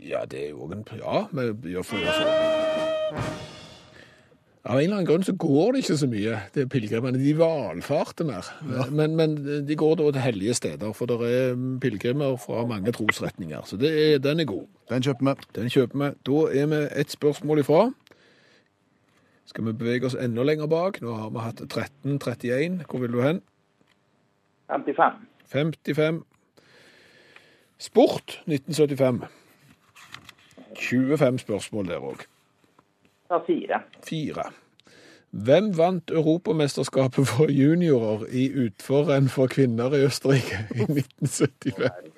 Ja, 0.08 0.24
det 0.30 0.46
er 0.46 0.50
jo 0.56 0.70
en 0.72 0.86
Ja, 0.96 1.28
vi 1.34 1.74
gjør 1.76 1.84
for 1.84 1.98
sånn. 2.17 3.46
Av 4.67 4.76
en 4.76 4.84
eller 4.84 4.98
annen 4.98 5.08
grunn 5.08 5.24
så 5.24 5.32
går 5.39 5.74
det 5.74 5.82
ikke 5.84 5.96
så 5.96 6.08
mye, 6.12 6.39
det 6.52 6.63
er 6.65 6.72
pilegrimene. 6.72 7.20
De 7.22 7.34
valfarter 7.39 8.28
mer. 8.28 8.50
Men, 8.91 9.13
men 9.15 9.38
de 9.67 9.78
går 9.80 9.96
da 10.02 10.10
til 10.12 10.26
hellige 10.26 10.58
steder, 10.60 10.91
for 10.96 11.08
det 11.08 11.17
er 11.24 11.54
pilegrimer 11.84 12.36
fra 12.43 12.65
mange 12.67 12.91
trosretninger. 12.96 13.63
Så 13.63 13.80
det 13.80 13.93
er, 13.93 14.17
den 14.20 14.43
er 14.43 14.50
god. 14.50 14.65
Den 14.91 15.06
kjøper 15.08 15.30
vi. 15.30 15.48
Den 15.56 15.72
kjøper 15.72 16.02
vi. 16.02 16.12
Da 16.28 16.43
er 16.52 16.67
vi 16.74 16.82
ett 17.00 17.15
spørsmål 17.15 17.63
ifra. 17.63 17.86
Skal 19.48 19.70
vi 19.70 19.78
bevege 19.80 20.10
oss 20.10 20.20
enda 20.20 20.43
lenger 20.43 20.67
bak? 20.67 21.00
Nå 21.02 21.15
har 21.15 21.32
vi 21.32 21.46
hatt 21.46 21.63
13-31. 21.63 22.84
Hvor 22.91 23.06
vil 23.06 23.15
du 23.15 23.22
hen? 23.24 23.39
55. 24.67 25.22
55. 25.48 26.24
Sport 27.80 28.41
1975. 28.52 29.24
25 30.78 31.40
spørsmål 31.40 31.88
der 31.88 31.98
òg. 32.00 32.24
Ja, 33.32 33.38
fire. 33.48 33.82
Fire. 34.08 34.52
Hvem 35.32 35.78
vant 35.78 36.12
Europamesterskapet 36.12 37.28
for 37.28 37.52
juniorer 37.52 38.26
i 38.32 38.48
utforrenn 38.66 39.30
for 39.30 39.48
kvinner 39.52 39.94
i 39.94 40.06
Østerrike 40.08 40.68
i 40.76 40.82
1975? 40.82 42.18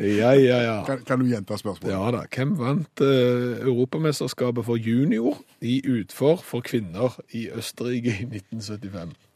Ja, 0.00 0.32
ja, 0.32 0.58
ja. 0.62 0.84
Kan, 0.84 1.04
kan 1.06 1.20
du 1.20 1.26
gjenta 1.26 1.56
spørsmålet? 1.56 1.94
Ja 1.94 2.10
da. 2.14 2.24
Hvem 2.34 2.58
vant 2.58 3.00
eh, 3.00 3.62
Europamesterskapet 3.66 4.64
for 4.64 4.76
junior 4.76 5.40
i 5.60 5.80
utfor 5.88 6.42
for 6.44 6.60
kvinner 6.60 7.18
i 7.30 7.48
Østerrike 7.50 8.14
i 8.20 8.26
1975? 8.26 9.27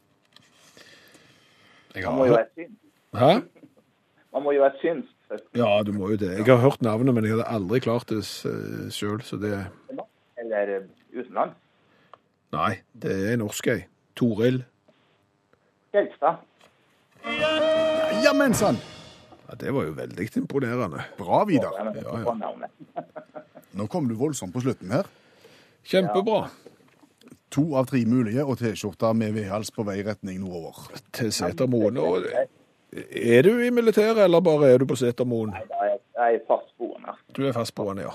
Man 1.95 2.15
må 2.17 2.25
jo 2.25 2.33
være 2.37 2.49
synsk. 2.53 2.79
Hæ? 3.13 3.31
Man 4.33 4.43
må 4.43 4.51
jo 4.55 4.61
være 4.65 4.79
synsk. 4.81 5.09
Ja, 5.57 5.69
du 5.85 5.91
må 5.93 6.09
jo 6.09 6.17
det. 6.17 6.31
Jeg 6.37 6.45
har 6.45 6.61
hørt 6.61 6.81
navnet, 6.81 7.13
men 7.13 7.25
jeg 7.25 7.33
hadde 7.35 7.49
aldri 7.49 7.79
klart 7.81 8.09
det 8.09 8.23
sjøl, 8.93 9.21
så 9.25 9.37
det 9.41 9.53
Eller 10.37 10.75
eh, 10.75 10.87
utenlands. 11.13 11.55
Nei, 12.53 12.73
det 12.93 13.13
er 13.31 13.37
norsk, 13.41 13.67
ei. 13.73 13.85
Toril. 14.17 14.59
Fjelstad. 15.93 16.41
Jammen 18.23 18.53
sann! 18.53 18.77
Ja, 19.47 19.57
det 19.59 19.73
var 19.73 19.87
jo 19.87 19.95
veldig 19.97 20.27
imponerende. 20.37 21.01
Bra, 21.17 21.43
Vidar. 21.49 21.73
Ja, 21.77 21.93
Ja, 21.95 22.19
ja. 22.19 23.03
Nå 23.77 23.87
kom 23.89 24.05
du 24.09 24.13
voldsomt 24.17 24.53
på 24.53 24.61
slutten 24.61 24.91
her. 24.93 25.07
Kjempebra. 25.89 26.45
To 27.53 27.63
av 27.77 27.85
tre 27.89 28.01
mulige 28.09 28.41
og 28.45 28.57
T-skjorta 28.57 29.11
med 29.13 29.35
vedhals 29.35 29.69
på 29.75 29.83
vei 29.85 29.99
retning 30.05 30.39
nordover. 30.41 30.87
Til 31.13 31.29
Setermoen. 31.35 31.97
Og 32.01 32.25
er 33.13 33.41
du 33.45 33.51
i 33.61 33.69
militæret, 33.73 34.17
eller 34.25 34.41
bare 34.41 34.71
er 34.73 34.81
du 34.81 34.85
på 34.89 34.97
Setermoen? 34.97 35.53
Nei, 35.53 35.63
jeg- 35.89 35.99
er 36.23 36.39
fastboende 36.47 37.13
Du 37.35 37.41
er 37.47 37.51
fastboende, 37.53 38.01
ja. 38.05 38.11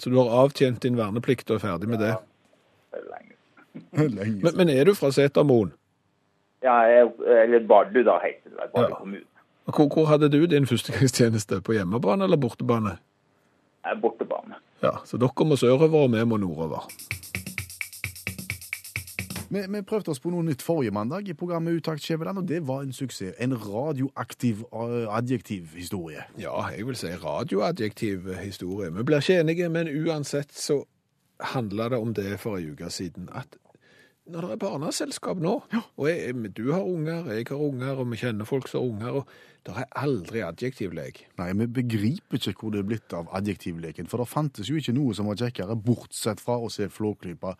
Så 0.00 0.10
du 0.10 0.16
har 0.20 0.30
avtjent 0.44 0.80
din 0.82 0.96
verneplikt 0.98 1.50
og 1.50 1.56
er 1.56 1.62
ferdig 1.68 1.88
med 1.88 1.98
det. 2.00 2.14
for 2.90 3.00
lenge. 3.10 4.10
Lenge. 4.18 4.42
Men, 4.42 4.56
men 4.56 4.68
er 4.68 4.84
du 4.84 4.94
fra 4.94 5.10
Setermoen? 5.10 5.72
Ja, 6.62 6.74
jeg, 6.90 7.10
eller 7.26 7.66
Bardu, 7.68 8.02
da 8.04 8.18
heter 8.22 8.50
det. 8.50 8.70
Bardu 8.74 8.88
Ja. 8.90 8.94
kommune. 8.98 9.24
Hvor, 9.66 9.88
hvor 9.94 10.06
hadde 10.06 10.28
du 10.30 10.46
din 10.46 10.66
førstegangstjeneste? 10.66 11.60
På 11.62 11.72
hjemmebane 11.74 12.24
eller 12.24 12.36
bortebane? 12.36 12.96
Bortebane. 14.02 14.54
Ja, 14.82 14.90
Så 15.04 15.16
dere 15.18 15.44
må 15.46 15.56
sørover, 15.56 15.94
og 16.04 16.12
vi 16.12 16.24
må 16.24 16.36
nordover. 16.36 16.86
Vi, 19.50 19.62
vi 19.68 19.82
prøvde 19.86 20.10
oss 20.10 20.20
på 20.22 20.30
noe 20.34 20.42
nytt 20.46 20.64
forrige 20.64 20.94
mandag 20.94 21.28
i 21.30 21.36
programmet 21.38 21.78
Utakt 21.78 22.02
Skjæveland, 22.02 22.40
og 22.42 22.48
det 22.48 22.62
var 22.66 22.82
en 22.82 22.94
suksess. 22.96 23.36
En 23.42 23.54
radioaktiv 23.54 24.64
uh, 24.72 25.06
adjektiv 25.14 25.76
historie. 25.76 26.24
Ja, 26.40 26.56
jeg 26.74 26.86
vil 26.88 26.98
si 26.98 27.12
radioadjektiv 27.22 28.32
historie. 28.42 28.90
Vi 28.90 29.06
blir 29.06 29.22
ikke 29.22 29.40
enige, 29.44 29.68
men 29.70 29.92
uansett 29.92 30.54
så 30.56 30.82
handla 31.52 31.88
det 31.92 32.00
om 32.02 32.14
det 32.16 32.40
for 32.42 32.58
ei 32.58 32.72
uke 32.72 32.90
siden. 32.90 33.28
At 33.34 33.58
når 34.26 34.42
det 34.42 34.54
er 34.56 34.62
barneselskap 34.64 35.38
nå, 35.38 35.60
og 35.96 36.08
jeg, 36.10 36.34
du 36.56 36.72
har 36.72 36.82
unger, 36.82 37.28
jeg 37.30 37.46
har 37.46 37.60
unger, 37.62 38.00
og 38.00 38.08
vi 38.10 38.18
kjenner 38.18 38.48
folk 38.48 38.66
som 38.66 38.80
har 38.80 38.88
unger, 38.88 39.20
og 39.20 39.66
det 39.66 39.74
er 39.78 39.92
aldri 40.02 40.42
adjektivlek. 40.42 41.20
Nei, 41.38 41.52
vi 41.60 41.68
begriper 41.78 42.40
ikke 42.40 42.56
hvor 42.58 42.74
det 42.74 42.82
er 42.82 42.88
blitt 42.90 43.14
av 43.14 43.30
adjektivleken, 43.38 44.10
for 44.10 44.22
det 44.22 44.30
fantes 44.30 44.70
jo 44.70 44.78
ikke 44.80 44.96
noe 44.96 45.14
som 45.14 45.30
var 45.30 45.38
kjekkere, 45.38 45.78
bortsett 45.78 46.42
fra 46.42 46.58
å 46.58 46.70
se 46.72 46.88
Flåklypa 46.90 47.54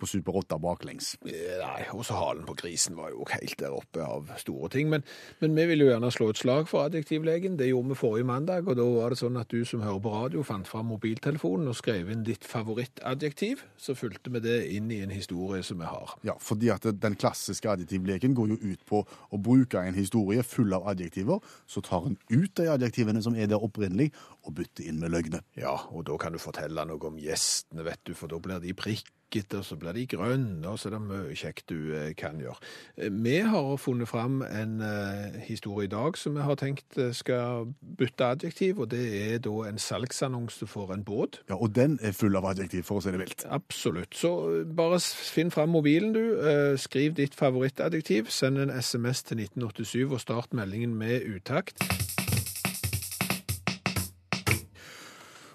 på 0.00 0.08
Super 0.10 0.40
8 0.42 0.58
baklengs. 0.62 1.14
Nei, 1.26 1.80
Nei, 1.80 1.86
også 1.96 2.16
halen 2.18 2.46
på 2.48 2.56
grisen 2.58 2.96
var 2.98 3.12
jo 3.14 3.24
helt 3.30 3.56
der 3.60 3.74
oppe 3.74 4.04
av 4.04 4.30
store 4.40 4.70
ting. 4.72 4.90
Men, 4.92 5.04
men 5.40 5.54
vi 5.56 5.66
vil 5.70 5.84
jo 5.84 5.90
gjerne 5.90 6.10
slå 6.12 6.30
et 6.32 6.40
slag 6.40 6.68
for 6.70 6.88
adjektivlegen. 6.88 7.56
Det 7.60 7.70
gjorde 7.70 7.92
vi 7.92 7.98
forrige 8.00 8.28
mandag, 8.28 8.68
og 8.68 8.78
da 8.78 8.86
var 8.86 9.14
det 9.14 9.20
sånn 9.20 9.38
at 9.40 9.52
du 9.52 9.64
som 9.68 9.84
hører 9.84 10.02
på 10.04 10.14
radio, 10.14 10.44
fant 10.46 10.68
fram 10.68 10.90
mobiltelefonen 10.90 11.70
og 11.70 11.78
skrev 11.78 12.10
inn 12.12 12.24
ditt 12.26 12.46
favorittadjektiv. 12.48 13.64
Så 13.80 13.96
fulgte 13.98 14.32
vi 14.34 14.42
det 14.44 14.58
inn 14.74 14.90
i 14.92 15.00
en 15.04 15.14
historie 15.14 15.62
som 15.66 15.80
vi 15.80 15.88
har. 15.90 16.16
Ja, 16.26 16.36
fordi 16.42 16.72
at 16.74 16.88
den 17.00 17.18
klassiske 17.20 17.70
adjektivleken 17.72 18.34
går 18.36 18.54
jo 18.54 18.58
ut 18.72 18.84
på 18.88 19.04
å 19.04 19.40
bruke 19.40 19.84
en 19.84 19.98
historie 19.98 20.44
full 20.46 20.74
av 20.76 20.88
adjektiver, 20.94 21.40
så 21.70 21.84
tar 21.84 22.10
en 22.10 22.18
ut 22.30 22.52
de 22.58 22.68
adjektivene 22.72 23.22
som 23.24 23.36
er 23.36 23.50
der 23.50 23.62
opprinnelig, 23.62 24.10
og 24.48 24.54
bytter 24.56 24.86
inn 24.88 25.00
med 25.02 25.12
løgne. 25.12 25.42
Ja, 25.58 25.74
og 25.92 26.06
da 26.08 26.16
kan 26.20 26.32
du 26.32 26.40
fortelle 26.40 26.84
noe 26.88 27.10
om 27.10 27.18
gjestene, 27.20 27.84
vet 27.84 28.00
du, 28.08 28.14
for 28.16 28.32
da 28.32 28.40
blir 28.40 28.62
de 28.62 28.72
prikkete, 28.76 29.19
og 29.38 29.64
så 29.64 29.76
blir 29.78 29.92
de 29.94 30.06
grønne, 30.10 30.66
og 30.68 30.78
så 30.78 30.88
er 30.88 30.96
det 30.96 31.02
mye 31.04 31.36
kjekt 31.38 31.68
du 31.70 31.92
eh, 31.94 32.12
kan 32.18 32.40
gjøre. 32.40 32.58
Eh, 32.96 33.10
Vi 33.10 33.36
har 33.46 33.76
funnet 33.76 34.08
fram 34.08 34.42
en 34.42 34.80
eh, 34.80 35.40
historie 35.46 35.86
i 35.86 35.90
dag 35.92 36.18
som 36.18 36.34
vi 36.34 36.42
har 36.42 36.58
tenkt 36.60 36.98
skal 37.16 37.70
bytte 37.98 38.24
adjektiv, 38.24 38.80
og 38.80 38.90
det 38.90 39.04
er 39.34 39.38
da 39.38 39.54
en 39.68 39.78
salgsannonse 39.78 40.66
for 40.66 40.92
en 40.94 41.04
båt. 41.04 41.40
Ja, 41.48 41.56
og 41.56 41.74
den 41.74 41.98
er 42.02 42.12
full 42.12 42.36
av 42.36 42.48
adjektiv, 42.50 42.84
for 42.88 43.00
å 43.00 43.04
si 43.04 43.14
det 43.14 43.22
vilt. 43.22 43.46
Absolutt. 43.50 44.14
Så 44.14 44.64
bare 44.76 45.00
finn 45.00 45.50
fram 45.50 45.70
mobilen, 45.74 46.12
du. 46.12 46.76
Skriv 46.80 47.14
ditt 47.18 47.34
favorittadjektiv. 47.38 48.30
Send 48.30 48.58
en 48.58 48.70
SMS 48.74 49.22
til 49.22 49.44
1987 49.46 50.10
og 50.10 50.20
start 50.20 50.56
meldingen 50.56 50.94
med 50.98 51.22
utakt. 51.30 51.80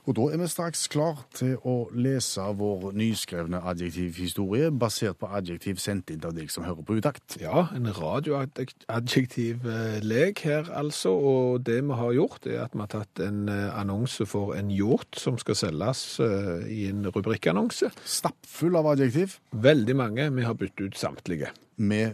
Og 0.06 0.14
da 0.14 0.26
er 0.30 0.38
vi 0.38 0.48
straks 0.50 0.84
klar 0.94 1.24
til 1.34 1.56
å 1.66 1.88
lese 1.98 2.44
vår 2.60 2.92
nyskrevne 2.94 3.58
adjektivhistorie, 3.72 4.70
basert 4.70 5.18
på 5.22 5.30
adjektiv 5.34 5.80
sendt 5.82 6.14
inn 6.14 6.22
av 6.28 6.36
deg 6.38 6.52
som 6.54 6.68
hører 6.68 6.86
på 6.86 7.00
utakt. 7.00 7.38
Ja, 7.42 7.66
en 7.74 7.90
radioadjektiv 7.90 9.66
eh, 9.66 9.98
lek 10.06 10.44
her 10.46 10.70
altså, 10.78 11.16
og 11.16 11.66
det 11.66 11.80
vi 11.88 11.98
har 11.98 12.14
gjort 12.20 12.46
er 12.46 12.62
at 12.68 12.78
vi 12.78 12.84
har 12.84 12.92
tatt 12.94 13.24
en 13.26 13.50
eh, 13.50 13.68
annonse 13.74 14.30
for 14.30 14.54
en 14.54 14.70
hjort 14.74 15.18
som 15.18 15.40
skal 15.42 15.58
selges 15.58 16.06
eh, 16.22 16.68
i 16.70 16.86
en 16.92 17.10
rubrikkannonse. 17.10 17.90
Stappfull 18.06 18.78
av 18.78 18.94
adjektiv, 18.94 19.40
Veldig 19.66 19.96
mange, 19.98 20.30
vi 20.36 20.46
har 20.46 20.58
byttet 20.60 20.92
ut 20.92 21.00
samtlige. 21.00 21.50
med 21.78 22.14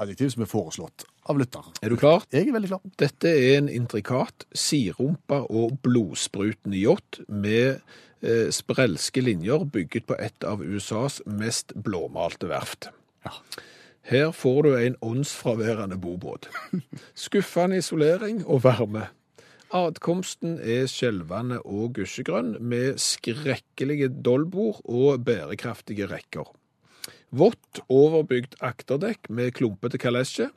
adjektiv 0.00 0.30
som 0.32 0.42
er 0.42 0.48
foreslått 0.48 1.04
av 1.28 1.38
lytter. 1.38 1.66
Er 1.82 1.92
du 1.92 1.98
klar? 2.00 2.24
Jeg 2.34 2.48
er 2.48 2.56
veldig 2.56 2.70
klar. 2.72 2.82
Dette 3.00 3.30
er 3.30 3.58
en 3.60 3.70
intrikat, 3.72 4.46
sidrumpa 4.54 5.42
og 5.48 5.78
blodsprutende 5.84 6.80
yacht 6.80 7.20
med 7.28 7.82
eh, 8.22 8.48
sprelske 8.54 9.22
linjer 9.24 9.66
bygget 9.72 10.08
på 10.10 10.18
et 10.18 10.46
av 10.48 10.64
USAs 10.64 11.20
mest 11.26 11.74
blåmalte 11.74 12.50
verft. 12.50 12.90
Ja. 13.26 13.36
Her 14.02 14.32
får 14.34 14.62
du 14.66 14.70
en 14.74 14.96
åndsfraværende 15.00 15.98
bobåt. 16.02 16.48
Skuffende 17.14 17.78
isolering 17.78 18.42
og 18.46 18.64
varme. 18.64 19.06
Adkomsten 19.72 20.58
er 20.60 20.88
skjelvende 20.90 21.62
og 21.64 21.94
gusjegrønn, 21.96 22.58
med 22.60 22.98
skrekkelige 23.00 24.10
dollbord 24.26 24.82
og 24.84 25.22
bærekraftige 25.24 26.10
rekker. 26.10 26.50
Vått, 27.32 27.80
overbygd 27.88 28.58
akterdekk 28.60 29.30
med 29.32 29.54
klumpete 29.56 29.96
kalesje. 30.02 30.50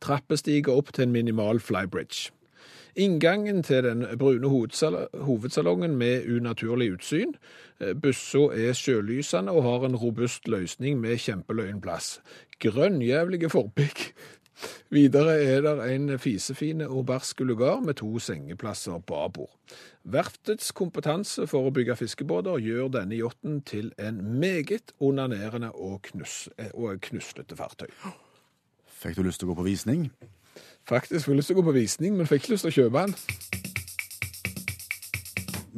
Trappestiger 0.00 0.72
opp 0.72 0.92
til 0.92 1.08
en 1.08 1.12
minimal 1.12 1.60
flybridge. 1.60 2.30
Inngangen 2.98 3.62
til 3.62 3.84
den 3.84 4.04
brune 4.18 4.48
hovedsalongen 4.48 5.96
med 5.96 6.26
unaturlig 6.36 6.92
utsyn. 6.92 7.34
Eh, 7.80 7.94
Bussa 7.94 8.38
er 8.38 8.72
sjølysende 8.74 9.52
og 9.52 9.62
har 9.62 9.86
en 9.86 9.96
robust 9.96 10.48
løsning 10.48 11.00
med 11.00 11.18
kjempeløyen 11.22 11.80
plass. 11.80 12.20
Grønnjævlige 12.60 13.50
forbygg. 13.50 14.12
Videre 14.90 15.42
er 15.42 15.60
det 15.60 15.94
en 15.94 16.18
fisefine 16.18 16.88
og 16.88 17.06
barsk 17.06 17.40
lugar 17.40 17.80
med 17.80 17.94
to 17.94 18.18
sengeplasser 18.18 18.98
babord. 18.98 19.50
Verftets 20.02 20.72
kompetanse 20.72 21.46
for 21.46 21.68
å 21.68 21.74
bygge 21.74 21.96
fiskebåter 22.00 22.58
gjør 22.58 22.88
denne 22.98 23.18
yachten 23.18 23.60
til 23.62 23.92
en 23.98 24.18
meget 24.40 24.94
onanerende 24.98 25.70
og, 25.74 26.00
knus, 26.02 26.48
eh, 26.58 26.72
og 26.74 26.98
knuslete 27.00 27.56
fartøy. 27.56 27.92
Fikk 28.98 29.14
du 29.14 29.22
lyst 29.22 29.38
til 29.38 29.46
å 29.46 29.52
gå 29.52 29.60
på 29.60 29.68
visning? 29.68 30.08
Faktisk 30.88 31.28
fikk 31.28 31.36
jeg 31.36 31.38
lyst 31.38 31.52
til 31.52 31.58
å 31.58 31.60
gå 31.60 31.68
på 31.68 31.76
visning, 31.76 32.16
men 32.18 32.26
fikk 32.26 32.42
ikke 32.42 32.54
lyst 32.56 32.66
til 32.66 32.72
å 32.72 32.76
kjøpe 32.80 33.02
den. 33.04 33.12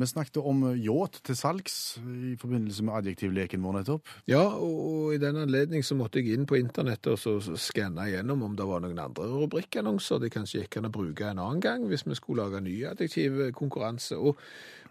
Vi 0.00 0.06
snakket 0.09 0.38
om 0.40 0.62
eh, 0.70 0.78
yacht 0.87 1.18
til 1.28 1.37
salgs 1.37 1.74
i 2.00 2.33
forbindelse 2.40 2.87
med 2.87 2.94
adjektivleken 2.96 3.61
vår 3.61 3.74
nettopp. 3.76 4.12
Ja, 4.30 4.46
og, 4.56 4.78
og 4.87 5.11
i 5.12 5.18
den 5.20 5.37
anledning 5.42 5.84
så 5.84 5.99
måtte 5.99 6.22
jeg 6.22 6.38
inn 6.38 6.47
på 6.49 6.57
internettet 6.57 7.11
og 7.12 7.20
så, 7.20 7.59
skanne 7.61 8.07
igjennom 8.09 8.47
om 8.47 8.55
det 8.57 8.68
var 8.70 8.80
noen 8.80 9.03
andre 9.03 9.28
rubrikkannonser 9.28 10.22
det 10.22 10.32
kanskje 10.32 10.62
gikk 10.62 10.78
an 10.80 10.88
å 10.88 10.92
bruke 10.94 11.28
en 11.28 11.42
annen 11.42 11.61
gang 11.61 11.84
hvis 11.90 12.07
vi 12.09 12.16
skulle 12.16 12.47
lage 12.47 12.62
ny 12.64 12.78
adjektivkonkurranse. 12.94 14.16
Og, 14.16 14.40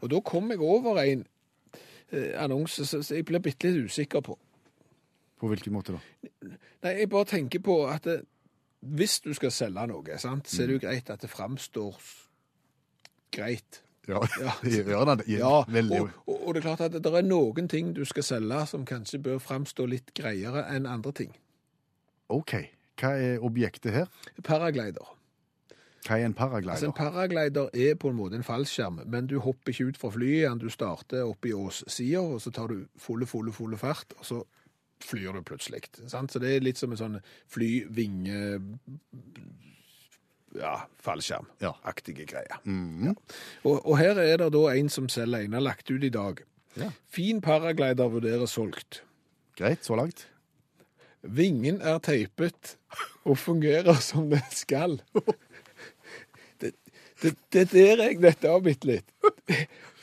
og 0.04 0.14
da 0.14 0.22
kom 0.22 0.54
jeg 0.54 0.62
over 0.62 1.02
en 1.02 1.26
eh, 2.12 2.36
annonse 2.38 2.86
som 2.86 3.02
jeg 3.02 3.26
blir 3.26 3.42
bitte 3.42 3.74
litt 3.74 3.90
usikker 3.90 4.22
på. 4.30 4.38
På 5.40 5.48
hvilken 5.52 5.74
måte 5.74 5.94
da? 5.96 6.00
Nei, 6.84 6.94
jeg 7.00 7.10
bare 7.10 7.26
tenker 7.26 7.62
på 7.64 7.78
at 7.88 8.04
det, 8.08 8.18
hvis 8.82 9.20
du 9.24 9.34
skal 9.36 9.52
selge 9.52 9.86
noe, 9.92 10.18
sant, 10.20 10.48
så 10.52 10.64
er 10.64 10.68
det 10.72 10.78
jo 10.80 10.82
greit 10.88 11.10
at 11.12 11.22
det 11.24 11.30
framstår 11.32 11.96
greit. 13.36 13.82
Ja, 14.08 14.20
Ja. 14.42 14.54
gjør 14.64 15.16
det? 15.16 15.28
Ja, 15.28 15.64
veldig. 15.68 16.00
og, 16.02 16.10
og, 16.26 16.48
og 16.48 16.54
det 16.56 16.64
er 16.64 16.66
klart 16.68 16.82
at 16.88 16.96
det 17.04 17.14
er 17.14 17.28
noen 17.28 17.68
ting 17.70 17.92
du 17.96 18.04
skal 18.10 18.24
selge 18.26 18.64
som 18.72 18.86
kanskje 18.90 19.20
bør 19.22 19.38
framstå 19.44 19.86
litt 19.92 20.14
greiere 20.18 20.64
enn 20.74 20.88
andre 20.90 21.12
ting. 21.14 21.36
OK. 22.30 22.56
Hva 23.00 23.14
er 23.16 23.44
objektet 23.46 23.94
her? 23.96 24.10
Paraglider. 24.44 25.16
Hva 26.08 26.16
er 26.18 26.26
en 26.26 26.34
Altså, 26.34 26.48
paraglider? 26.50 26.88
en 26.88 26.94
paraglider 26.98 27.70
er 27.74 27.96
på 28.00 28.10
en 28.10 28.16
måte 28.18 28.36
en 28.40 28.44
fallskjerm, 28.44 29.02
men 29.06 29.28
du 29.28 29.38
hopper 29.40 29.72
ikke 29.72 29.92
ut 29.92 29.98
fra 30.00 30.10
flyet 30.16 30.42
igjen. 30.42 30.60
Du 30.60 30.70
starter 30.70 31.24
oppe 31.28 31.50
i 31.50 31.54
åssida, 31.54 32.22
og 32.24 32.42
så 32.42 32.52
tar 32.56 32.68
du 32.72 32.86
fulle, 32.98 33.28
fulle, 33.28 33.52
fulle 33.54 33.78
fart, 33.78 34.14
og 34.18 34.26
så 34.26 34.42
flyr 35.06 35.36
du 35.38 35.44
plutselig. 35.46 35.86
Sant? 36.08 36.34
Så 36.34 36.42
det 36.44 36.56
er 36.56 36.66
litt 36.66 36.80
som 36.82 36.96
en 36.96 37.00
sånn 37.00 37.20
flyvinge... 37.52 38.60
Ja, 40.58 40.80
fallskjerm-aktige 41.06 42.26
greier. 42.26 42.56
Ja. 42.66 43.12
Og, 43.70 43.76
og 43.86 44.00
her 44.00 44.18
er 44.18 44.40
det 44.42 44.48
da 44.56 44.64
en 44.72 44.88
som 44.90 45.06
selger 45.14 45.46
en, 45.46 45.54
har 45.54 45.62
lagt 45.62 45.92
ut 45.94 46.02
i 46.04 46.10
dag. 46.10 46.42
Ja. 46.80 46.90
Fin 47.14 47.38
paraglider 47.46 48.10
vurderes 48.10 48.56
solgt. 48.58 49.04
Greit, 49.60 49.86
så 49.86 50.00
langt. 50.00 50.26
Vingen 51.22 51.82
er 51.86 52.00
teipet 52.02 52.78
og 53.28 53.38
fungerer 53.38 54.02
som 54.02 54.30
den 54.32 54.46
skal. 54.56 54.98
Det, 56.60 56.74
det, 57.22 57.36
det 57.54 57.62
er 57.62 57.72
der 57.74 58.04
jeg 58.08 58.22
dette 58.24 58.50
av 58.50 58.66
bitte 58.66 58.90
litt. 58.90 59.14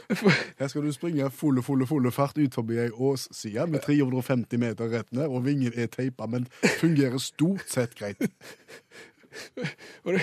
Her 0.58 0.68
skal 0.70 0.84
du 0.86 0.92
springe 0.94 1.30
fulle, 1.30 1.62
fulle, 1.62 1.86
fulle 1.86 2.12
fart 2.14 2.38
ut 2.38 2.54
forbi 2.54 2.78
ei 2.80 2.90
åsside 2.90 3.66
med 3.70 3.82
350 3.86 4.60
meter 4.62 4.90
rett 4.92 5.12
ned, 5.12 5.26
og 5.26 5.44
vingen 5.46 5.74
er 5.74 5.90
teipa, 5.92 6.28
men 6.30 6.46
fungerer 6.80 7.18
stort 7.22 7.66
sett 7.70 7.96
greit. 7.98 8.22
Og 10.04 10.14
det, 10.14 10.22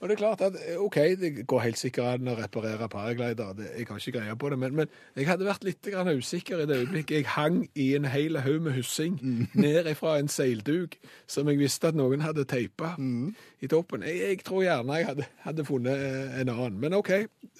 og 0.00 0.08
det 0.08 0.14
er 0.14 0.20
klart 0.20 0.42
at 0.44 0.56
OK, 0.78 0.96
det 1.20 1.46
går 1.48 1.62
helt 1.64 1.78
sikkert 1.80 2.20
an 2.20 2.28
å 2.28 2.34
reparere 2.36 2.88
paraglider. 2.92 3.54
Det, 3.56 3.68
jeg 3.78 3.86
har 3.88 4.00
ikke 4.02 4.12
greie 4.18 4.36
på 4.36 4.50
det. 4.52 4.58
Men, 4.60 4.74
men 4.76 4.90
jeg 5.16 5.28
hadde 5.30 5.46
vært 5.48 5.64
litt 5.64 5.88
grann 5.88 6.10
usikker 6.12 6.60
i 6.60 6.66
det 6.68 6.76
øyeblikket 6.82 7.16
jeg 7.16 7.28
hang 7.32 7.62
i 7.74 7.86
en 7.96 8.04
hel 8.12 8.36
haug 8.44 8.60
med 8.66 8.76
hyssing 8.76 9.16
ned 9.56 9.88
fra 9.96 10.18
en 10.20 10.28
seilduk 10.28 10.98
som 11.26 11.48
jeg 11.48 11.62
visste 11.62 11.88
at 11.88 11.96
noen 11.96 12.20
hadde 12.26 12.44
teipa 12.44 12.92
i 13.64 13.70
toppen. 13.72 14.04
Jeg, 14.04 14.20
jeg 14.20 14.44
tror 14.44 14.66
gjerne 14.66 15.00
jeg 15.00 15.08
hadde, 15.08 15.28
hadde 15.46 15.64
funnet 15.64 15.96
eh, 15.96 16.40
en 16.42 16.52
annen. 16.52 16.76
Men 16.82 16.98
OK, 17.00 17.12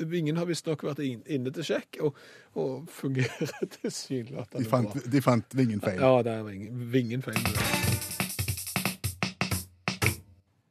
vingen 0.05 0.37
har 0.37 0.49
visstnok 0.51 0.85
vært 0.85 1.01
inn, 1.07 1.25
inne 1.25 1.55
til 1.57 1.65
sjekk, 1.73 2.03
og, 2.05 2.21
og 2.61 2.85
fungerer 2.93 3.57
tilsynelatende 3.81 4.67
De 4.67 4.71
bra. 4.71 5.09
de 5.17 5.25
fant 5.25 5.57
vingen 5.57 5.81
feil. 5.81 6.05
Ja, 6.05 6.21
det 6.27 6.37
er 6.37 6.47
vingen, 6.51 6.87
vingen 6.93 7.25
feil. 7.25 8.26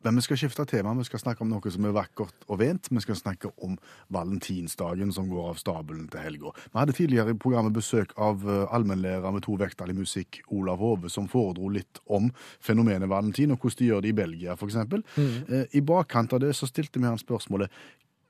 Men 0.05 0.21
vi 0.21 0.25
skal 0.27 0.37
skifte 0.37 0.65
tema. 0.69 0.93
Vi 0.93 1.07
skal 1.07 1.21
snakke 1.21 1.41
om 1.41 1.49
noe 1.49 1.71
som 1.73 1.85
er 1.87 1.95
vakkert 1.95 2.45
og 2.45 2.59
vent. 2.61 2.91
Vi 2.91 3.01
skal 3.01 3.17
snakke 3.17 3.49
om 3.65 3.77
valentinsdagen 4.13 5.13
som 5.15 5.29
går 5.31 5.49
av 5.49 5.57
stabelen 5.61 6.05
til 6.13 6.21
helga. 6.21 6.53
Vi 6.67 6.77
hadde 6.77 6.95
tidligere 6.97 7.33
i 7.33 7.39
programmet 7.41 7.73
besøk 7.73 8.13
av 8.21 8.45
eh, 8.45 8.75
allmennlærer 8.75 9.33
med 9.33 9.45
to 9.47 9.57
vekttall 9.59 9.93
i 9.93 9.97
musikk, 9.97 10.43
Olav 10.53 10.83
Hove, 10.83 11.09
som 11.09 11.29
foredro 11.31 11.71
litt 11.73 12.01
om 12.05 12.29
fenomenet 12.63 13.09
valentin, 13.09 13.55
og 13.55 13.59
hvordan 13.59 13.81
de 13.81 13.89
gjør 13.89 14.05
det 14.05 14.13
i 14.13 14.17
Belgia, 14.21 14.53
f.eks. 14.53 14.77
Mm. 15.17 15.65
I 15.73 15.81
bakkant 15.85 16.37
av 16.37 16.43
det 16.45 16.53
så 16.55 16.69
stilte 16.69 17.01
vi 17.01 17.09
han 17.09 17.19
spørsmålet 17.19 17.73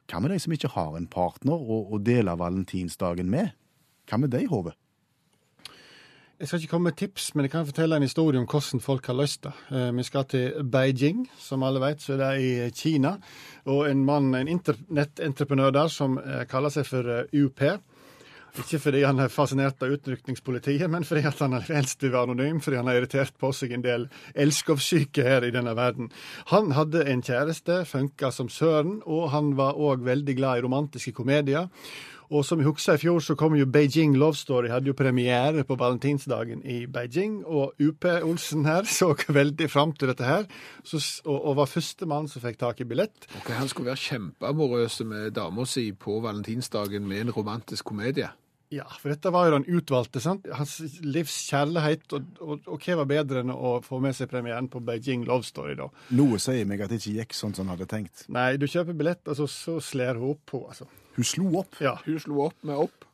hva 0.10 0.22
med 0.22 0.32
de 0.32 0.40
som 0.42 0.54
ikke 0.54 0.70
har 0.76 0.96
en 0.96 1.08
partner 1.10 1.58
å 1.58 1.98
dele 1.98 2.38
valentinsdagen 2.38 3.30
med? 3.30 3.56
Hva 4.06 4.20
med 4.22 4.32
deg, 4.34 4.48
Hove? 4.52 4.76
Jeg 6.36 6.50
skal 6.50 6.60
ikke 6.60 6.72
komme 6.74 6.90
med 6.90 6.98
tips, 7.00 7.30
men 7.32 7.46
jeg 7.46 7.52
kan 7.54 7.68
fortelle 7.68 7.96
en 7.96 8.04
historie 8.04 8.40
om 8.42 8.46
hvordan 8.52 8.82
folk 8.84 9.06
har 9.08 9.16
løst 9.16 9.46
det. 9.46 9.54
Eh, 9.72 9.92
Vi 9.96 10.04
skal 10.04 10.26
til 10.26 10.64
Beijing, 10.72 11.30
som 11.40 11.64
alle 11.64 11.80
vet, 11.80 12.02
så 12.02 12.14
er 12.14 12.18
det 12.18 12.42
i 12.44 12.70
Kina. 12.76 13.18
Og 13.66 13.90
en 13.90 14.04
mann, 14.06 14.36
en 14.36 14.48
internettentreprenør 14.48 15.72
der, 15.72 15.88
som 15.88 16.18
eh, 16.18 16.44
kaller 16.44 16.70
seg 16.70 16.86
for 16.86 17.08
eh, 17.08 17.44
UP. 17.46 17.62
Ikke 18.60 18.80
fordi 18.80 19.04
han 19.04 19.20
er 19.20 19.32
fascinert 19.32 19.82
av 19.84 19.94
utrykningspolitiet, 19.96 20.90
men 20.92 21.04
fordi 21.04 21.22
han 21.22 21.56
helst 21.70 22.04
vil 22.04 22.12
være 22.12 22.28
anonym, 22.28 22.60
fordi 22.60 22.78
han 22.78 22.88
har 22.88 23.00
irritert 23.00 23.34
på 23.40 23.52
seg 23.56 23.72
en 23.72 23.84
del 23.84 24.08
elskovssyke 24.36 25.24
her 25.24 25.44
i 25.44 25.52
denne 25.56 25.76
verden. 25.76 26.12
Han 26.52 26.72
hadde 26.76 27.04
en 27.12 27.24
kjæreste, 27.24 27.86
funka 27.86 28.32
som 28.32 28.50
søren, 28.50 29.02
og 29.06 29.32
han 29.32 29.56
var 29.56 29.80
òg 29.80 30.04
veldig 30.04 30.36
glad 30.36 30.60
i 30.60 30.68
romantiske 30.68 31.16
komedier. 31.16 31.68
Og 32.30 32.46
som 32.46 32.62
jeg 32.62 32.70
husker 32.70 32.98
i 32.98 33.02
fjor, 33.02 33.20
så 33.24 33.36
kom 33.40 33.58
jo 33.58 33.68
Beijing 33.70 34.16
Love 34.18 34.38
Story, 34.40 34.72
hadde 34.74 34.90
jo 34.90 34.98
premiere 34.98 35.66
på 35.68 35.78
valentinsdagen 35.80 36.64
i 36.66 36.86
Beijing. 36.92 37.42
Og 37.46 37.76
UP 37.82 38.08
Olsen 38.16 38.66
her 38.66 38.88
så 39.00 39.14
veldig 39.28 39.70
fram 39.72 39.94
til 39.94 40.12
dette 40.12 40.26
her, 40.28 40.48
så, 40.84 41.02
og, 41.26 41.38
og 41.38 41.60
var 41.62 41.72
førstemann 41.72 42.30
som 42.32 42.44
fikk 42.46 42.62
tak 42.62 42.82
i 42.82 42.90
billett. 42.90 43.28
Okay, 43.42 43.58
Han 43.60 43.70
skulle 43.72 43.92
være 43.92 44.04
kjempeamorøs 44.06 45.02
med 45.06 45.36
dama 45.38 45.68
si 45.70 45.92
på 45.92 46.20
valentinsdagen 46.24 47.06
med 47.08 47.28
en 47.28 47.36
romantisk 47.36 47.86
komedie. 47.92 48.32
Ja, 48.74 48.86
for 48.90 49.14
dette 49.14 49.30
var 49.30 49.46
jo 49.46 49.54
den 49.60 49.68
utvalgte, 49.78 50.20
sant. 50.24 50.48
Hans 50.58 50.80
livs 51.06 51.36
kjærlighet, 51.52 52.08
og, 52.18 52.26
og, 52.42 52.66
og 52.66 52.82
hva 52.82 52.98
var 53.04 53.10
bedre 53.12 53.44
enn 53.44 53.54
å 53.54 53.78
få 53.86 54.00
med 54.04 54.18
seg 54.18 54.32
premieren 54.32 54.68
på 54.74 54.82
Beijing 54.84 55.28
Love 55.30 55.46
Story, 55.46 55.78
da. 55.78 55.92
Noe 56.18 56.42
sier 56.42 56.66
meg 56.68 56.82
at 56.82 56.92
det 56.92 57.00
ikke 57.04 57.20
gikk 57.20 57.38
sånn 57.38 57.54
som 57.56 57.68
han 57.68 57.76
hadde 57.76 57.90
tenkt. 57.92 58.26
Nei, 58.34 58.56
du 58.58 58.66
kjøper 58.66 58.98
billett, 58.98 59.22
og 59.30 59.38
så, 59.38 59.48
så 59.52 59.78
slår 59.84 60.18
hun 60.18 60.34
opp 60.34 60.44
på, 60.50 60.64
altså. 60.66 60.90
Hun 61.16 61.28
slo 61.28 61.52
opp. 61.62 61.78
Ja. 61.84 61.98
Hun 62.06 62.20
slo 62.20 62.42
opp 62.48 62.66
med 62.68 62.88
opp. 62.88 63.08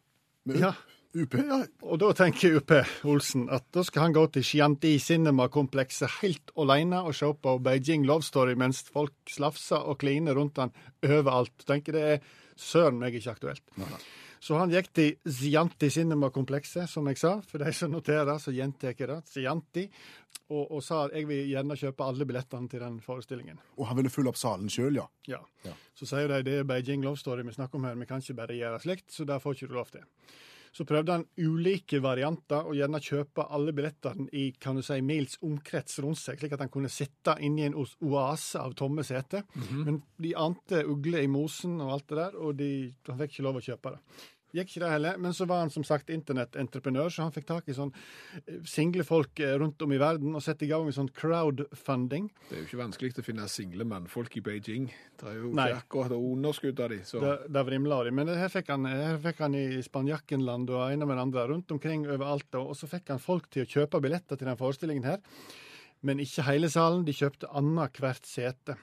Med 0.50 0.64
ja. 0.64 0.74
UP, 1.12 1.34
ja. 1.36 1.58
Og 1.84 2.00
da 2.00 2.14
tenker 2.16 2.56
UP 2.56 2.72
Olsen 3.12 3.50
at 3.52 3.66
da 3.76 3.84
skal 3.84 4.06
han 4.06 4.14
gå 4.16 4.24
til 4.32 4.46
Chianti 4.48 4.94
Cinema-komplekset 5.04 6.22
helt 6.22 6.54
alene 6.56 7.02
og 7.04 7.18
se 7.18 7.28
på 7.36 7.58
Beijing 7.64 8.06
Love 8.08 8.24
Story 8.24 8.56
mens 8.60 8.80
folk 8.88 9.14
slafser 9.30 9.84
og 9.84 10.00
kliner 10.04 10.40
rundt 10.40 10.62
han 10.64 10.72
overalt. 11.04 11.66
Tenker 11.68 11.98
det 11.98 12.06
er 12.14 12.24
søren 12.56 13.02
meg 13.02 13.18
ikke 13.20 13.36
aktuelt. 13.36 13.66
Så 14.42 14.58
han 14.58 14.72
gikk 14.74 14.90
til 14.98 15.12
Zianti 15.30 15.92
Cinema-komplekset, 15.94 16.90
som 16.90 17.06
jeg 17.12 17.20
sa. 17.22 17.36
For 17.46 17.62
de 17.62 17.74
som 17.78 17.92
noterer, 17.94 18.40
så 18.42 18.54
gjentar 18.56 18.96
jeg 18.96 19.10
det. 19.12 19.20
Zianti. 19.30 19.84
Og, 20.52 20.66
og 20.66 20.82
sa 20.84 21.04
jeg 21.14 21.28
vil 21.30 21.46
gjerne 21.52 21.78
kjøpe 21.78 22.08
alle 22.10 22.26
billettene 22.28 22.68
til 22.72 22.82
den 22.84 22.98
forestillingen. 23.06 23.60
Og 23.78 23.86
han 23.88 24.00
ville 24.00 24.12
fylle 24.12 24.32
opp 24.34 24.40
salen 24.42 24.72
sjøl, 24.72 24.98
ja. 24.98 25.06
Ja. 25.30 25.40
Ja. 25.64 25.76
Så 25.96 26.10
sier 26.10 26.32
de 26.32 26.42
det 26.48 26.58
er 26.60 26.68
Beijing 26.68 27.06
Love 27.06 27.22
Story 27.22 27.46
vi 27.48 27.54
snakker 27.56 27.80
om 27.80 27.86
her, 27.88 28.00
vi 28.00 28.10
kan 28.10 28.24
ikke 28.24 28.40
bare 28.42 28.58
gjøre 28.58 28.82
slikt, 28.84 29.08
så 29.14 29.28
det 29.30 29.38
får 29.44 29.56
ikke 29.56 29.70
du 29.70 29.78
lov 29.78 29.94
til. 29.94 30.10
Så 30.72 30.86
prøvde 30.88 31.18
han 31.18 31.26
ulike 31.38 32.00
varianter, 32.00 32.64
og 32.64 32.78
gjerne 32.78 33.02
kjøpe 33.04 33.44
alle 33.52 33.74
billettene 33.76 34.30
i 34.32 34.46
kan 34.56 34.78
du 34.80 34.84
si, 34.86 35.02
mils 35.04 35.36
omkrets 35.44 36.00
rundt 36.00 36.22
seg, 36.22 36.40
slik 36.40 36.56
at 36.56 36.64
han 36.64 36.72
kunne 36.72 36.92
sitte 36.92 37.36
inni 37.44 37.66
en 37.68 37.76
oase 37.76 38.62
av 38.62 38.76
tomme 38.80 39.04
seter. 39.04 39.44
Men 39.72 40.00
de 40.22 40.32
ante 40.40 40.86
ugler 40.88 41.26
i 41.26 41.32
mosen 41.32 41.76
og 41.84 41.98
alt 41.98 42.08
det 42.08 42.22
der, 42.22 42.38
og 42.40 42.56
de, 42.62 42.70
han 43.10 43.20
fikk 43.20 43.36
ikke 43.36 43.48
lov 43.50 43.60
å 43.60 43.66
kjøpe 43.68 43.98
det. 43.98 44.02
Gikk 44.52 44.74
ikke 44.74 44.84
det 44.84 44.92
heller, 44.92 45.20
men 45.24 45.36
så 45.36 45.48
var 45.48 45.64
han 45.64 45.72
som 45.72 45.86
sagt 45.88 46.12
internettentreprenør, 46.12 47.08
så 47.14 47.24
han 47.24 47.34
fikk 47.36 47.48
tak 47.48 47.70
i 47.72 47.76
sånn 47.76 47.94
eh, 48.42 48.60
single 48.68 49.06
folk 49.08 49.40
eh, 49.40 49.54
rundt 49.62 49.82
om 49.86 49.96
i 49.96 50.00
verden 50.02 50.36
og 50.36 50.44
sette 50.44 50.68
i 50.68 50.72
gang 50.72 50.84
med 50.88 50.98
sånn 50.98 51.12
crowdfunding. 51.16 52.28
Det 52.50 52.58
er 52.58 52.64
jo 52.64 52.68
ikke 52.68 52.82
vanskelig 52.82 53.16
å 53.22 53.26
finne 53.26 53.48
single 53.52 53.88
mannfolk 53.88 54.36
i 54.38 54.44
Beijing. 54.46 54.90
Det 55.22 55.32
er 55.32 55.40
jo 55.40 55.54
Nei. 55.56 55.70
ikke 55.72 55.86
akkurat 55.86 56.18
underskudd 56.18 56.84
av 56.84 56.94
de, 56.94 57.02
så 57.08 57.24
Der, 57.24 57.48
der 57.58 57.68
vrimla 57.68 58.04
de. 58.04 58.14
Men 58.20 58.32
her 58.36 58.52
fikk, 58.52 58.72
han, 58.74 58.88
her 58.92 59.20
fikk 59.24 59.42
han 59.46 59.58
i 59.58 59.66
Spanjakkenland 59.86 60.72
og 60.76 60.86
ene 60.90 61.08
med 61.08 61.20
det 61.20 61.26
andre, 61.30 61.48
rundt 61.54 61.72
omkring 61.72 62.08
overalt. 62.10 62.50
Og 62.60 62.76
så 62.78 62.90
fikk 62.92 63.14
han 63.14 63.24
folk 63.24 63.50
til 63.54 63.64
å 63.66 63.72
kjøpe 63.72 64.04
billetter 64.04 64.40
til 64.40 64.52
den 64.52 64.60
forestillingen 64.60 65.08
her. 65.08 65.22
Men 66.02 66.22
ikke 66.22 66.48
hele 66.48 66.70
salen, 66.74 67.06
de 67.06 67.16
kjøpte 67.16 67.50
annethvert 67.56 68.28
sete. 68.28 68.76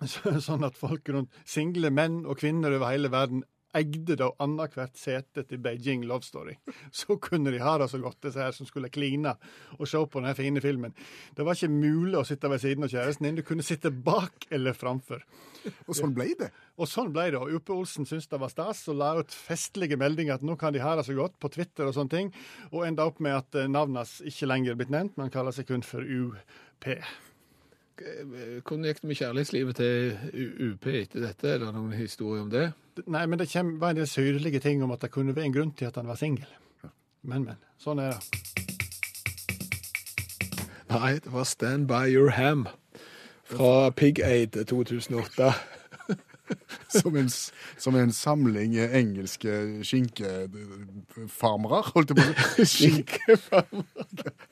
Sånn 0.46 0.64
at 0.64 0.78
folk 0.80 1.08
rundt, 1.12 1.34
single 1.48 1.90
menn 1.92 2.22
og 2.24 2.38
kvinner 2.40 2.76
over 2.76 2.92
hele 2.92 3.10
verden, 3.12 3.42
eide 3.76 4.16
da 4.18 4.30
annethvert 4.42 4.98
sete 4.98 5.44
til 5.48 5.60
Beijing 5.62 6.04
Love 6.08 6.26
Story. 6.26 6.56
Så 7.00 7.16
kunne 7.22 7.52
de 7.52 7.62
ha 7.62 7.76
det 7.80 7.90
så 7.92 8.00
godt, 8.02 8.20
disse 8.24 8.42
her 8.42 8.54
som 8.56 8.68
skulle 8.68 8.90
kline 8.92 9.34
og 9.78 9.88
se 9.88 10.00
på 10.00 10.20
denne 10.22 10.34
fine 10.38 10.62
filmen. 10.64 10.94
Det 11.36 11.46
var 11.46 11.58
ikke 11.58 11.72
mulig 11.72 12.18
å 12.18 12.26
sitte 12.26 12.50
ved 12.50 12.62
siden 12.62 12.86
av 12.86 12.92
kjæresten 12.92 13.28
din, 13.28 13.38
du 13.40 13.46
kunne 13.46 13.66
sitte 13.66 13.92
bak 13.92 14.48
eller 14.50 14.76
framfor. 14.76 15.24
Og 15.86 15.94
sånn 15.96 16.14
ble 16.16 16.30
det. 16.40 16.50
Og 16.80 16.88
sånn 16.88 17.10
ble 17.12 17.26
det. 17.34 17.40
Og 17.40 17.58
Uppe 17.60 17.74
Olsen 17.76 18.08
syntes 18.08 18.30
det 18.30 18.40
var 18.40 18.52
stas 18.52 18.86
og 18.90 19.00
la 19.00 19.12
ut 19.20 19.34
festlige 19.34 19.98
meldinger 20.00 20.38
at 20.38 20.46
nå 20.46 20.56
kan 20.60 20.74
de 20.74 20.82
ha 20.82 20.96
det 20.98 21.06
så 21.08 21.16
godt 21.16 21.36
på 21.42 21.52
Twitter 21.52 21.88
og 21.88 21.96
sånne 21.96 22.14
ting, 22.14 22.30
og 22.72 22.86
enda 22.88 23.06
opp 23.08 23.20
med 23.22 23.36
at 23.36 23.60
eh, 23.60 23.70
navnet 23.70 24.02
hans 24.04 24.20
ikke 24.26 24.48
lenger 24.48 24.74
er 24.74 24.80
blitt 24.80 24.94
nevnt, 24.94 25.18
men 25.20 25.32
kaller 25.32 25.54
seg 25.54 25.68
kun 25.68 25.84
for 25.86 26.04
UP. 26.04 26.88
Hvordan 28.00 28.86
gikk 28.88 29.02
det 29.02 29.08
med 29.10 29.18
kjærlighetslivet 29.18 29.76
til 29.76 30.70
UP 30.70 30.86
etter 30.88 31.24
dette? 31.26 31.48
Er 31.48 31.58
det 31.60 31.72
noen 31.74 31.92
historie 31.92 32.40
om 32.40 32.50
det? 32.52 32.70
Nei, 33.06 33.26
men 33.26 33.38
det 33.40 33.50
var 33.80 33.92
en 33.92 34.00
del 34.00 34.08
syrlige 34.08 34.60
ting 34.64 34.82
om 34.84 34.92
at 34.94 35.04
det 35.04 35.12
kunne 35.12 35.36
være 35.36 35.50
en 35.50 35.56
grunn 35.56 35.72
til 35.76 35.90
at 35.90 35.96
han 36.00 36.08
var 36.08 36.20
singel. 36.20 36.48
Men, 37.22 37.44
men. 37.44 37.58
Sånn 37.80 38.00
er 38.00 38.14
det. 38.14 38.20
Nei, 40.90 41.12
det 41.22 41.32
var 41.32 41.44
Stand 41.46 41.86
By 41.88 42.08
Your 42.10 42.32
Ham 42.34 42.66
fra 43.46 43.90
Pig 43.90 44.18
Aid 44.24 44.56
2008. 44.66 45.52
Som 46.90 47.14
en, 47.16 47.28
som 47.78 47.94
en 47.94 48.12
samling 48.12 48.74
eh, 48.74 48.90
engelske 48.98 49.84
skinkefarmere, 49.86 51.82
holdt 51.94 52.10
jeg 52.10 52.18
på 52.18 52.24
å 52.26 52.66
si. 52.66 52.88
Skinkefarmer. 52.90 54.32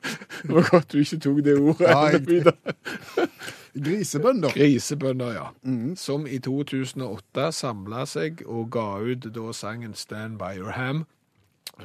Det 0.42 0.54
var 0.54 0.68
godt 0.70 0.92
du 0.92 0.98
ikke 1.02 1.18
tok 1.20 1.40
det 1.44 1.56
ordet. 1.58 1.88
Ja, 1.88 3.26
Grisebønder. 3.84 4.50
Grisebønder, 4.54 5.32
ja. 5.36 5.46
Som 5.96 6.26
i 6.26 6.40
2008 6.42 7.50
samla 7.54 8.02
seg 8.08 8.42
og 8.46 8.70
ga 8.74 8.88
ut 8.98 9.28
da 9.30 9.52
sangen 9.54 9.94
Stand 9.94 10.40
By 10.40 10.58
Your 10.58 10.74
Ham. 10.74 11.04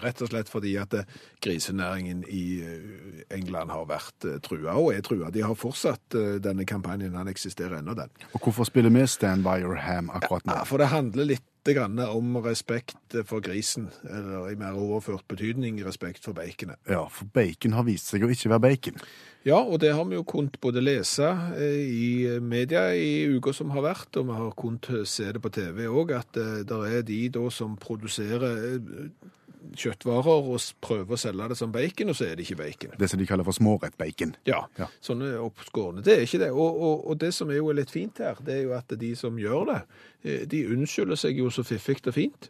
Rett 0.04 0.22
og 0.24 0.32
slett 0.32 0.50
fordi 0.52 0.74
at 0.82 0.94
eh, 0.98 1.08
grisenæringen 1.44 2.24
i 2.28 2.44
eh, 2.66 3.22
England 3.38 3.72
har 3.72 3.86
vært 3.88 4.28
eh, 4.28 4.40
trua, 4.44 4.74
og 4.76 4.92
er 4.96 5.04
trua. 5.06 5.30
De 5.32 5.44
har 5.46 5.56
fortsatt 5.56 6.18
denne 6.44 6.66
kampanjen, 6.68 7.16
han 7.16 7.32
eksisterer 7.32 7.80
ennå 7.80 7.96
den. 7.96 8.12
Og 8.34 8.42
hvorfor 8.42 8.68
spiller 8.68 8.92
vi 8.92 9.06
Stand 9.08 9.46
by 9.46 9.62
your 9.64 9.80
ham 9.80 10.10
akkurat 10.10 10.46
nå? 10.46 10.58
Ja, 10.58 10.66
for 10.68 10.82
det 10.82 10.92
handler 10.92 11.32
litt 11.36 11.46
grann 11.74 11.98
om 12.06 12.36
respekt 12.46 13.16
for 13.26 13.42
grisen, 13.42 13.88
eller 14.06 14.52
i 14.52 14.58
mer 14.60 14.78
overført 14.78 15.26
betydning 15.32 15.80
respekt 15.86 16.28
for 16.28 16.38
baconet. 16.38 16.78
Ja, 16.86 17.08
for 17.10 17.26
bacon 17.34 17.74
har 17.74 17.88
vist 17.88 18.12
seg 18.12 18.26
å 18.26 18.30
ikke 18.30 18.52
være 18.54 18.66
bacon. 18.68 19.02
Ja, 19.46 19.60
og 19.62 19.80
det 19.82 19.92
har 19.94 20.06
vi 20.10 20.18
jo 20.18 20.26
kunnet 20.26 20.60
både 20.62 20.82
lese 20.82 21.28
eh, 21.58 21.82
i 21.86 22.40
media 22.42 22.88
i 22.98 23.28
uka 23.38 23.54
som 23.54 23.74
har 23.76 23.86
vært, 23.86 24.18
og 24.18 24.30
vi 24.30 24.38
har 24.40 24.54
kunnet 24.58 25.10
se 25.10 25.30
det 25.34 25.42
på 25.42 25.52
TV 25.54 25.86
òg, 25.86 26.16
at 26.18 26.40
eh, 26.42 26.64
det 26.66 26.80
er 26.90 27.06
de 27.06 27.20
da 27.34 27.44
som 27.54 27.76
produserer 27.78 28.64
eh, 28.72 29.34
kjøttvarer 29.74 30.50
og 30.52 30.60
prøver 30.82 31.16
å 31.16 31.20
selge 31.20 31.48
det 31.50 31.58
som 31.58 31.72
bacon, 31.74 32.10
og 32.10 32.16
så 32.16 32.28
er 32.30 32.36
det 32.36 32.46
ikke 32.46 32.58
bacon. 32.62 32.92
Det 33.00 33.10
som 33.10 33.20
de 33.20 33.26
kaller 33.30 33.44
for 33.48 33.58
smårettbacon. 33.58 34.36
Ja, 34.46 34.64
Ja. 34.78 34.88
sånne 35.02 35.34
oppskårne. 35.42 36.04
Det 36.04 36.14
er 36.18 36.22
ikke 36.28 36.40
det. 36.46 36.52
Og, 36.52 36.82
og, 36.82 37.08
og 37.10 37.18
det 37.20 37.34
som 37.34 37.50
er 37.50 37.58
jo 37.62 37.72
litt 37.72 37.90
fint 37.92 38.18
her, 38.20 38.36
det 38.46 38.54
er 38.60 38.64
jo 38.68 38.74
at 38.78 38.94
de 39.00 39.14
som 39.16 39.38
gjør 39.38 39.66
det, 39.74 39.82
eh, 40.24 40.46
de 40.46 40.66
unnskylder 40.76 41.16
seg 41.18 41.38
jo 41.42 41.50
så 41.50 41.64
fiffig 41.66 42.02
og 42.08 42.14
fint. 42.14 42.50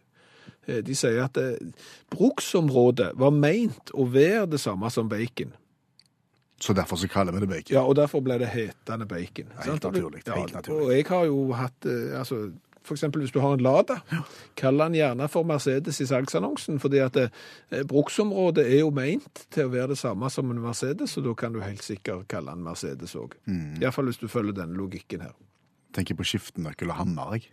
Eh, 0.67 0.81
De 0.81 0.95
sier 0.95 1.21
at 1.23 1.37
eh, 1.37 1.57
bruksområdet 2.11 3.11
var 3.19 3.31
meint 3.31 3.91
å 3.93 4.05
være 4.09 4.47
det 4.55 4.59
samme 4.63 4.89
som 4.91 5.09
bacon. 5.09 5.53
Så 6.59 6.73
derfor 6.73 6.95
så 6.97 7.07
kaller 7.11 7.33
vi 7.35 7.41
det 7.43 7.49
bacon. 7.51 7.73
Ja, 7.75 7.81
og 7.83 7.97
derfor 7.99 8.21
ble 8.23 8.37
det 8.39 8.47
hetende 8.53 9.05
bacon. 9.05 9.49
Helt 9.65 9.83
naturlig, 9.83 10.21
helt 10.27 10.53
naturlig. 10.55 10.85
Og 10.85 10.93
jeg 10.95 11.05
har 11.09 11.25
jo 11.27 11.39
hatt, 11.53 11.87
altså, 12.15 12.37
eksempel 12.93 13.23
hvis 13.23 13.33
du 13.33 13.39
har 13.41 13.55
en 13.55 13.63
Lada, 13.65 13.97
kall 14.59 14.77
den 14.83 14.97
gjerne 14.99 15.27
for 15.31 15.47
Mercedes 15.47 15.97
i 16.03 16.05
salgsannonsen, 16.05 16.77
fordi 16.83 17.01
at 17.01 17.17
det, 17.17 17.25
bruksområdet 17.89 18.67
er 18.67 18.83
jo 18.83 18.91
meint 18.93 19.47
til 19.49 19.65
å 19.65 19.73
være 19.73 19.95
det 19.95 19.99
samme 20.03 20.29
som 20.29 20.51
en 20.53 20.61
Mercedes, 20.61 21.17
og 21.17 21.25
da 21.25 21.33
kan 21.39 21.55
du 21.55 21.63
helt 21.63 21.83
sikkert 21.83 22.27
kalle 22.29 22.53
den 22.53 22.63
Mercedes 22.67 23.17
òg. 23.17 23.33
Mm. 23.49 23.81
Iallfall 23.81 24.11
hvis 24.11 24.21
du 24.21 24.29
følger 24.29 24.59
denne 24.61 24.77
logikken 24.77 25.25
her. 25.25 25.33
Tenker 25.97 26.19
på 26.19 26.27
skiftenøkkel 26.27 26.93
og 26.93 26.99
hammer, 27.01 27.33
jeg. 27.39 27.49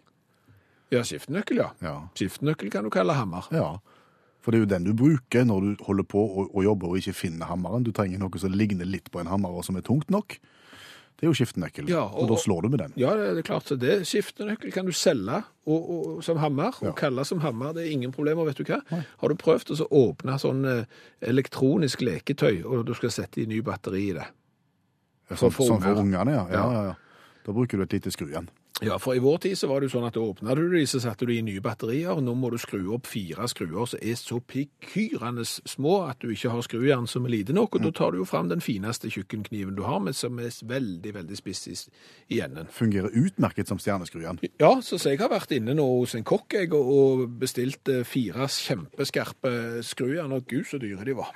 Ja, 0.93 1.01
skiftenøkkel, 1.09 1.63
ja. 1.63 1.73
Ja. 1.81 1.97
Skiftenøkkel 2.19 2.69
kan 2.75 2.85
du 2.85 2.93
kalle 2.93 3.17
hammer. 3.17 3.49
ja. 3.55 3.79
For 4.43 4.51
det 4.51 4.59
er 4.59 4.65
jo 4.65 4.71
den 4.73 4.87
du 4.89 4.93
bruker 4.99 5.45
når 5.47 5.61
du 5.63 5.85
holder 5.87 6.07
på 6.11 6.19
og, 6.19 6.49
å 6.51 6.65
jobbe 6.67 6.89
og 6.91 6.99
ikke 6.99 7.15
finner 7.15 7.47
hammeren. 7.47 7.85
Du 7.87 7.93
trenger 7.95 8.19
noe 8.19 8.41
som 8.43 8.51
ligner 8.51 8.89
litt 8.91 9.07
på 9.15 9.23
en 9.23 9.31
hammer 9.31 9.55
og 9.55 9.63
som 9.63 9.79
er 9.79 9.87
tungt 9.87 10.11
nok. 10.11 10.35
Det 11.23 11.29
er 11.29 11.31
jo 11.31 11.37
skiftenøkkel, 11.39 11.87
Ja, 11.87 12.01
og, 12.03 12.25
og- 12.25 12.29
da 12.33 12.37
slår 12.43 12.63
du 12.65 12.69
med 12.73 12.81
den. 12.83 12.93
Ja, 12.99 13.13
det 13.15 13.39
er 13.39 13.43
klart. 13.47 13.69
Det 13.79 14.01
skiftenøkkel 14.11 14.73
kan 14.75 14.89
du 14.89 14.91
selge 14.91 15.37
og, 15.71 15.85
og, 15.95 16.25
som 16.27 16.41
hammer, 16.43 16.75
og 16.83 16.89
Ja. 16.89 16.93
kalle 16.99 17.23
som 17.25 17.39
hammer. 17.45 17.73
Det 17.77 17.85
er 17.87 17.93
ingen 17.95 18.11
problemer, 18.11 18.45
vet 18.49 18.59
du 18.59 18.65
hva. 18.67 18.81
Har 18.91 19.29
du 19.31 19.37
prøvd 19.39 19.71
å 19.71 19.77
så 19.79 19.87
åpne 19.87 20.35
sånn 20.43 20.65
eh, 20.67 20.85
elektronisk 21.23 22.03
leketøy, 22.03 22.65
og 22.67 22.85
du 22.87 22.93
skal 22.99 23.11
sette 23.15 23.39
i 23.39 23.47
ny 23.47 23.61
batteri 23.63 24.09
i 24.11 24.17
det? 24.19 24.27
Sånn 25.31 25.53
for 25.55 25.65
sånn 25.65 25.81
for 25.81 25.95
ungene, 26.03 26.35
ja. 26.35 26.43
ja. 26.51 26.65
Ja. 26.91 26.95
Da 27.47 27.53
bruker 27.55 27.79
du 27.79 27.83
et 27.87 27.93
lite 27.93 28.11
skrujern. 28.11 28.49
Ja, 28.83 28.97
for 28.99 29.15
i 29.15 29.23
vår 29.23 29.39
tid 29.45 29.59
så 29.59 29.69
var 29.71 29.81
det 29.81 29.89
jo 29.89 29.95
sånn 29.97 30.09
at 30.09 30.17
åpna 30.19 30.57
du 30.59 30.65
de, 30.73 30.83
så 30.91 30.99
satte 31.03 31.27
du 31.29 31.33
i 31.35 31.43
nye 31.45 31.63
batterier. 31.63 32.19
Nå 32.23 32.35
må 32.39 32.51
du 32.51 32.59
skru 32.59 32.81
opp 32.97 33.07
fire 33.11 33.47
skruer 33.51 33.87
som 33.89 34.03
er 34.03 34.19
så 34.19 34.41
pikyrende 34.43 35.45
små 35.47 36.01
at 36.09 36.23
du 36.23 36.33
ikke 36.35 36.51
har 36.51 36.67
skrujern 36.67 37.07
som 37.11 37.29
er 37.29 37.35
lite 37.37 37.55
nok, 37.55 37.79
og 37.79 37.87
da 37.87 37.93
tar 37.95 38.13
du 38.13 38.23
jo 38.23 38.29
fram 38.29 38.51
den 38.51 38.65
fineste 38.65 39.11
kjøkkenkniven 39.13 39.79
du 39.79 39.85
har, 39.87 40.03
men 40.03 40.17
som 40.17 40.41
er 40.43 40.51
veldig, 40.51 41.15
veldig 41.19 41.39
spiss 41.39 41.67
i, 41.71 41.77
i 42.35 42.43
enden. 42.43 42.71
Fungerer 42.75 43.15
utmerket 43.15 43.71
som 43.71 43.81
stjerneskrujern. 43.83 44.43
Ja, 44.59 44.75
så, 44.83 44.99
så 44.99 45.15
jeg 45.15 45.23
har 45.23 45.31
vært 45.33 45.55
inne 45.55 45.77
nå 45.79 45.87
hos 46.01 46.17
en 46.19 46.27
kokk 46.27 46.59
jeg, 46.59 46.73
og, 46.75 46.93
og 46.93 47.27
bestilt 47.43 47.89
eh, 47.93 48.03
fire 48.09 48.51
kjempeskarpe 48.51 49.85
skrujern, 49.87 50.35
og 50.35 50.49
gud 50.51 50.67
så 50.69 50.83
dyre 50.83 51.07
de 51.07 51.17
var. 51.23 51.31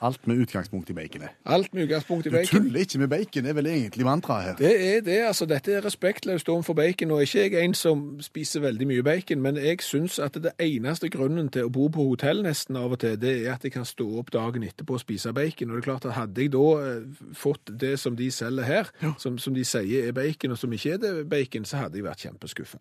Alt 0.00 0.26
med 0.26 0.36
utgangspunkt 0.40 0.90
i 0.90 0.92
baconet. 0.96 1.28
Alt 1.44 1.74
med 1.74 1.84
utgangspunkt 1.84 2.26
i 2.26 2.30
bacon. 2.30 2.62
Du 2.62 2.68
tuller 2.68 2.80
ikke 2.80 2.98
med 2.98 3.08
bacon, 3.08 3.44
det 3.44 3.50
er 3.50 3.56
vel 3.58 3.66
egentlig 3.66 4.04
mantraet 4.04 4.44
her. 4.44 4.56
Det 4.56 4.96
er 4.96 5.00
det, 5.00 5.18
altså. 5.26 5.46
Dette 5.46 5.72
er 5.72 5.84
respektløst 5.84 6.48
overfor 6.48 6.74
bacon. 6.74 7.10
Og 7.10 7.22
ikke 7.22 7.38
jeg 7.38 7.54
er 7.54 7.66
en 7.68 7.74
som 7.74 8.20
spiser 8.24 8.64
veldig 8.64 8.86
mye 8.88 9.04
bacon, 9.04 9.42
men 9.44 9.56
jeg 9.60 9.82
syns 9.84 10.18
at 10.18 10.38
det 10.40 10.54
eneste 10.58 11.10
grunnen 11.12 11.50
til 11.52 11.68
å 11.68 11.72
bo 11.72 11.88
på 11.92 12.08
hotell 12.08 12.42
nesten 12.46 12.80
av 12.80 12.96
og 12.96 13.02
til, 13.04 13.20
det 13.20 13.34
er 13.44 13.54
at 13.58 13.64
jeg 13.64 13.76
kan 13.76 13.84
stå 13.84 14.08
opp 14.22 14.32
dagen 14.32 14.64
etterpå 14.64 14.96
og 14.96 15.04
spise 15.04 15.32
bacon. 15.36 15.70
Og 15.70 15.76
det 15.76 15.84
er 15.84 15.88
klart 15.90 16.08
at 16.08 16.16
hadde 16.16 16.48
jeg 16.48 16.54
da 16.56 16.66
eh, 16.80 17.24
fått 17.36 17.76
det 17.80 17.98
som 18.00 18.16
de 18.16 18.30
selger 18.32 18.64
her, 18.64 18.92
som, 19.18 19.38
som 19.38 19.54
de 19.56 19.64
sier 19.68 20.08
er 20.08 20.16
bacon, 20.16 20.56
og 20.56 20.58
som 20.58 20.72
ikke 20.72 20.96
er 20.96 21.02
det 21.04 21.16
bacon, 21.28 21.68
så 21.68 21.84
hadde 21.84 22.00
jeg 22.00 22.08
vært 22.08 22.24
kjempeskuffa. 22.24 22.80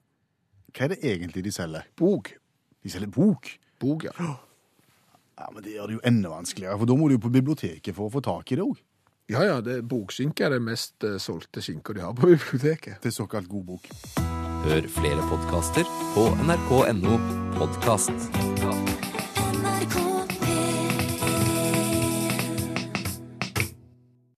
Hva 0.72 0.86
er 0.88 0.95
det 0.95 1.03
egentlig 1.03 1.43
de 1.43 1.51
selger? 1.51 1.89
Bok. 1.99 2.32
De 2.84 2.91
selger 2.93 3.11
bok. 3.11 3.51
Bok, 3.80 4.07
ja. 4.07 4.32
Ja, 5.39 5.49
men 5.53 5.63
Det 5.63 5.75
gjør 5.75 5.87
det 5.87 5.97
jo 5.99 6.05
enda 6.11 6.31
vanskeligere, 6.33 6.77
for 6.81 6.89
da 6.89 6.95
må 6.99 7.07
du 7.07 7.15
jo 7.15 7.23
på 7.23 7.31
biblioteket 7.33 7.95
for 7.95 8.09
å 8.09 8.13
få 8.17 8.23
tak 8.25 8.51
i 8.51 8.59
det 8.59 8.65
òg. 8.65 8.81
Ja, 9.29 9.43
ja, 9.45 9.59
det, 9.61 9.83
bokskinke 9.87 10.47
er 10.47 10.55
det 10.55 10.63
mest 10.65 11.05
eh, 11.05 11.19
solgte 11.21 11.61
skinka 11.61 11.93
de 11.93 12.03
har 12.03 12.15
på 12.17 12.27
biblioteket. 12.33 12.99
Det 13.03 13.13
er 13.13 13.17
såkalt 13.21 13.49
god 13.51 13.67
bok. 13.75 13.89
Hør 14.65 14.89
flere 14.91 15.23
podkaster 15.31 15.87
på 16.17 16.27
nrk.no 16.43 17.19
podkast. 17.55 18.88